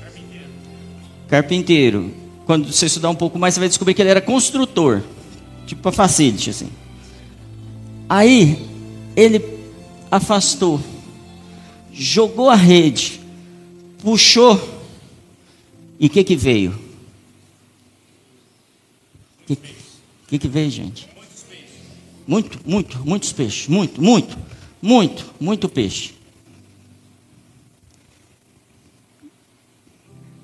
Carpinteiro. 0.00 0.46
Carpinteiro. 1.28 2.14
Quando 2.44 2.72
você 2.72 2.86
estudar 2.86 3.10
um 3.10 3.14
pouco 3.14 3.38
mais, 3.38 3.54
você 3.54 3.60
vai 3.60 3.68
descobrir 3.68 3.94
que 3.94 4.02
ele 4.02 4.10
era 4.10 4.20
construtor. 4.20 5.02
Tipo 5.64 5.88
a 5.88 5.92
facility, 5.92 6.50
assim. 6.50 6.68
Aí, 8.14 8.58
ele 9.16 9.42
afastou, 10.10 10.78
jogou 11.90 12.50
a 12.50 12.54
rede, 12.54 13.18
puxou, 14.02 14.60
e 15.98 16.08
o 16.08 16.10
que, 16.10 16.22
que 16.22 16.36
veio? 16.36 16.72
O 19.40 19.46
que, 19.46 19.58
que, 20.28 20.38
que 20.40 20.46
veio, 20.46 20.70
gente? 20.70 21.08
Muito, 22.26 22.60
muito, 22.66 23.00
muitos 23.02 23.32
peixes, 23.32 23.66
muito, 23.66 24.02
muito, 24.02 24.36
muito, 24.82 25.32
muito 25.40 25.66
peixe. 25.66 26.12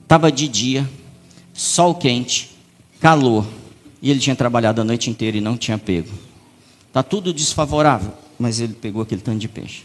Estava 0.04 0.32
de 0.32 0.48
dia, 0.48 0.88
sol 1.52 1.94
quente, 1.94 2.48
calor, 2.98 3.46
e 4.00 4.10
ele 4.10 4.20
tinha 4.20 4.34
trabalhado 4.34 4.80
a 4.80 4.84
noite 4.84 5.10
inteira 5.10 5.36
e 5.36 5.42
não 5.42 5.54
tinha 5.54 5.76
pego. 5.76 6.27
Está 6.88 7.02
tudo 7.02 7.32
desfavorável 7.32 8.12
mas 8.38 8.60
ele 8.60 8.74
pegou 8.74 9.02
aquele 9.02 9.20
tanto 9.20 9.38
de 9.38 9.48
peixe. 9.48 9.82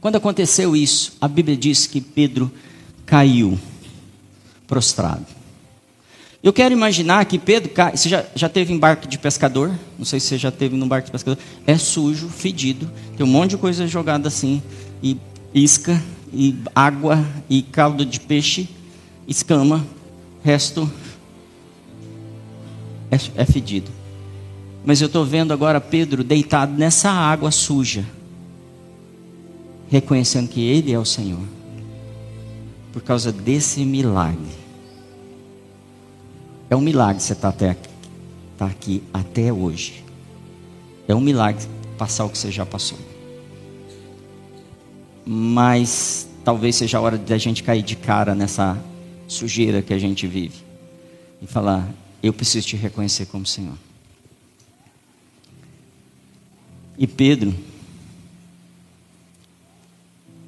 Quando 0.00 0.16
aconteceu 0.16 0.74
isso, 0.74 1.16
a 1.20 1.28
Bíblia 1.28 1.56
diz 1.56 1.86
que 1.86 2.00
Pedro 2.00 2.50
caiu 3.06 3.58
prostrado. 4.66 5.26
Eu 6.42 6.52
quero 6.52 6.72
imaginar 6.72 7.24
que 7.24 7.38
Pedro 7.38 7.70
cai. 7.70 7.96
Você 7.96 8.08
já, 8.08 8.24
já 8.34 8.48
teve 8.48 8.72
em 8.72 8.78
barco 8.78 9.08
de 9.08 9.18
pescador? 9.18 9.76
Não 9.98 10.04
sei 10.04 10.20
se 10.20 10.26
você 10.28 10.38
já 10.38 10.52
teve 10.52 10.76
num 10.76 10.86
barco 10.86 11.06
de 11.06 11.12
pescador. 11.12 11.38
É 11.66 11.76
sujo, 11.76 12.28
fedido. 12.28 12.90
Tem 13.16 13.26
um 13.26 13.28
monte 13.28 13.50
de 13.50 13.56
coisa 13.56 13.86
jogada 13.88 14.28
assim. 14.28 14.62
E 15.02 15.16
isca, 15.52 16.00
e 16.32 16.54
água, 16.74 17.24
e 17.50 17.62
caldo 17.62 18.04
de 18.06 18.20
peixe, 18.20 18.68
escama. 19.26 19.84
Resto 20.44 20.90
é, 23.10 23.42
é 23.42 23.44
fedido. 23.44 23.97
Mas 24.84 25.00
eu 25.00 25.06
estou 25.06 25.24
vendo 25.24 25.52
agora 25.52 25.80
Pedro 25.80 26.24
deitado 26.24 26.72
nessa 26.72 27.10
água 27.10 27.50
suja, 27.50 28.04
reconhecendo 29.90 30.48
que 30.48 30.60
Ele 30.60 30.92
é 30.92 30.98
o 30.98 31.04
Senhor, 31.04 31.42
por 32.92 33.02
causa 33.02 33.30
desse 33.30 33.84
milagre. 33.84 34.58
É 36.70 36.76
um 36.76 36.80
milagre 36.80 37.22
você 37.22 37.32
estar 37.32 37.52
tá 37.52 37.56
até 37.56 37.70
aqui, 37.70 37.88
tá 38.56 38.66
aqui 38.66 39.02
até 39.12 39.52
hoje. 39.52 40.04
É 41.06 41.14
um 41.14 41.20
milagre 41.20 41.64
passar 41.96 42.24
o 42.24 42.30
que 42.30 42.36
você 42.36 42.50
já 42.50 42.66
passou. 42.66 42.98
Mas 45.24 46.28
talvez 46.44 46.76
seja 46.76 46.98
a 46.98 47.00
hora 47.00 47.18
de 47.18 47.32
a 47.32 47.38
gente 47.38 47.62
cair 47.62 47.82
de 47.82 47.96
cara 47.96 48.34
nessa 48.34 48.78
sujeira 49.26 49.82
que 49.82 49.92
a 49.92 49.98
gente 49.98 50.26
vive 50.26 50.56
e 51.40 51.46
falar: 51.46 51.88
Eu 52.22 52.32
preciso 52.32 52.66
te 52.66 52.76
reconhecer 52.76 53.26
como 53.26 53.44
Senhor. 53.46 53.76
E 56.98 57.06
Pedro, 57.06 57.54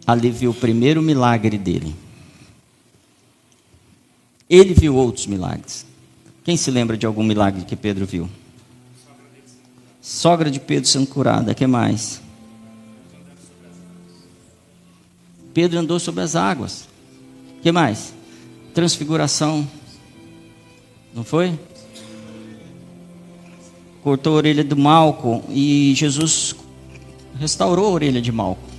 ali 0.04 0.30
viu 0.30 0.50
o 0.50 0.54
primeiro 0.54 1.00
milagre 1.00 1.56
dele. 1.56 1.94
Ele 4.48 4.74
viu 4.74 4.96
outros 4.96 5.28
milagres. 5.28 5.86
Quem 6.42 6.56
se 6.56 6.70
lembra 6.72 6.96
de 6.96 7.06
algum 7.06 7.22
milagre 7.22 7.64
que 7.64 7.76
Pedro 7.76 8.04
viu? 8.04 8.28
Sogra 10.02 10.50
de 10.50 10.58
Pedro 10.58 10.88
sendo 10.88 11.06
curada, 11.06 11.54
que 11.54 11.66
mais? 11.68 12.20
Pedro 15.54 15.78
andou 15.78 16.00
sobre 16.00 16.22
as 16.22 16.34
águas. 16.34 16.88
Que 17.62 17.70
mais? 17.70 18.12
Transfiguração. 18.74 19.68
Não 21.14 21.22
foi? 21.22 21.56
Cortou 24.02 24.34
a 24.34 24.36
orelha 24.36 24.64
do 24.64 24.76
Malco 24.76 25.42
e 25.50 25.92
Jesus 25.94 26.54
restaurou 27.38 27.86
a 27.86 27.90
orelha 27.90 28.20
de 28.20 28.32
Malco. 28.32 28.70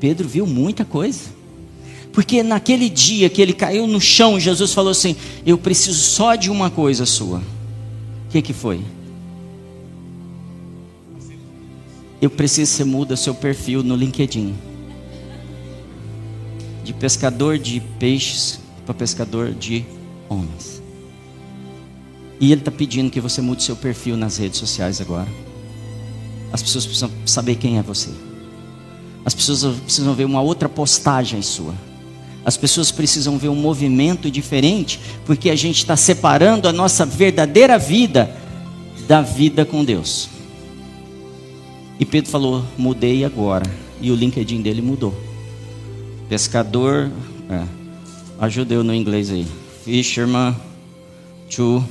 Pedro 0.00 0.26
viu 0.26 0.46
muita 0.46 0.84
coisa. 0.84 1.40
Porque 2.12 2.42
naquele 2.42 2.88
dia 2.88 3.28
que 3.28 3.40
ele 3.40 3.52
caiu 3.52 3.86
no 3.86 4.00
chão, 4.00 4.40
Jesus 4.40 4.72
falou 4.72 4.90
assim: 4.90 5.14
Eu 5.46 5.56
preciso 5.56 6.00
só 6.00 6.34
de 6.34 6.50
uma 6.50 6.70
coisa 6.70 7.06
sua. 7.06 7.38
O 7.38 8.30
que, 8.30 8.42
que 8.42 8.52
foi? 8.52 8.80
Eu 12.20 12.30
preciso 12.30 12.72
que 12.72 12.76
você 12.78 12.84
muda 12.84 13.16
seu 13.16 13.34
perfil 13.34 13.82
no 13.82 13.94
LinkedIn. 13.94 14.54
De 16.82 16.92
pescador 16.92 17.58
de 17.58 17.80
peixes 17.98 18.58
para 18.84 18.94
pescador 18.94 19.52
de 19.52 19.84
homens. 20.28 20.79
E 22.40 22.50
Ele 22.50 22.62
está 22.62 22.70
pedindo 22.70 23.10
que 23.10 23.20
você 23.20 23.42
mude 23.42 23.62
seu 23.62 23.76
perfil 23.76 24.16
nas 24.16 24.38
redes 24.38 24.58
sociais 24.58 25.00
agora. 25.00 25.28
As 26.50 26.62
pessoas 26.62 26.86
precisam 26.86 27.10
saber 27.26 27.56
quem 27.56 27.78
é 27.78 27.82
você. 27.82 28.08
As 29.24 29.34
pessoas 29.34 29.76
precisam 29.76 30.14
ver 30.14 30.24
uma 30.24 30.40
outra 30.40 30.68
postagem 30.68 31.42
sua. 31.42 31.74
As 32.44 32.56
pessoas 32.56 32.90
precisam 32.90 33.36
ver 33.36 33.50
um 33.50 33.54
movimento 33.54 34.30
diferente, 34.30 34.98
porque 35.26 35.50
a 35.50 35.54
gente 35.54 35.76
está 35.76 35.94
separando 35.94 36.66
a 36.66 36.72
nossa 36.72 37.04
verdadeira 37.04 37.78
vida 37.78 38.34
da 39.06 39.20
vida 39.20 39.64
com 39.66 39.84
Deus. 39.84 40.30
E 41.98 42.06
Pedro 42.06 42.30
falou: 42.30 42.64
mudei 42.78 43.24
agora. 43.24 43.70
E 44.00 44.10
o 44.10 44.14
LinkedIn 44.14 44.62
dele 44.62 44.80
mudou. 44.80 45.14
Pescador, 46.26 47.10
é, 47.50 47.64
ajudeu 48.40 48.82
no 48.82 48.94
inglês 48.94 49.30
aí. 49.30 49.46
Fisherman 49.84 50.56
to 51.50 51.84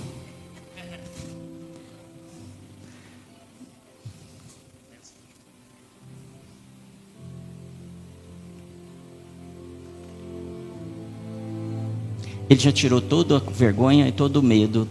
Ele 12.49 12.59
já 12.59 12.71
tirou 12.71 12.99
toda 12.99 13.37
a 13.37 13.39
vergonha 13.39 14.07
e 14.07 14.11
todo 14.11 14.37
o 14.37 14.43
medo, 14.43 14.89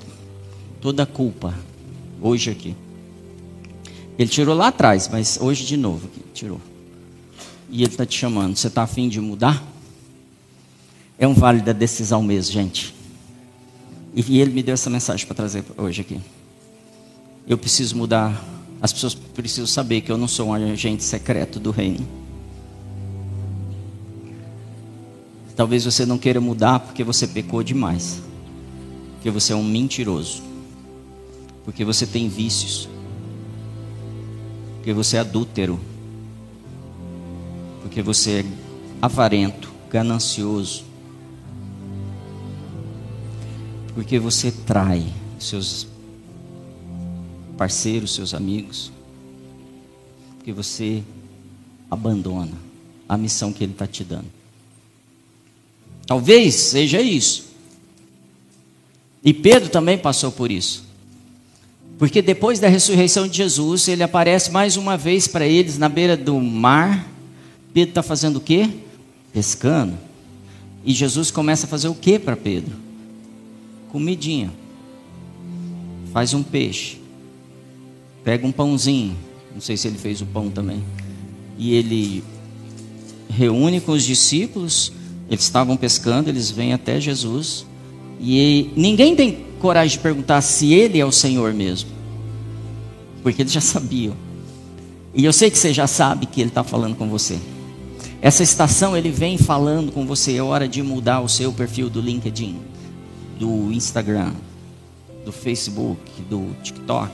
toda 0.81 1.03
a 1.03 1.07
culpa, 1.07 1.53
hoje 2.23 2.51
aqui. 2.51 2.77
Ele 4.17 4.31
tirou 4.31 4.55
lá 4.55 4.69
atrás, 4.69 5.09
mas 5.09 5.39
hoje 5.41 5.65
de 5.65 5.77
novo 5.77 6.07
aqui, 6.07 6.21
tirou. 6.33 6.61
E 7.69 7.83
ele 7.83 7.93
está 7.93 8.07
te 8.07 8.17
chamando. 8.17 8.57
Você 8.57 8.69
está 8.69 8.83
afim 8.83 9.09
de 9.09 9.21
mudar? 9.21 9.63
É 11.19 11.27
um 11.27 11.35
vale 11.35 11.61
da 11.61 11.73
decisão 11.73 12.23
mesmo, 12.23 12.53
gente. 12.53 12.95
E 14.15 14.41
ele 14.41 14.53
me 14.53 14.63
deu 14.63 14.75
essa 14.75 14.89
mensagem 14.89 15.27
para 15.27 15.35
trazer 15.35 15.65
hoje 15.77 16.01
aqui. 16.01 16.21
eu 17.47 17.59
preciso 17.59 17.97
mudar. 17.97 18.45
As 18.81 18.93
pessoas 18.93 19.15
precisam 19.15 19.67
saber 19.67 20.01
que 20.01 20.11
eu 20.11 20.17
não 20.17 20.29
sou 20.29 20.49
um 20.49 20.55
agente 20.55 21.03
secreto 21.03 21.59
do 21.59 21.73
reino. 21.73 22.07
Talvez 25.59 25.85
você 25.85 26.07
não 26.07 26.19
queira 26.19 26.41
mudar 26.41 26.79
porque 26.79 27.03
você 27.03 27.27
pecou 27.27 27.65
demais. 27.65 28.23
Porque 29.15 29.29
você 29.29 29.53
é 29.53 29.57
um 29.57 29.65
mentiroso. 29.65 30.41
Porque 31.65 31.85
você 31.85 32.07
tem 32.07 32.29
vícios. 32.29 32.89
Porque 34.77 34.93
você 34.93 35.17
é 35.17 35.21
adúltero. 35.21 35.81
Porque 37.83 38.01
você 38.01 38.43
é 38.43 38.45
avarento, 39.03 39.69
ganancioso. 39.91 40.85
Porque 43.97 44.17
você 44.17 44.53
trai 44.53 45.13
seus 45.41 45.89
parceiros, 47.57 48.15
seus 48.15 48.33
amigos. 48.33 48.93
Porque 50.37 50.53
você 50.53 51.03
abandona 51.91 52.55
a 53.09 53.17
missão 53.17 53.53
que 53.53 53.65
Ele 53.65 53.73
está 53.73 53.89
te 53.89 54.05
dando. 54.05 54.38
Talvez 56.09 56.55
seja 56.55 57.03
isso. 57.03 57.49
E 59.23 59.35
Pedro 59.35 59.69
também 59.69 59.99
passou 59.99 60.33
por 60.33 60.51
isso. 60.51 60.89
Porque 61.99 62.23
depois 62.23 62.59
da 62.59 62.67
ressurreição 62.67 63.29
de 63.29 63.37
Jesus, 63.37 63.87
ele 63.89 64.03
aparece 64.03 64.51
mais 64.51 64.79
uma 64.79 64.97
vez 64.97 65.29
para 65.29 65.47
eles 65.47 65.77
na 65.77 65.87
beira 65.87 66.17
do 66.17 66.41
mar. 66.41 67.07
Pedro 67.75 67.91
está 67.91 68.03
fazendo 68.03 68.37
o 68.37 68.41
quê? 68.41 68.71
Pescando. 69.35 69.99
E 70.83 70.95
Jesus 70.95 71.31
começa 71.31 71.67
a 71.67 71.69
fazer 71.69 71.89
o 71.89 71.95
quê 71.95 72.19
para 72.19 72.35
Pedro? 72.35 72.75
Comidinha. 73.91 74.51
Faz 76.11 76.33
um 76.33 76.43
peixe. 76.43 76.97
Pega 78.25 78.47
um 78.47 78.53
pãozinho. 78.53 79.15
Não 79.53 79.61
sei 79.61 79.77
se 79.77 79.89
ele 79.89 79.99
fez 79.99 80.23
o 80.23 80.27
pão 80.27 80.49
também. 80.49 80.83
E 81.59 81.75
ele 81.75 82.25
reúne 83.29 83.79
com 83.79 83.93
os 83.93 84.05
discípulos. 84.05 84.91
Eles 85.31 85.45
estavam 85.45 85.77
pescando, 85.77 86.29
eles 86.29 86.51
vêm 86.51 86.73
até 86.73 87.01
Jesus. 87.01 87.67
E 88.21 88.71
ninguém 88.75 89.15
tem 89.15 89.45
coragem 89.61 89.97
de 89.97 90.03
perguntar 90.03 90.41
se 90.41 90.73
ele 90.73 90.99
é 90.99 91.05
o 91.05 91.13
Senhor 91.13 91.53
mesmo. 91.53 91.91
Porque 93.23 93.43
eles 93.43 93.53
já 93.53 93.61
sabiam. 93.61 94.17
E 95.15 95.25
eu 95.25 95.33
sei 95.33 95.51
que 95.51 95.59
você 95.59 95.73
já 95.73 95.87
sabe 95.87 96.27
que 96.27 96.41
ele 96.41 96.51
está 96.51 96.65
falando 96.65 96.97
com 96.97 97.09
você. 97.09 97.39
Essa 98.21 98.43
estação 98.43 98.97
ele 98.97 99.11
vem 99.11 99.39
falando 99.39 99.93
com 99.93 100.07
você. 100.07 100.37
É 100.37 100.43
hora 100.43 100.67
de 100.67 100.83
mudar 100.83 101.21
o 101.21 101.29
seu 101.29 101.53
perfil 101.53 101.89
do 101.89 102.01
LinkedIn, 102.01 102.59
do 103.39 103.73
Instagram, 103.73 104.33
do 105.25 105.33
Facebook, 105.33 106.01
do 106.29 106.51
TikTok. 106.63 107.13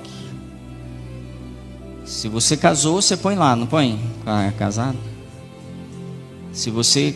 Se 2.04 2.28
você 2.28 2.56
casou, 2.56 3.00
você 3.00 3.16
põe 3.16 3.34
lá, 3.34 3.56
não 3.56 3.66
põe? 3.66 3.98
Ah, 4.26 4.44
é 4.44 4.50
casado? 4.50 4.98
Se 6.52 6.70
você 6.70 7.14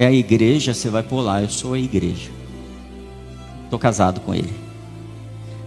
é 0.00 0.06
a 0.06 0.12
igreja, 0.12 0.72
você 0.72 0.88
vai 0.88 1.04
lá, 1.10 1.42
eu 1.42 1.50
sou 1.50 1.74
a 1.74 1.78
igreja. 1.78 2.30
Estou 3.64 3.78
casado 3.78 4.18
com 4.22 4.34
ele. 4.34 4.50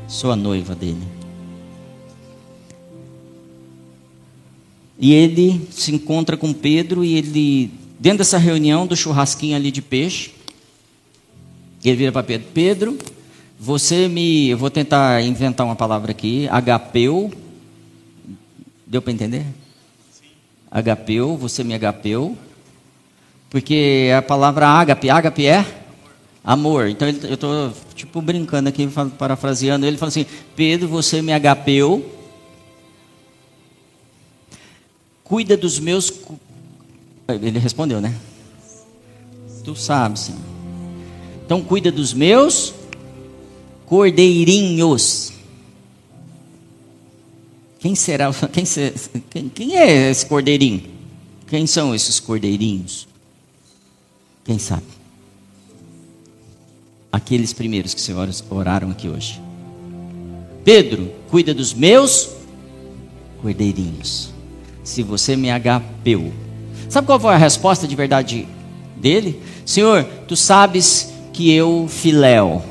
Sou 0.07 0.31
a 0.31 0.35
noiva 0.35 0.73
dele. 0.73 1.03
E 4.97 5.13
ele 5.13 5.67
se 5.69 5.93
encontra 5.93 6.35
com 6.35 6.51
Pedro 6.51 7.03
e 7.03 7.15
ele, 7.15 7.71
dentro 7.99 8.17
dessa 8.17 8.39
reunião 8.39 8.87
do 8.87 8.95
churrasquinho 8.95 9.55
ali 9.55 9.69
de 9.69 9.83
peixe, 9.83 10.31
ele 11.85 11.97
vira 11.97 12.11
para 12.11 12.23
Pedro: 12.23 12.47
Pedro, 12.55 12.97
você 13.59 14.07
me. 14.07 14.49
Eu 14.49 14.57
vou 14.57 14.71
tentar 14.71 15.21
inventar 15.21 15.63
uma 15.63 15.75
palavra 15.75 16.09
aqui. 16.09 16.47
Agapeu. 16.47 17.31
Deu 18.87 18.99
para 18.99 19.13
entender? 19.13 19.45
Sim. 20.11 20.25
Agapeu, 20.71 21.37
você 21.37 21.63
me 21.63 21.75
agapeu. 21.75 22.35
Porque 23.53 24.09
a 24.17 24.19
palavra 24.19 24.67
ágape, 24.67 25.11
ágape 25.11 25.45
é 25.45 25.63
amor. 26.43 26.89
Então 26.89 27.07
eu 27.07 27.35
estou 27.35 27.71
tipo 27.93 28.19
brincando 28.19 28.67
aqui, 28.67 28.89
parafraseando. 29.15 29.85
Ele 29.85 29.95
fala 29.95 30.09
assim: 30.09 30.25
Pedro, 30.55 30.87
você 30.87 31.21
me 31.21 31.31
agapeu. 31.31 32.03
Cuida 35.23 35.55
dos 35.55 35.77
meus. 35.77 36.11
Ele 37.27 37.59
respondeu, 37.59 38.01
né? 38.01 38.15
Tu 39.63 39.75
sabes, 39.75 40.21
Senhor. 40.21 40.41
Então 41.45 41.61
cuida 41.61 41.91
dos 41.91 42.11
meus 42.11 42.73
cordeirinhos. 43.85 45.31
Quem 47.77 47.93
será? 47.93 48.33
Quem, 48.51 48.65
quem, 49.29 49.49
quem 49.49 49.77
é 49.77 50.09
esse 50.09 50.25
cordeirinho? 50.25 50.81
Quem 51.47 51.67
são 51.67 51.93
esses 51.93 52.19
cordeirinhos? 52.19 53.12
Quem 54.43 54.59
sabe? 54.59 54.83
aqueles 57.13 57.53
primeiros 57.53 57.93
que 57.93 58.01
senhores 58.01 58.43
oraram 58.49 58.89
aqui 58.89 59.07
hoje. 59.07 59.39
Pedro, 60.65 61.11
cuida 61.29 61.53
dos 61.53 61.71
meus 61.71 62.31
cordeirinhos. 63.39 64.31
Se 64.83 65.03
você 65.03 65.35
me 65.35 65.51
agapeu. 65.51 66.33
Sabe 66.89 67.05
qual 67.05 67.19
foi 67.19 67.35
a 67.35 67.37
resposta 67.37 67.87
de 67.87 67.95
verdade 67.95 68.47
dele? 68.97 69.39
Senhor, 69.63 70.03
tu 70.27 70.35
sabes 70.35 71.13
que 71.31 71.51
eu 71.51 71.87
filéu. 71.87 72.63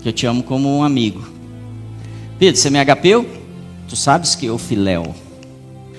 Que 0.00 0.10
eu 0.10 0.12
te 0.12 0.24
amo 0.26 0.44
como 0.44 0.68
um 0.68 0.84
amigo. 0.84 1.26
Pedro, 2.38 2.60
você 2.60 2.70
me 2.70 2.78
agapeu? 2.78 3.28
Tu 3.88 3.96
sabes 3.96 4.36
que 4.36 4.46
eu 4.46 4.56
filéu. 4.56 5.14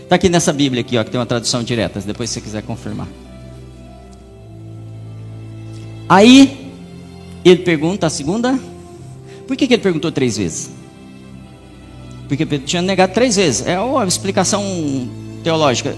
Está 0.01 0.15
aqui 0.15 0.29
nessa 0.29 0.53
Bíblia 0.53 0.81
aqui, 0.81 0.97
ó, 0.97 1.03
que 1.03 1.11
tem 1.11 1.19
uma 1.19 1.25
tradução 1.25 1.61
direta, 1.61 1.99
depois 1.99 2.29
se 2.29 2.35
você 2.35 2.41
quiser 2.41 2.63
confirmar. 2.63 3.07
Aí 6.09 6.73
ele 7.45 7.61
pergunta 7.61 8.07
a 8.07 8.09
segunda. 8.09 8.59
Por 9.47 9.55
que, 9.55 9.67
que 9.67 9.75
ele 9.75 9.83
perguntou 9.83 10.11
três 10.11 10.37
vezes? 10.37 10.71
Porque 12.27 12.45
Pedro 12.45 12.65
tinha 12.65 12.81
negado 12.81 13.13
três 13.13 13.35
vezes. 13.35 13.65
É 13.67 13.79
uma 13.79 14.05
explicação 14.07 14.63
teológica. 15.43 15.95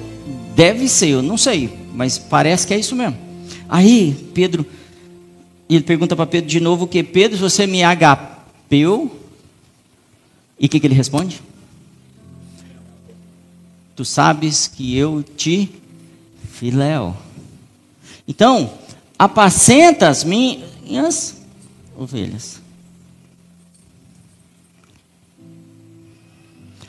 Deve 0.53 0.89
ser, 0.89 1.09
eu 1.09 1.21
não 1.21 1.37
sei, 1.37 1.73
mas 1.93 2.17
parece 2.17 2.67
que 2.67 2.73
é 2.73 2.79
isso 2.79 2.95
mesmo. 2.95 3.17
Aí 3.69 4.13
Pedro, 4.33 4.65
ele 5.69 5.83
pergunta 5.83 6.15
para 6.15 6.25
Pedro 6.25 6.49
de 6.49 6.59
novo 6.59 6.83
o 6.83 6.87
que? 6.87 7.01
Pedro, 7.03 7.37
você 7.37 7.65
me 7.65 7.81
agapeu? 7.81 9.09
E 10.59 10.65
o 10.65 10.69
que, 10.69 10.79
que 10.79 10.87
ele 10.87 10.93
responde? 10.93 11.41
Tu 13.95 14.03
sabes 14.03 14.67
que 14.67 14.97
eu 14.97 15.23
te 15.23 15.69
filéu. 16.51 17.15
Então, 18.27 18.71
apacenta 19.21 20.09
as 20.09 20.23
minhas 20.23 21.37
ovelhas. 21.95 22.59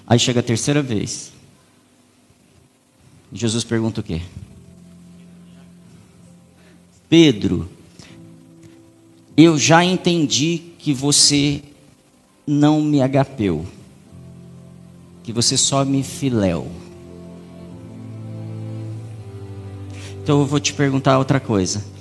Aí 0.07 0.19
chega 0.19 0.41
a 0.41 0.43
terceira 0.43 0.83
vez. 0.83 1.31
Jesus 3.31 3.65
pergunta 3.65 4.01
o 4.01 4.03
quê? 4.03 4.23
Pedro, 7.07 7.69
eu 9.37 9.59
já 9.59 9.85
entendi 9.85 10.73
que 10.79 10.95
você 10.95 11.63
não 12.47 12.81
me 12.81 13.03
agapeu, 13.03 13.67
que 15.23 15.35
você 15.35 15.59
só 15.59 15.85
me 15.85 16.03
filéu. 16.03 16.67
Então 20.23 20.41
eu 20.41 20.47
vou 20.47 20.59
te 20.59 20.73
perguntar 20.73 21.19
outra 21.19 21.39
coisa. 21.39 21.92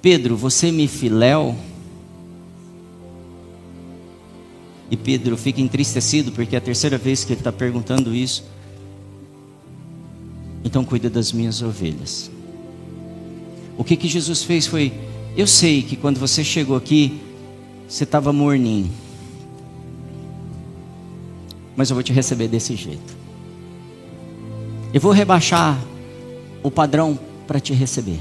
Pedro, 0.00 0.36
você 0.36 0.70
me 0.70 0.86
filéu? 0.86 1.56
E 4.90 4.96
Pedro 4.96 5.36
fica 5.36 5.60
entristecido 5.60 6.32
porque 6.32 6.54
é 6.54 6.58
a 6.58 6.62
terceira 6.62 6.96
vez 6.96 7.24
que 7.24 7.32
ele 7.32 7.40
está 7.40 7.52
perguntando 7.52 8.14
isso. 8.14 8.44
Então 10.64 10.84
cuida 10.84 11.10
das 11.10 11.32
minhas 11.32 11.62
ovelhas. 11.62 12.30
O 13.76 13.84
que 13.84 13.96
que 13.96 14.08
Jesus 14.08 14.42
fez 14.42 14.66
foi: 14.66 14.92
eu 15.36 15.46
sei 15.46 15.82
que 15.82 15.96
quando 15.96 16.18
você 16.18 16.42
chegou 16.42 16.76
aqui, 16.76 17.20
você 17.88 18.04
estava 18.04 18.32
morninho. 18.32 18.90
Mas 21.76 21.90
eu 21.90 21.94
vou 21.94 22.02
te 22.02 22.12
receber 22.12 22.48
desse 22.48 22.74
jeito. 22.74 23.16
Eu 24.92 25.00
vou 25.00 25.12
rebaixar 25.12 25.78
o 26.62 26.70
padrão 26.70 27.18
para 27.46 27.60
te 27.60 27.72
receber. 27.72 28.20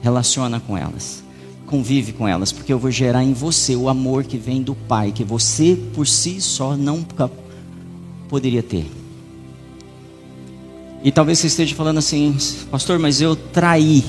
Relaciona 0.00 0.58
com 0.60 0.74
elas. 0.76 1.22
Convive 1.66 2.12
com 2.12 2.28
elas, 2.28 2.52
porque 2.52 2.72
eu 2.72 2.78
vou 2.78 2.90
gerar 2.90 3.24
em 3.24 3.32
você 3.32 3.74
o 3.74 3.88
amor 3.88 4.24
que 4.24 4.36
vem 4.36 4.62
do 4.62 4.74
Pai, 4.74 5.12
que 5.12 5.24
você 5.24 5.76
por 5.94 6.06
si 6.06 6.38
só 6.40 6.76
não 6.76 7.04
poderia 8.28 8.62
ter. 8.62 9.03
E 11.04 11.12
talvez 11.12 11.38
você 11.38 11.46
esteja 11.46 11.74
falando 11.76 11.98
assim, 11.98 12.36
pastor, 12.70 12.98
mas 12.98 13.20
eu 13.20 13.36
traí 13.36 14.02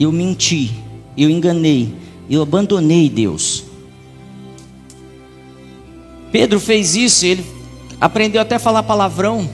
eu 0.00 0.10
menti, 0.10 0.72
eu 1.14 1.28
enganei, 1.28 1.94
eu 2.28 2.40
abandonei 2.40 3.10
Deus. 3.10 3.64
Pedro 6.32 6.58
fez 6.58 6.96
isso, 6.96 7.26
ele 7.26 7.44
aprendeu 8.00 8.40
até 8.40 8.54
a 8.54 8.58
falar 8.58 8.82
palavrão. 8.82 9.46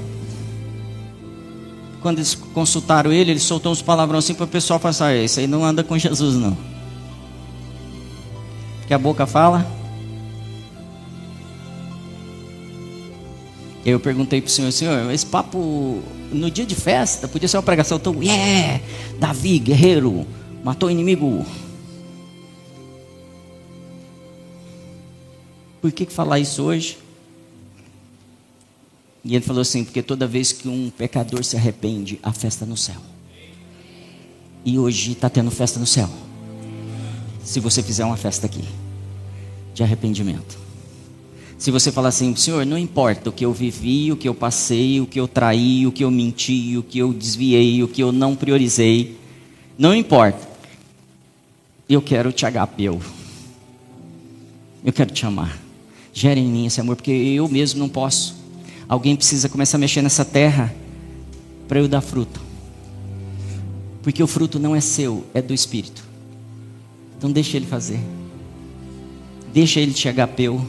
Quando 2.00 2.18
eles 2.18 2.36
consultaram 2.36 3.12
ele, 3.12 3.32
ele 3.32 3.40
soltou 3.40 3.72
uns 3.72 3.82
palavrões 3.82 4.24
assim 4.24 4.34
para 4.34 4.44
o 4.44 4.48
pessoal 4.48 4.78
passar. 4.78 5.06
Ah, 5.06 5.16
isso 5.16 5.40
aí 5.40 5.48
não 5.48 5.64
anda 5.64 5.82
com 5.82 5.98
Jesus, 5.98 6.36
não. 6.36 6.56
Que 8.86 8.94
a 8.94 8.98
boca 8.98 9.26
fala. 9.26 9.66
Eu 13.86 14.00
perguntei 14.00 14.40
para 14.40 14.48
o 14.48 14.50
senhor, 14.50 14.72
senhor, 14.72 15.12
esse 15.12 15.24
papo 15.24 16.02
no 16.32 16.50
dia 16.50 16.66
de 16.66 16.74
festa 16.74 17.28
podia 17.28 17.46
ser 17.46 17.56
uma 17.56 17.62
pregação 17.62 18.00
tão, 18.00 18.20
yeah, 18.20 18.82
Davi, 19.16 19.60
guerreiro, 19.60 20.26
matou 20.64 20.88
o 20.88 20.90
inimigo. 20.90 21.46
Por 25.80 25.92
que, 25.92 26.04
que 26.04 26.12
falar 26.12 26.40
isso 26.40 26.64
hoje? 26.64 26.98
E 29.24 29.36
ele 29.36 29.44
falou 29.44 29.62
assim: 29.62 29.84
porque 29.84 30.02
toda 30.02 30.26
vez 30.26 30.50
que 30.50 30.68
um 30.68 30.90
pecador 30.90 31.44
se 31.44 31.56
arrepende, 31.56 32.18
há 32.24 32.32
festa 32.32 32.66
no 32.66 32.76
céu. 32.76 33.00
E 34.64 34.80
hoje 34.80 35.12
está 35.12 35.30
tendo 35.30 35.52
festa 35.52 35.78
no 35.78 35.86
céu. 35.86 36.10
Se 37.44 37.60
você 37.60 37.84
fizer 37.84 38.04
uma 38.04 38.16
festa 38.16 38.46
aqui, 38.46 38.64
de 39.72 39.84
arrependimento. 39.84 40.65
Se 41.58 41.70
você 41.70 41.90
falar 41.90 42.08
assim, 42.08 42.34
Senhor, 42.36 42.66
não 42.66 42.76
importa 42.76 43.30
o 43.30 43.32
que 43.32 43.44
eu 43.44 43.52
vivi, 43.52 44.12
o 44.12 44.16
que 44.16 44.28
eu 44.28 44.34
passei, 44.34 45.00
o 45.00 45.06
que 45.06 45.18
eu 45.18 45.26
traí, 45.26 45.86
o 45.86 45.92
que 45.92 46.04
eu 46.04 46.10
menti, 46.10 46.76
o 46.76 46.82
que 46.82 46.98
eu 46.98 47.12
desviei, 47.12 47.82
o 47.82 47.88
que 47.88 48.02
eu 48.02 48.12
não 48.12 48.36
priorizei, 48.36 49.16
não 49.78 49.94
importa 49.94 50.56
eu 51.88 52.02
quero 52.02 52.32
te 52.32 52.44
agapeu. 52.44 53.00
Eu 54.84 54.92
quero 54.92 55.12
te 55.12 55.24
amar. 55.24 55.58
Gere 56.12 56.40
em 56.40 56.46
mim 56.46 56.66
esse 56.66 56.80
amor, 56.80 56.96
porque 56.96 57.10
eu 57.10 57.48
mesmo 57.48 57.78
não 57.78 57.88
posso. 57.88 58.36
Alguém 58.88 59.14
precisa 59.16 59.48
começar 59.48 59.76
a 59.76 59.80
mexer 59.80 60.02
nessa 60.02 60.24
terra 60.24 60.74
para 61.68 61.78
eu 61.78 61.88
dar 61.88 62.00
fruto. 62.00 62.40
Porque 64.02 64.22
o 64.22 64.26
fruto 64.26 64.58
não 64.58 64.74
é 64.74 64.80
seu, 64.80 65.24
é 65.34 65.42
do 65.42 65.52
Espírito. 65.52 66.02
Então 67.18 67.30
deixa 67.30 67.56
ele 67.56 67.66
fazer. 67.66 68.00
Deixa 69.52 69.80
ele 69.80 69.92
te 69.92 70.08
agapeu. 70.08 70.64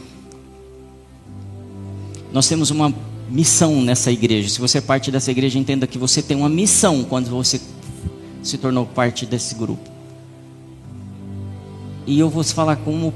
Nós 2.32 2.48
temos 2.48 2.70
uma 2.70 2.92
missão 3.28 3.82
nessa 3.82 4.10
igreja. 4.10 4.48
Se 4.48 4.60
você 4.60 4.78
é 4.78 4.80
parte 4.80 5.10
dessa 5.10 5.30
igreja, 5.30 5.58
entenda 5.58 5.86
que 5.86 5.98
você 5.98 6.22
tem 6.22 6.36
uma 6.36 6.48
missão 6.48 7.04
quando 7.04 7.30
você 7.30 7.60
se 8.42 8.58
tornou 8.58 8.86
parte 8.86 9.26
desse 9.26 9.54
grupo. 9.54 9.88
E 12.06 12.18
eu 12.18 12.30
vou 12.30 12.42
falar 12.42 12.76
como 12.76 13.12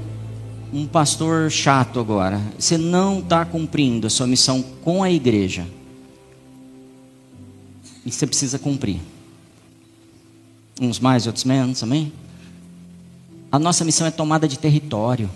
um 0.71 0.85
pastor 0.85 1.49
chato 1.49 1.99
agora. 1.99 2.41
Você 2.57 2.77
não 2.77 3.19
está 3.19 3.45
cumprindo 3.45 4.07
a 4.07 4.09
sua 4.09 4.27
missão 4.27 4.63
com 4.83 5.03
a 5.03 5.11
igreja. 5.11 5.65
E 8.05 8.11
você 8.11 8.27
precisa 8.27 8.59
cumprir. 8.59 8.99
Uns 10.81 10.99
mais, 10.99 11.27
outros 11.27 11.45
menos, 11.45 11.81
amém? 11.83 12.11
A 13.51 13.59
nossa 13.59 13.85
missão 13.85 14.05
é 14.05 14.11
tomada 14.11 14.47
de 14.47 14.57
território. 14.57 15.29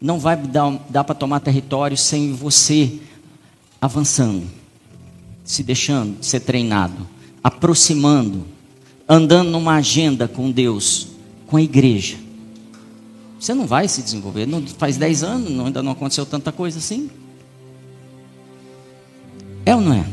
Não 0.00 0.18
vai 0.18 0.36
dar, 0.36 0.78
dar 0.88 1.04
para 1.04 1.14
tomar 1.14 1.40
território 1.40 1.96
sem 1.96 2.32
você 2.32 3.00
avançando, 3.80 4.46
se 5.44 5.62
deixando 5.62 6.22
ser 6.22 6.40
treinado, 6.40 7.06
aproximando, 7.44 8.46
andando 9.08 9.50
numa 9.50 9.74
agenda 9.74 10.26
com 10.26 10.50
Deus, 10.50 11.08
com 11.46 11.56
a 11.56 11.62
igreja. 11.62 12.16
Você 13.38 13.54
não 13.54 13.66
vai 13.66 13.88
se 13.88 14.02
desenvolver. 14.02 14.46
Não, 14.46 14.66
faz 14.66 14.96
10 14.96 15.22
anos, 15.22 15.50
não, 15.50 15.66
ainda 15.66 15.82
não 15.82 15.92
aconteceu 15.92 16.24
tanta 16.26 16.52
coisa 16.52 16.78
assim. 16.78 17.10
É 19.64 19.74
ou 19.74 19.80
não 19.80 19.94
é? 19.94 20.06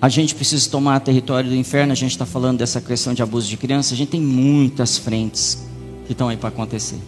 A 0.00 0.08
gente 0.08 0.34
precisa 0.34 0.70
tomar 0.70 1.00
território 1.00 1.50
do 1.50 1.56
inferno. 1.56 1.92
A 1.92 1.96
gente 1.96 2.12
está 2.12 2.24
falando 2.24 2.58
dessa 2.58 2.80
questão 2.80 3.12
de 3.12 3.22
abuso 3.22 3.48
de 3.48 3.56
criança. 3.56 3.94
A 3.94 3.96
gente 3.96 4.10
tem 4.10 4.20
muitas 4.20 4.96
frentes 4.96 5.66
que 6.06 6.12
estão 6.12 6.28
aí 6.28 6.36
para 6.36 6.48
acontecer. 6.48 6.98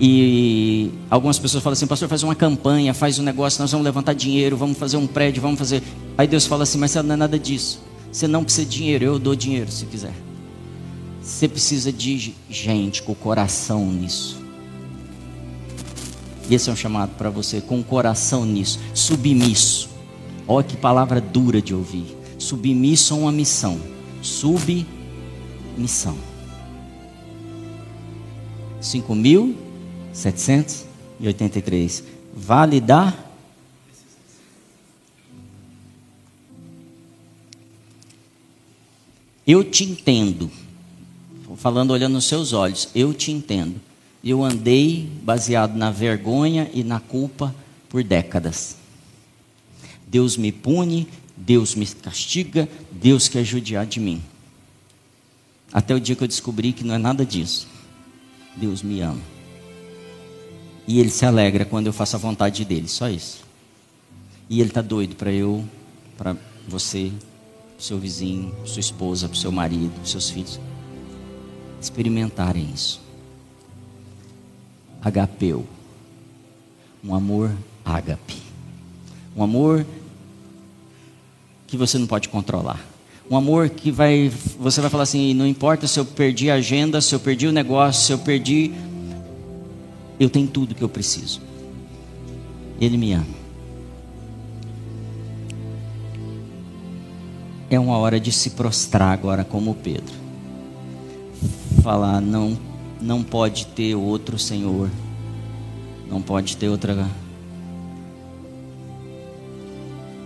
E 0.00 0.90
algumas 1.10 1.38
pessoas 1.38 1.62
falam 1.62 1.74
assim, 1.74 1.86
pastor, 1.86 2.08
faz 2.08 2.22
uma 2.22 2.34
campanha, 2.34 2.92
faz 2.92 3.18
um 3.18 3.22
negócio, 3.22 3.60
nós 3.60 3.70
vamos 3.70 3.84
levantar 3.84 4.14
dinheiro, 4.14 4.56
vamos 4.56 4.76
fazer 4.78 4.96
um 4.96 5.06
prédio, 5.06 5.40
vamos 5.40 5.58
fazer. 5.58 5.82
Aí 6.18 6.26
Deus 6.26 6.46
fala 6.46 6.64
assim, 6.64 6.78
mas 6.78 6.94
não 6.94 7.14
é 7.14 7.16
nada 7.16 7.38
disso. 7.38 7.80
Você 8.10 8.26
não 8.26 8.42
precisa 8.44 8.66
de 8.66 8.76
dinheiro, 8.76 9.04
eu 9.04 9.18
dou 9.18 9.34
dinheiro 9.34 9.70
se 9.70 9.86
quiser. 9.86 10.14
Você 11.22 11.46
precisa 11.46 11.92
de 11.92 12.34
gente 12.50 13.02
com 13.02 13.12
o 13.12 13.14
coração 13.14 13.86
nisso. 13.86 14.42
E 16.50 16.54
esse 16.54 16.68
é 16.68 16.72
um 16.72 16.76
chamado 16.76 17.16
para 17.16 17.30
você, 17.30 17.60
com 17.60 17.78
o 17.80 17.84
coração 17.84 18.44
nisso, 18.44 18.78
submisso. 18.92 19.88
Olha 20.48 20.64
que 20.64 20.76
palavra 20.76 21.20
dura 21.20 21.62
de 21.62 21.74
ouvir. 21.74 22.16
Submisso 22.38 23.14
a 23.14 23.16
uma 23.16 23.32
missão. 23.32 23.78
Submissão. 24.20 24.86
5.783. 30.14 32.02
Validar 32.34 33.32
Eu 39.46 39.64
te 39.64 39.84
entendo. 39.84 40.50
Falando 41.56 41.90
olhando 41.90 42.14
nos 42.14 42.24
seus 42.24 42.52
olhos, 42.52 42.88
eu 42.94 43.12
te 43.12 43.30
entendo. 43.30 43.80
Eu 44.24 44.42
andei 44.42 45.10
baseado 45.22 45.76
na 45.76 45.90
vergonha 45.90 46.70
e 46.72 46.84
na 46.84 47.00
culpa 47.00 47.54
por 47.88 48.02
décadas. 48.04 48.76
Deus 50.06 50.36
me 50.36 50.52
pune, 50.52 51.08
Deus 51.36 51.74
me 51.74 51.86
castiga, 51.86 52.68
Deus 52.90 53.28
quer 53.28 53.44
judiar 53.44 53.84
de 53.84 53.98
mim. 53.98 54.22
Até 55.72 55.94
o 55.94 56.00
dia 56.00 56.14
que 56.14 56.22
eu 56.22 56.28
descobri 56.28 56.72
que 56.72 56.84
não 56.84 56.94
é 56.94 56.98
nada 56.98 57.26
disso. 57.26 57.66
Deus 58.56 58.82
me 58.82 59.00
ama. 59.00 59.31
E 60.86 61.00
Ele 61.00 61.10
se 61.10 61.24
alegra 61.24 61.64
quando 61.64 61.86
eu 61.86 61.92
faço 61.92 62.16
a 62.16 62.18
vontade 62.18 62.64
dEle, 62.64 62.88
só 62.88 63.08
isso. 63.08 63.42
E 64.48 64.60
Ele 64.60 64.70
está 64.70 64.82
doido 64.82 65.16
para 65.16 65.32
eu, 65.32 65.64
para 66.16 66.36
você, 66.68 67.10
para 67.76 67.80
o 67.80 67.82
seu 67.82 67.98
vizinho, 67.98 68.54
sua 68.64 68.80
esposa, 68.80 69.28
para 69.28 69.36
o 69.36 69.38
seu 69.38 69.52
marido, 69.52 69.92
para 69.94 70.04
seus 70.06 70.30
filhos 70.30 70.60
experimentarem 71.82 72.70
isso. 72.72 73.00
Agapeu. 75.02 75.66
Um 77.04 77.14
amor 77.14 77.50
ágape. 77.84 78.36
Um 79.36 79.42
amor 79.42 79.84
que 81.66 81.76
você 81.76 81.98
não 81.98 82.06
pode 82.06 82.28
controlar. 82.28 82.80
Um 83.28 83.36
amor 83.36 83.70
que 83.70 83.90
vai, 83.90 84.30
você 84.58 84.80
vai 84.80 84.90
falar 84.90 85.02
assim, 85.04 85.34
não 85.34 85.46
importa 85.46 85.88
se 85.88 85.98
eu 85.98 86.04
perdi 86.04 86.50
a 86.50 86.54
agenda, 86.54 87.00
se 87.00 87.14
eu 87.14 87.18
perdi 87.20 87.46
o 87.46 87.52
negócio, 87.52 88.02
se 88.04 88.12
eu 88.12 88.18
perdi, 88.18 88.72
eu 90.22 90.30
tenho 90.30 90.48
tudo 90.48 90.74
que 90.74 90.82
eu 90.82 90.88
preciso. 90.88 91.40
Ele 92.80 92.96
me 92.96 93.12
ama. 93.12 93.42
é 97.74 97.80
uma 97.80 97.96
hora 97.96 98.20
de 98.20 98.30
se 98.30 98.50
prostrar 98.50 99.12
agora 99.12 99.44
como 99.44 99.74
Pedro. 99.74 100.14
Falar, 101.82 102.20
não, 102.20 102.58
não 103.00 103.22
pode 103.22 103.66
ter 103.68 103.94
outro 103.94 104.38
Senhor. 104.38 104.90
Não 106.06 106.20
pode 106.20 106.56
ter 106.56 106.68
outra 106.68 107.08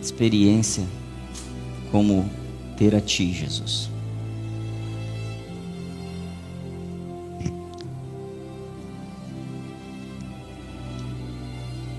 experiência 0.00 0.84
como 1.92 2.28
ter 2.76 2.96
a 2.96 3.00
Ti, 3.00 3.32
Jesus. 3.32 3.88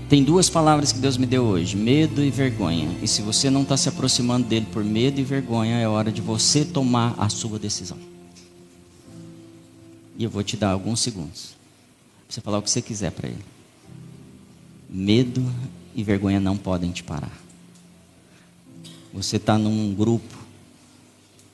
Tem 0.08 0.24
duas 0.24 0.48
palavras 0.48 0.90
que 0.90 0.98
Deus 0.98 1.18
me 1.18 1.26
deu 1.26 1.44
hoje: 1.44 1.76
medo 1.76 2.24
e 2.24 2.30
vergonha. 2.30 2.88
E 3.02 3.06
se 3.06 3.20
você 3.20 3.50
não 3.50 3.62
está 3.62 3.76
se 3.76 3.88
aproximando 3.88 4.48
dele 4.48 4.66
por 4.72 4.82
medo 4.82 5.20
e 5.20 5.24
vergonha, 5.24 5.76
é 5.76 5.86
hora 5.86 6.10
de 6.10 6.22
você 6.22 6.64
tomar 6.64 7.14
a 7.18 7.28
sua 7.28 7.58
decisão. 7.58 7.98
E 10.16 10.24
eu 10.24 10.30
vou 10.30 10.42
te 10.42 10.56
dar 10.56 10.70
alguns 10.70 11.00
segundos. 11.00 11.56
Você 12.28 12.40
falar 12.40 12.58
o 12.58 12.62
que 12.62 12.70
você 12.70 12.82
quiser 12.82 13.12
para 13.12 13.28
ele. 13.28 13.44
Medo 14.88 15.44
e 15.94 16.02
vergonha 16.02 16.40
não 16.40 16.56
podem 16.56 16.90
te 16.90 17.04
parar. 17.04 17.32
Você 19.12 19.36
está 19.36 19.58
num 19.58 19.94
grupo. 19.94 20.36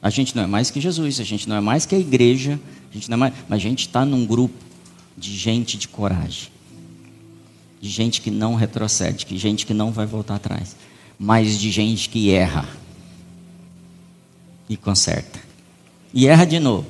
A 0.00 0.11
gente 0.11 0.36
não 0.36 0.42
é 0.42 0.46
mais 0.46 0.70
que 0.70 0.80
Jesus, 0.80 1.18
a 1.18 1.24
gente 1.24 1.48
não 1.48 1.57
é 1.57 1.61
mais 1.61 1.86
que 1.86 1.94
a 1.94 1.98
igreja, 1.98 2.61
a 2.90 2.94
gente 2.94 3.09
não 3.11 3.16
é 3.16 3.18
mais, 3.18 3.34
mas 3.48 3.57
a 3.57 3.62
gente 3.62 3.86
está 3.86 4.05
num 4.05 4.26
grupo 4.26 4.55
de 5.16 5.34
gente 5.34 5.78
de 5.78 5.88
coragem, 5.88 6.50
de 7.85 7.91
gente 7.91 8.22
que 8.22 8.30
não 8.30 8.55
retrocede, 8.55 9.26
de 9.26 9.37
gente 9.37 9.66
que 9.66 9.74
não 9.74 9.93
vai 9.93 10.07
voltar 10.07 10.37
atrás, 10.37 10.74
mas 11.18 11.59
de 11.59 11.70
gente 11.70 12.09
que 12.09 12.30
erra 12.30 12.66
e 14.66 14.74
conserta. 14.74 15.39
E 16.14 16.26
erra 16.26 16.47
de 16.47 16.59
novo. 16.59 16.87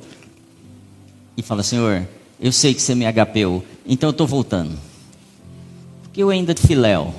E 1.35 1.41
fala, 1.41 1.63
Senhor, 1.63 2.07
eu 2.39 2.49
sei 2.49 2.73
que 2.73 2.81
você 2.81 2.95
me 2.95 3.05
agapeou, 3.05 3.61
então 3.85 4.07
eu 4.07 4.11
estou 4.11 4.25
voltando. 4.25 4.71
Porque 6.01 6.23
eu 6.23 6.29
ainda 6.29 6.53
te 6.53 6.65
filéu. 6.65 7.13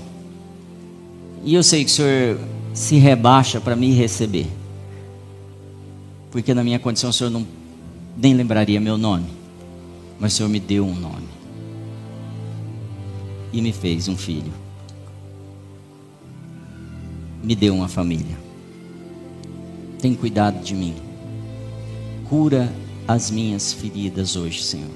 E 1.44 1.54
eu 1.54 1.62
sei 1.62 1.84
que 1.84 1.90
o 1.90 1.94
Senhor 1.94 2.40
se 2.72 2.96
rebaixa 2.96 3.60
para 3.60 3.76
me 3.76 3.92
receber. 3.92 4.46
Porque 6.30 6.54
na 6.54 6.64
minha 6.64 6.78
condição 6.78 7.10
o 7.10 7.12
Senhor 7.12 7.28
não 7.28 7.46
nem 8.16 8.32
lembraria 8.32 8.80
meu 8.80 8.96
nome. 8.96 9.26
Mas 10.18 10.32
o 10.32 10.36
Senhor 10.36 10.48
me 10.48 10.60
deu 10.60 10.86
um 10.86 10.94
nome. 10.94 11.35
E 13.56 13.62
me 13.62 13.72
fez 13.72 14.06
um 14.06 14.18
filho. 14.18 14.52
Me 17.42 17.56
deu 17.56 17.74
uma 17.74 17.88
família. 17.88 18.36
Tem 19.98 20.14
cuidado 20.14 20.62
de 20.62 20.74
mim. 20.74 20.94
Cura 22.28 22.70
as 23.08 23.30
minhas 23.30 23.72
feridas 23.72 24.36
hoje, 24.36 24.62
Senhor. 24.62 24.90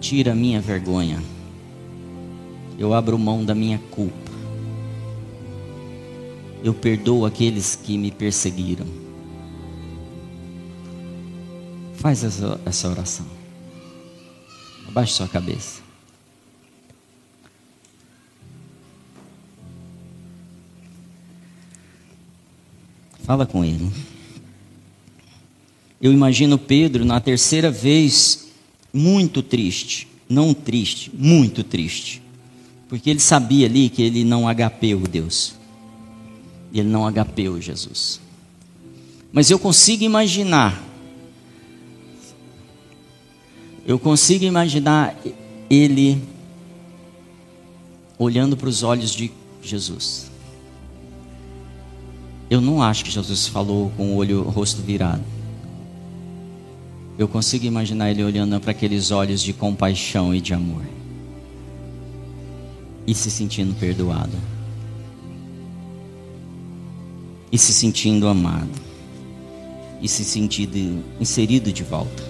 Tira 0.00 0.32
a 0.32 0.34
minha 0.34 0.60
vergonha. 0.60 1.22
Eu 2.78 2.92
abro 2.92 3.18
mão 3.18 3.42
da 3.42 3.54
minha 3.54 3.78
culpa. 3.90 4.30
Eu 6.62 6.74
perdoo 6.74 7.24
aqueles 7.24 7.74
que 7.74 7.96
me 7.96 8.10
perseguiram. 8.10 8.86
Faz 11.94 12.22
essa, 12.22 12.90
oração. 12.90 13.24
Abaixe 14.86 15.14
sua 15.14 15.26
cabeça. 15.26 15.81
Fala 23.22 23.46
com 23.46 23.64
ele. 23.64 23.90
Eu 26.00 26.12
imagino 26.12 26.58
Pedro 26.58 27.04
na 27.04 27.20
terceira 27.20 27.70
vez 27.70 28.48
muito 28.92 29.42
triste, 29.42 30.08
não 30.28 30.52
triste, 30.52 31.10
muito 31.14 31.62
triste. 31.62 32.20
Porque 32.88 33.08
ele 33.08 33.20
sabia 33.20 33.66
ali 33.66 33.88
que 33.88 34.02
ele 34.02 34.24
não 34.24 34.48
agapeu 34.48 34.98
Deus. 35.00 35.54
Ele 36.74 36.88
não 36.88 37.06
agapeu 37.06 37.60
Jesus. 37.60 38.20
Mas 39.32 39.50
eu 39.50 39.58
consigo 39.58 40.04
imaginar 40.04 40.92
eu 43.84 43.98
consigo 43.98 44.44
imaginar 44.44 45.16
ele 45.68 46.22
olhando 48.16 48.56
para 48.56 48.68
os 48.68 48.82
olhos 48.82 49.10
de 49.10 49.32
Jesus. 49.60 50.31
Eu 52.52 52.60
não 52.60 52.82
acho 52.82 53.02
que 53.02 53.10
Jesus 53.10 53.48
falou 53.48 53.90
com 53.96 54.08
o 54.08 54.16
olho, 54.16 54.40
o 54.40 54.50
rosto 54.50 54.82
virado. 54.82 55.22
Eu 57.18 57.26
consigo 57.26 57.64
imaginar 57.64 58.10
ele 58.10 58.22
olhando 58.22 58.60
para 58.60 58.72
aqueles 58.72 59.10
olhos 59.10 59.40
de 59.40 59.54
compaixão 59.54 60.34
e 60.34 60.38
de 60.38 60.52
amor. 60.52 60.82
E 63.06 63.14
se 63.14 63.30
sentindo 63.30 63.74
perdoado. 63.80 64.36
E 67.50 67.56
se 67.56 67.72
sentindo 67.72 68.28
amado. 68.28 68.68
E 70.02 70.06
se 70.06 70.22
sentindo 70.22 71.02
inserido 71.18 71.72
de 71.72 71.82
volta 71.82 72.22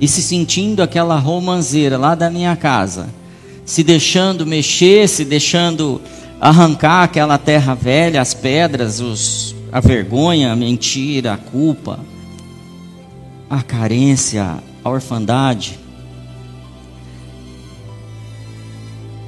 e 0.00 0.08
se 0.08 0.22
sentindo 0.22 0.82
aquela 0.82 1.18
romanceira 1.18 1.98
lá 1.98 2.14
da 2.14 2.30
minha 2.30 2.56
casa, 2.56 3.10
se 3.66 3.84
deixando 3.84 4.46
mexer, 4.46 5.06
se 5.06 5.26
deixando 5.26 6.00
arrancar 6.40 7.04
aquela 7.04 7.36
terra 7.36 7.74
velha, 7.74 8.20
as 8.20 8.32
pedras, 8.32 9.00
os, 9.00 9.54
a 9.70 9.80
vergonha, 9.80 10.52
a 10.52 10.56
mentira, 10.56 11.34
a 11.34 11.36
culpa, 11.36 12.00
a 13.48 13.62
carência, 13.62 14.62
a 14.82 14.88
orfandade. 14.90 15.78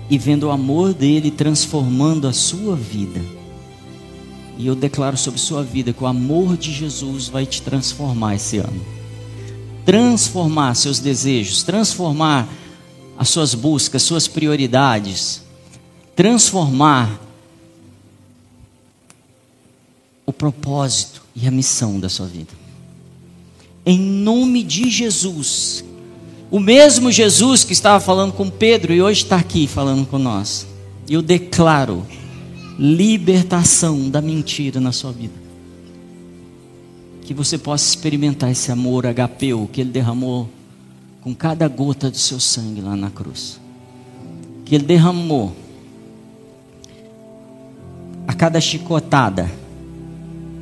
E 0.09 0.19
vendo 0.19 0.45
o 0.45 0.51
amor 0.51 0.93
dele 0.93 1.31
transformando 1.31 2.27
a 2.27 2.33
sua 2.33 2.77
vida. 2.77 3.21
E 4.59 4.67
eu 4.67 4.75
declaro 4.75 5.17
sobre 5.17 5.41
sua 5.41 5.63
vida 5.63 5.93
que 5.93 6.05
o 6.05 6.07
amor 6.07 6.57
de 6.57 6.73
Jesus 6.73 7.29
vai 7.29 7.47
te 7.47 7.63
transformar 7.63 8.37
esse 8.37 8.59
ano 8.59 9.03
transformar 9.85 10.75
seus 10.75 10.99
desejos, 10.99 11.63
transformar 11.63 12.49
as 13.19 13.29
suas 13.29 13.55
buscas, 13.55 14.03
suas 14.03 14.27
prioridades, 14.27 15.43
transformar 16.15 17.21
o 20.25 20.33
propósito 20.33 21.23
e 21.35 21.47
a 21.47 21.51
missão 21.51 21.99
da 21.99 22.09
sua 22.09 22.27
vida. 22.27 22.53
Em 23.85 23.99
nome 23.99 24.63
de 24.63 24.89
Jesus, 24.89 25.85
o 26.51 26.61
mesmo 26.61 27.11
Jesus 27.11 27.65
que 27.65 27.73
estava 27.73 27.99
falando 27.99 28.33
com 28.33 28.49
Pedro 28.49 28.93
e 28.93 29.03
hoje 29.03 29.25
está 29.25 29.37
aqui 29.37 29.67
falando 29.67 30.07
com 30.07 30.19
nós, 30.19 30.67
eu 31.09 31.21
declaro 31.21 32.07
libertação 32.79 34.09
da 34.09 34.21
mentira 34.21 34.81
na 34.81 34.93
sua 34.93 35.13
vida 35.13 35.43
que 37.33 37.35
você 37.35 37.57
possa 37.57 37.89
experimentar 37.89 38.51
esse 38.51 38.71
amor 38.71 39.07
agapeu 39.07 39.69
que 39.73 39.81
Ele 39.81 39.91
derramou 39.91 40.49
com 41.23 41.35
cada 41.35 41.67
gota 41.67 42.11
do 42.11 42.19
seu 42.19 42.39
sangue 42.39 42.81
lá 42.81 42.95
na 42.95 43.11
cruz. 43.11 43.59
Que 44.65 44.75
Ele 44.75 44.85
derramou 44.85 45.57
a 48.33 48.35
cada 48.35 48.61
chicotada, 48.61 49.51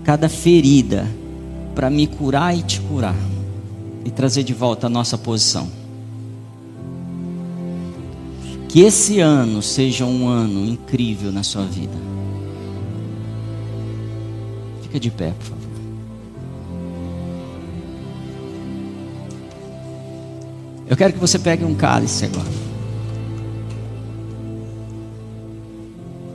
cada 0.02 0.28
ferida, 0.28 1.06
para 1.72 1.88
me 1.88 2.08
curar 2.08 2.56
e 2.56 2.62
te 2.62 2.80
curar 2.80 3.14
e 4.04 4.10
trazer 4.10 4.42
de 4.42 4.52
volta 4.52 4.88
a 4.88 4.90
nossa 4.90 5.16
posição. 5.16 5.70
Que 8.68 8.80
esse 8.80 9.20
ano 9.20 9.62
seja 9.62 10.04
um 10.04 10.28
ano 10.28 10.66
incrível 10.66 11.30
na 11.30 11.44
sua 11.44 11.64
vida. 11.64 11.96
Fica 14.82 14.98
de 14.98 15.10
pé, 15.10 15.32
por 15.32 15.44
favor. 15.44 15.60
Eu 20.88 20.96
quero 20.96 21.12
que 21.12 21.20
você 21.20 21.38
pegue 21.38 21.64
um 21.64 21.74
cálice 21.74 22.24
agora. 22.24 22.69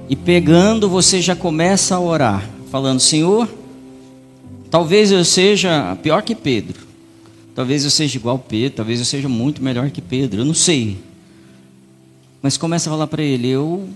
E 0.10 0.16
pegando, 0.16 0.90
você 0.90 1.22
já 1.22 1.36
começa 1.36 1.96
a 1.96 2.00
orar, 2.00 2.50
falando: 2.70 3.00
Senhor, 3.00 3.50
talvez 4.70 5.12
eu 5.12 5.24
seja 5.26 5.96
pior 6.02 6.22
que 6.22 6.36
Pedro. 6.36 6.86
Talvez 7.54 7.84
eu 7.84 7.90
seja 7.90 8.18
igual 8.18 8.38
Pedro, 8.38 8.78
talvez 8.78 9.00
eu 9.00 9.06
seja 9.06 9.30
muito 9.30 9.64
melhor 9.64 9.90
que 9.90 10.02
Pedro, 10.02 10.42
eu 10.42 10.46
não 10.46 10.54
sei. 10.54 10.98
Mas 12.42 12.58
começa 12.58 12.90
a 12.90 12.94
falar 12.94 13.08
para 13.08 13.24
ele: 13.24 13.50
Eu 13.50 13.88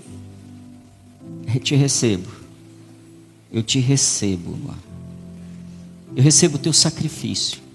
te 1.61 1.75
recebo. 1.75 2.27
Eu 3.51 3.63
te 3.63 3.79
recebo. 3.79 4.57
Eu 6.15 6.23
recebo 6.23 6.55
o 6.55 6.59
teu 6.59 6.73
sacrifício 6.73 7.69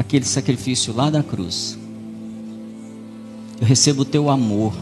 aquele 0.00 0.24
sacrifício 0.24 0.94
lá 0.94 1.10
da 1.10 1.22
cruz. 1.22 1.78
Eu 3.60 3.66
recebo 3.66 4.02
o 4.02 4.04
teu 4.04 4.30
amor. 4.30 4.72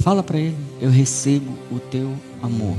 Fala 0.00 0.22
para 0.22 0.38
ele, 0.38 0.56
eu 0.80 0.90
recebo 0.90 1.52
o 1.70 1.78
teu 1.78 2.12
amor. 2.42 2.76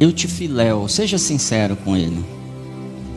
Eu 0.00 0.12
te 0.12 0.26
filéu, 0.26 0.88
seja 0.88 1.18
sincero 1.18 1.76
com 1.76 1.96
ele. 1.96 2.24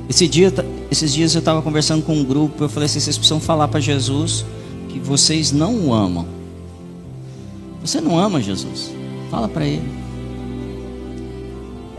Esse 0.10 0.28
dia, 0.28 0.54
esses 0.92 1.14
dias 1.14 1.34
eu 1.34 1.40
estava 1.40 1.62
conversando 1.62 2.04
com 2.04 2.16
um 2.16 2.24
grupo, 2.24 2.64
eu 2.64 2.70
falei 2.70 2.86
assim, 2.86 3.00
vocês 3.00 3.18
precisam 3.18 3.40
falar 3.40 3.68
para 3.68 3.80
Jesus 3.80 4.46
que 4.90 5.00
vocês 5.00 5.52
não 5.52 5.88
o 5.88 5.94
amam. 5.94 6.28
Você 7.82 8.02
não 8.02 8.20
ama 8.20 8.42
Jesus? 8.42 8.92
Fala 9.30 9.48
para 9.48 9.66
ele 9.66 10.06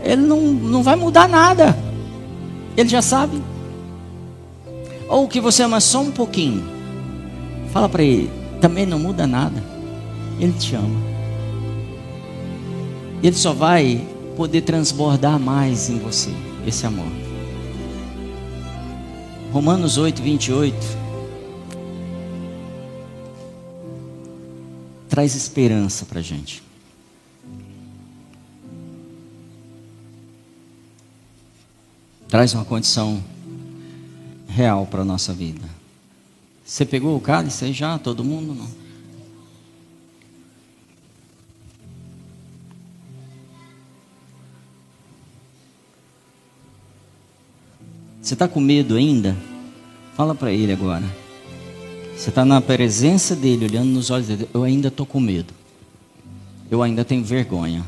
ele 0.07 0.21
não, 0.21 0.39
não 0.41 0.81
vai 0.81 0.95
mudar 0.95 1.27
nada. 1.27 1.77
Ele 2.75 2.87
já 2.87 3.01
sabe. 3.01 3.41
ou 5.09 5.27
que 5.27 5.41
você 5.41 5.63
ama 5.63 5.79
só 5.79 6.01
um 6.01 6.11
pouquinho, 6.11 6.63
fala 7.77 7.87
para 7.87 8.01
ele, 8.01 8.27
também 8.59 8.87
não 8.87 8.97
muda 8.97 9.27
nada. 9.27 9.63
Ele 10.39 10.53
te 10.53 10.73
ama. 10.73 10.99
Ele 13.21 13.35
só 13.35 13.53
vai 13.53 14.03
poder 14.35 14.61
transbordar 14.61 15.39
mais 15.39 15.87
em 15.87 15.99
você 15.99 16.31
esse 16.65 16.87
amor. 16.87 17.05
Romanos 19.53 19.99
8, 19.99 20.23
28 20.23 20.75
traz 25.07 25.35
esperança 25.35 26.03
para 26.03 26.19
gente. 26.19 26.63
Traz 32.27 32.55
uma 32.55 32.65
condição 32.65 33.23
real 34.47 34.87
para 34.87 35.03
a 35.03 35.05
nossa 35.05 35.31
vida. 35.31 35.76
Você 36.67 36.85
pegou 36.85 37.15
o 37.15 37.21
cálice 37.21 37.63
aí 37.63 37.71
já? 37.71 37.97
Todo 37.97 38.25
mundo? 38.25 38.53
Não. 38.53 38.67
Você 48.21 48.33
está 48.33 48.49
com 48.49 48.59
medo 48.59 48.97
ainda? 48.97 49.33
Fala 50.13 50.35
para 50.35 50.51
ele 50.51 50.73
agora. 50.73 51.05
Você 52.13 52.27
está 52.27 52.43
na 52.43 52.59
presença 52.59 53.33
dele, 53.33 53.63
olhando 53.63 53.87
nos 53.87 54.09
olhos 54.09 54.27
dele. 54.27 54.49
Eu 54.53 54.65
ainda 54.65 54.89
estou 54.89 55.05
com 55.05 55.21
medo. 55.21 55.53
Eu 56.69 56.83
ainda 56.83 57.05
tenho 57.05 57.23
vergonha. 57.23 57.85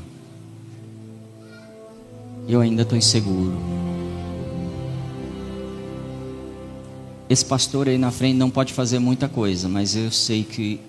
Eu 2.48 2.62
ainda 2.62 2.84
estou 2.84 2.98
inseguro. 2.98 3.58
Esse 7.30 7.46
pastor 7.46 7.88
aí 7.88 7.98
na 7.98 8.10
frente 8.10 8.38
não 8.38 8.50
pode 8.50 8.74
fazer 8.74 8.98
muita 8.98 9.30
coisa, 9.30 9.70
mas 9.70 9.96
eu 9.96 10.10
sei 10.10 10.44
que 10.44 10.80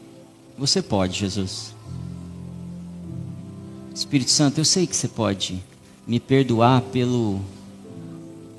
você 0.56 0.80
pode, 0.80 1.18
Jesus. 1.18 1.74
Espírito 3.94 4.30
Santo, 4.30 4.56
eu 4.56 4.64
sei 4.64 4.86
que 4.86 4.96
você 4.96 5.06
pode 5.06 5.62
me 6.06 6.18
perdoar 6.18 6.80
pelo 6.80 7.38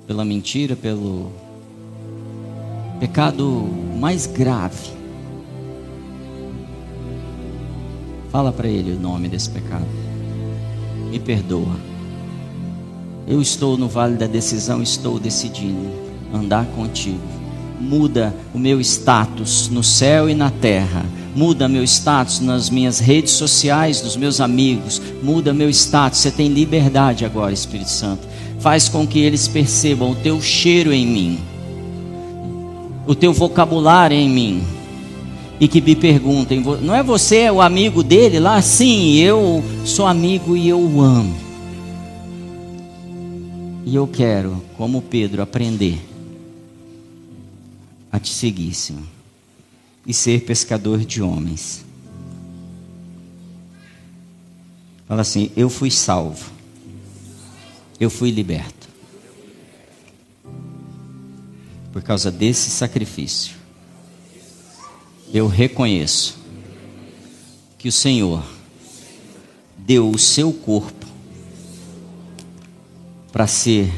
pela 0.05 0.23
mentira, 0.23 0.75
pelo 0.75 1.31
pecado 2.99 3.67
mais 3.99 4.27
grave. 4.27 4.91
Fala 8.29 8.51
para 8.51 8.67
ele 8.67 8.91
o 8.91 8.99
nome 8.99 9.27
desse 9.27 9.49
pecado. 9.49 9.87
Me 11.09 11.19
perdoa. 11.19 11.79
Eu 13.27 13.41
estou 13.41 13.75
no 13.75 13.87
vale 13.87 14.17
da 14.17 14.27
decisão, 14.27 14.83
estou 14.83 15.19
decidindo 15.19 15.89
andar 16.31 16.67
contigo 16.75 17.40
muda 17.81 18.33
o 18.53 18.59
meu 18.59 18.79
status 18.79 19.67
no 19.69 19.83
céu 19.83 20.29
e 20.29 20.35
na 20.35 20.51
terra, 20.51 21.03
muda 21.35 21.67
meu 21.67 21.83
status 21.83 22.39
nas 22.39 22.69
minhas 22.69 22.99
redes 22.99 23.33
sociais, 23.33 24.01
dos 24.01 24.15
meus 24.15 24.39
amigos, 24.39 25.01
muda 25.23 25.53
meu 25.53 25.69
status. 25.69 26.19
Você 26.19 26.31
tem 26.31 26.47
liberdade 26.47 27.25
agora, 27.25 27.51
Espírito 27.51 27.89
Santo. 27.89 28.27
Faz 28.59 28.87
com 28.87 29.07
que 29.07 29.19
eles 29.19 29.47
percebam 29.47 30.11
o 30.11 30.15
teu 30.15 30.39
cheiro 30.39 30.93
em 30.93 31.05
mim, 31.07 31.39
o 33.07 33.15
teu 33.15 33.33
vocabulário 33.33 34.15
em 34.15 34.29
mim. 34.29 34.63
E 35.59 35.67
que 35.67 35.79
me 35.79 35.95
perguntem, 35.95 36.63
não 36.81 36.95
é 36.95 37.03
você 37.03 37.49
o 37.51 37.61
amigo 37.61 38.01
dele 38.01 38.39
lá? 38.39 38.61
Sim, 38.63 39.17
eu 39.17 39.63
sou 39.85 40.07
amigo 40.07 40.57
e 40.57 40.67
eu 40.67 40.79
o 40.79 41.01
amo. 41.01 41.35
E 43.85 43.95
eu 43.95 44.07
quero, 44.07 44.63
como 44.75 45.01
Pedro, 45.01 45.41
aprender 45.41 46.10
a 48.11 48.19
te 48.19 48.29
seguir, 48.29 48.73
Senhor, 48.73 49.03
e 50.05 50.13
ser 50.13 50.43
pescador 50.45 51.05
de 51.05 51.21
homens. 51.21 51.85
Fala 55.07 55.21
assim: 55.21 55.51
Eu 55.55 55.69
fui 55.69 55.89
salvo, 55.89 56.51
eu 57.99 58.09
fui 58.09 58.31
liberto, 58.31 58.89
por 61.93 62.01
causa 62.01 62.29
desse 62.29 62.69
sacrifício. 62.69 63.55
Eu 65.33 65.47
reconheço 65.47 66.37
que 67.77 67.87
o 67.87 67.91
Senhor 67.91 68.43
deu 69.77 70.09
o 70.09 70.19
seu 70.19 70.51
corpo 70.51 71.05
para 73.31 73.47
ser 73.47 73.89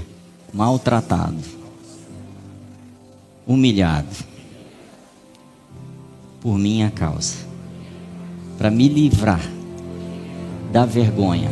maltratado 0.54 1.53
humilhado 3.46 4.16
por 6.42 6.58
minha 6.58 6.92
causa, 6.92 7.38
para 8.58 8.70
me 8.70 8.88
livrar 8.88 9.42
da 10.72 10.86
vergonha, 10.86 11.50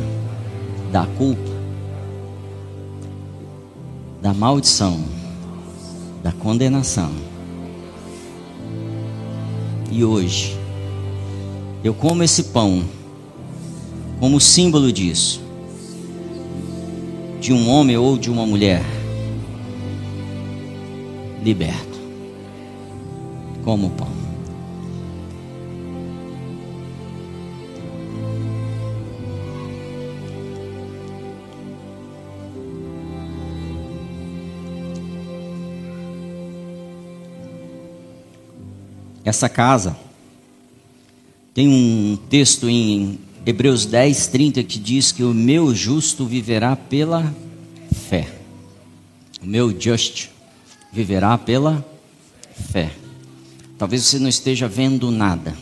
da 0.91 1.05
culpa, 1.05 1.51
da 4.21 4.33
maldição, 4.33 5.03
da 6.21 6.31
condenação. 6.31 7.11
E 9.89 10.03
hoje, 10.03 10.57
eu 11.83 11.93
como 11.93 12.23
esse 12.23 12.43
pão 12.45 12.83
como 14.21 14.39
símbolo 14.39 14.93
disso, 14.93 15.41
de 17.39 17.51
um 17.51 17.67
homem 17.67 17.97
ou 17.97 18.19
de 18.19 18.29
uma 18.29 18.45
mulher 18.45 18.83
liberto, 21.41 21.99
como 23.63 23.89
pão. 23.91 24.21
Essa 39.23 39.47
casa 39.47 39.95
tem 41.53 41.67
um 41.67 42.17
texto 42.29 42.67
em 42.69 43.19
Hebreus 43.45 43.85
10, 43.85 44.27
30 44.27 44.63
que 44.63 44.79
diz 44.79 45.11
que 45.11 45.23
o 45.23 45.33
meu 45.33 45.73
justo 45.73 46.25
viverá 46.25 46.75
pela 46.75 47.33
fé. 48.09 48.27
O 49.41 49.45
meu 49.45 49.79
just 49.79 50.29
viverá 50.91 51.37
pela 51.37 51.85
fé. 52.71 52.91
Talvez 53.77 54.03
você 54.03 54.19
não 54.19 54.29
esteja 54.29 54.67
vendo 54.67 55.09
nada, 55.09 55.55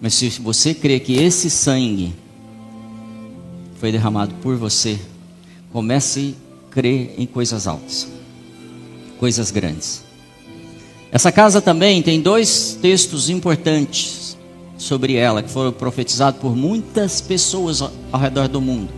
mas 0.00 0.14
se 0.14 0.28
você 0.28 0.74
crê 0.74 1.00
que 1.00 1.14
esse 1.14 1.48
sangue 1.50 2.14
foi 3.80 3.90
derramado 3.90 4.34
por 4.36 4.56
você, 4.56 4.98
comece 5.72 6.34
a 6.68 6.72
crer 6.72 7.14
em 7.18 7.26
coisas 7.26 7.66
altas, 7.66 8.06
coisas 9.18 9.50
grandes. 9.50 10.04
Essa 11.10 11.32
casa 11.32 11.60
também 11.60 12.02
tem 12.02 12.20
dois 12.20 12.78
textos 12.80 13.30
importantes 13.30 14.36
sobre 14.76 15.14
ela 15.14 15.42
que 15.42 15.50
foram 15.50 15.72
profetizados 15.72 16.40
por 16.40 16.54
muitas 16.56 17.20
pessoas 17.20 17.80
ao 17.80 18.20
redor 18.20 18.48
do 18.48 18.60
mundo. 18.60 18.92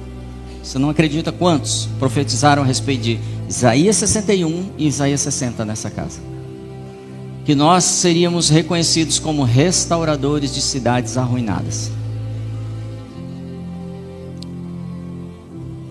Você 0.62 0.78
não 0.78 0.90
acredita 0.90 1.30
quantos 1.30 1.88
profetizaram 1.98 2.62
a 2.62 2.66
respeito 2.66 3.02
de 3.02 3.20
Isaías 3.48 3.96
61 3.96 4.72
e 4.76 4.86
Isaías 4.88 5.20
60 5.20 5.64
nessa 5.64 5.90
casa. 5.90 6.20
Que 7.44 7.54
nós 7.54 7.84
seríamos 7.84 8.48
reconhecidos 8.48 9.20
como 9.20 9.44
restauradores 9.44 10.52
de 10.52 10.60
cidades 10.60 11.16
arruinadas. 11.16 11.92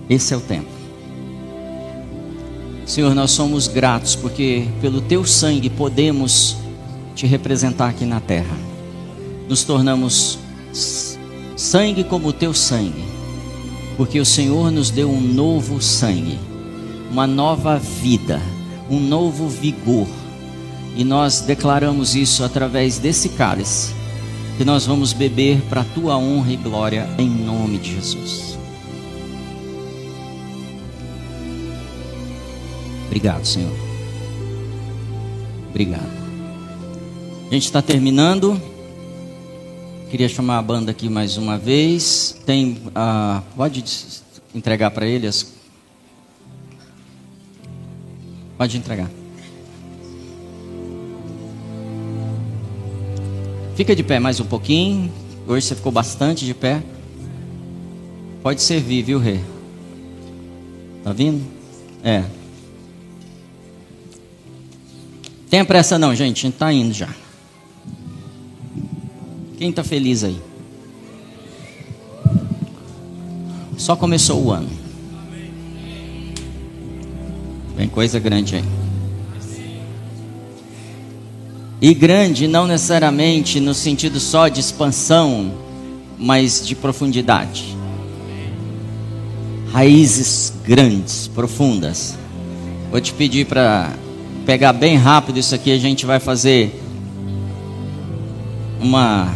Esse 0.10 0.34
é 0.34 0.38
o 0.38 0.41
tempo. 0.41 0.68
Senhor, 2.86 3.15
nós 3.15 3.32
somos 3.32 3.68
gratos 3.68 4.15
porque 4.15 4.68
pelo 4.82 5.02
teu 5.02 5.26
sangue 5.26 5.69
podemos 5.69 6.57
te 7.15 7.26
representar 7.26 7.90
aqui 7.90 8.06
na 8.06 8.19
terra. 8.19 8.56
Nos 9.48 9.64
tornamos 9.64 10.38
sangue 11.56 12.03
como 12.03 12.27
o 12.27 12.34
teu 12.34 12.53
sangue, 12.53 13.06
porque 13.95 14.19
o 14.19 14.26
Senhor 14.26 14.69
nos 14.72 14.91
deu 14.91 15.10
um 15.10 15.22
novo 15.22 15.82
sangue 15.82 16.38
uma 17.16 17.26
nova 17.26 17.80
vida, 17.80 18.42
um 18.90 19.00
novo 19.00 19.48
vigor. 19.48 20.06
E 20.98 21.04
nós 21.06 21.40
declaramos 21.40 22.14
isso 22.14 22.44
através 22.44 23.00
desse 23.00 23.30
cálice, 23.30 23.94
que 24.58 24.66
nós 24.66 24.86
vamos 24.86 25.14
beber 25.14 25.62
para 25.70 25.80
a 25.80 25.86
tua 25.86 26.18
honra 26.18 26.52
e 26.52 26.58
glória 26.58 27.08
em 27.18 27.30
nome 27.30 27.78
de 27.78 27.96
Jesus. 27.96 28.60
Obrigado, 33.06 33.46
Senhor. 33.46 33.72
Obrigado. 35.70 36.12
A 37.50 37.54
gente 37.54 37.64
está 37.64 37.82
terminando. 37.82 38.62
Queria 40.12 40.28
chamar 40.28 40.58
a 40.58 40.62
banda 40.62 40.92
aqui 40.92 41.08
mais 41.08 41.38
uma 41.38 41.58
vez. 41.58 42.36
Tem, 42.46 42.78
uh, 42.88 43.42
pode 43.56 43.86
entregar 44.54 44.92
para 44.92 45.08
eles 45.08 45.55
Pode 48.57 48.77
entregar. 48.77 49.10
Fica 53.76 53.95
de 53.95 54.03
pé 54.03 54.19
mais 54.19 54.40
um 54.40 54.45
pouquinho. 54.45 55.11
Hoje 55.45 55.68
você 55.68 55.76
ficou 55.76 55.91
bastante 55.91 56.45
de 56.45 56.53
pé. 56.53 56.82
Pode 58.41 58.61
servir, 58.61 59.03
viu, 59.03 59.19
rei? 59.19 59.44
Tá 61.03 61.11
vindo? 61.11 61.44
É. 62.03 62.23
Tem 65.49 65.64
pressa 65.65 65.99
não, 65.99 66.15
gente. 66.15 66.40
A 66.40 66.49
gente 66.49 66.57
tá 66.57 66.72
indo 66.72 66.94
já. 66.94 67.10
Quem 69.57 69.72
tá 69.72 69.84
feliz 69.84 70.23
aí? 70.23 70.41
Só 73.77 73.95
começou 73.95 74.44
o 74.44 74.52
ano. 74.52 74.85
Vem 77.76 77.88
coisa 77.89 78.19
grande 78.19 78.56
aí. 78.56 78.64
E 81.81 81.93
grande 81.93 82.47
não 82.47 82.65
necessariamente 82.65 83.60
no 83.60 83.73
sentido 83.73 84.19
só 84.19 84.47
de 84.47 84.60
expansão, 84.60 85.52
mas 86.18 86.65
de 86.65 86.73
profundidade. 86.73 87.76
Raízes 89.72 90.53
grandes, 90.64 91.27
profundas. 91.27 92.18
Vou 92.89 93.02
te 93.02 93.14
pedir 93.14 93.45
para 93.45 93.91
pegar 94.45 94.73
bem 94.73 94.95
rápido 94.95 95.38
isso 95.38 95.53
aqui, 95.53 95.72
a 95.72 95.77
gente 95.77 96.06
vai 96.06 96.19
fazer 96.19 96.81
uma 98.80 99.34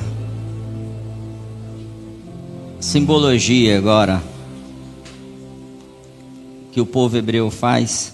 simbologia 2.79 3.77
agora 3.77 4.21
que 6.71 6.79
o 6.79 6.85
povo 6.85 7.17
hebreu 7.17 7.51
faz 7.51 8.13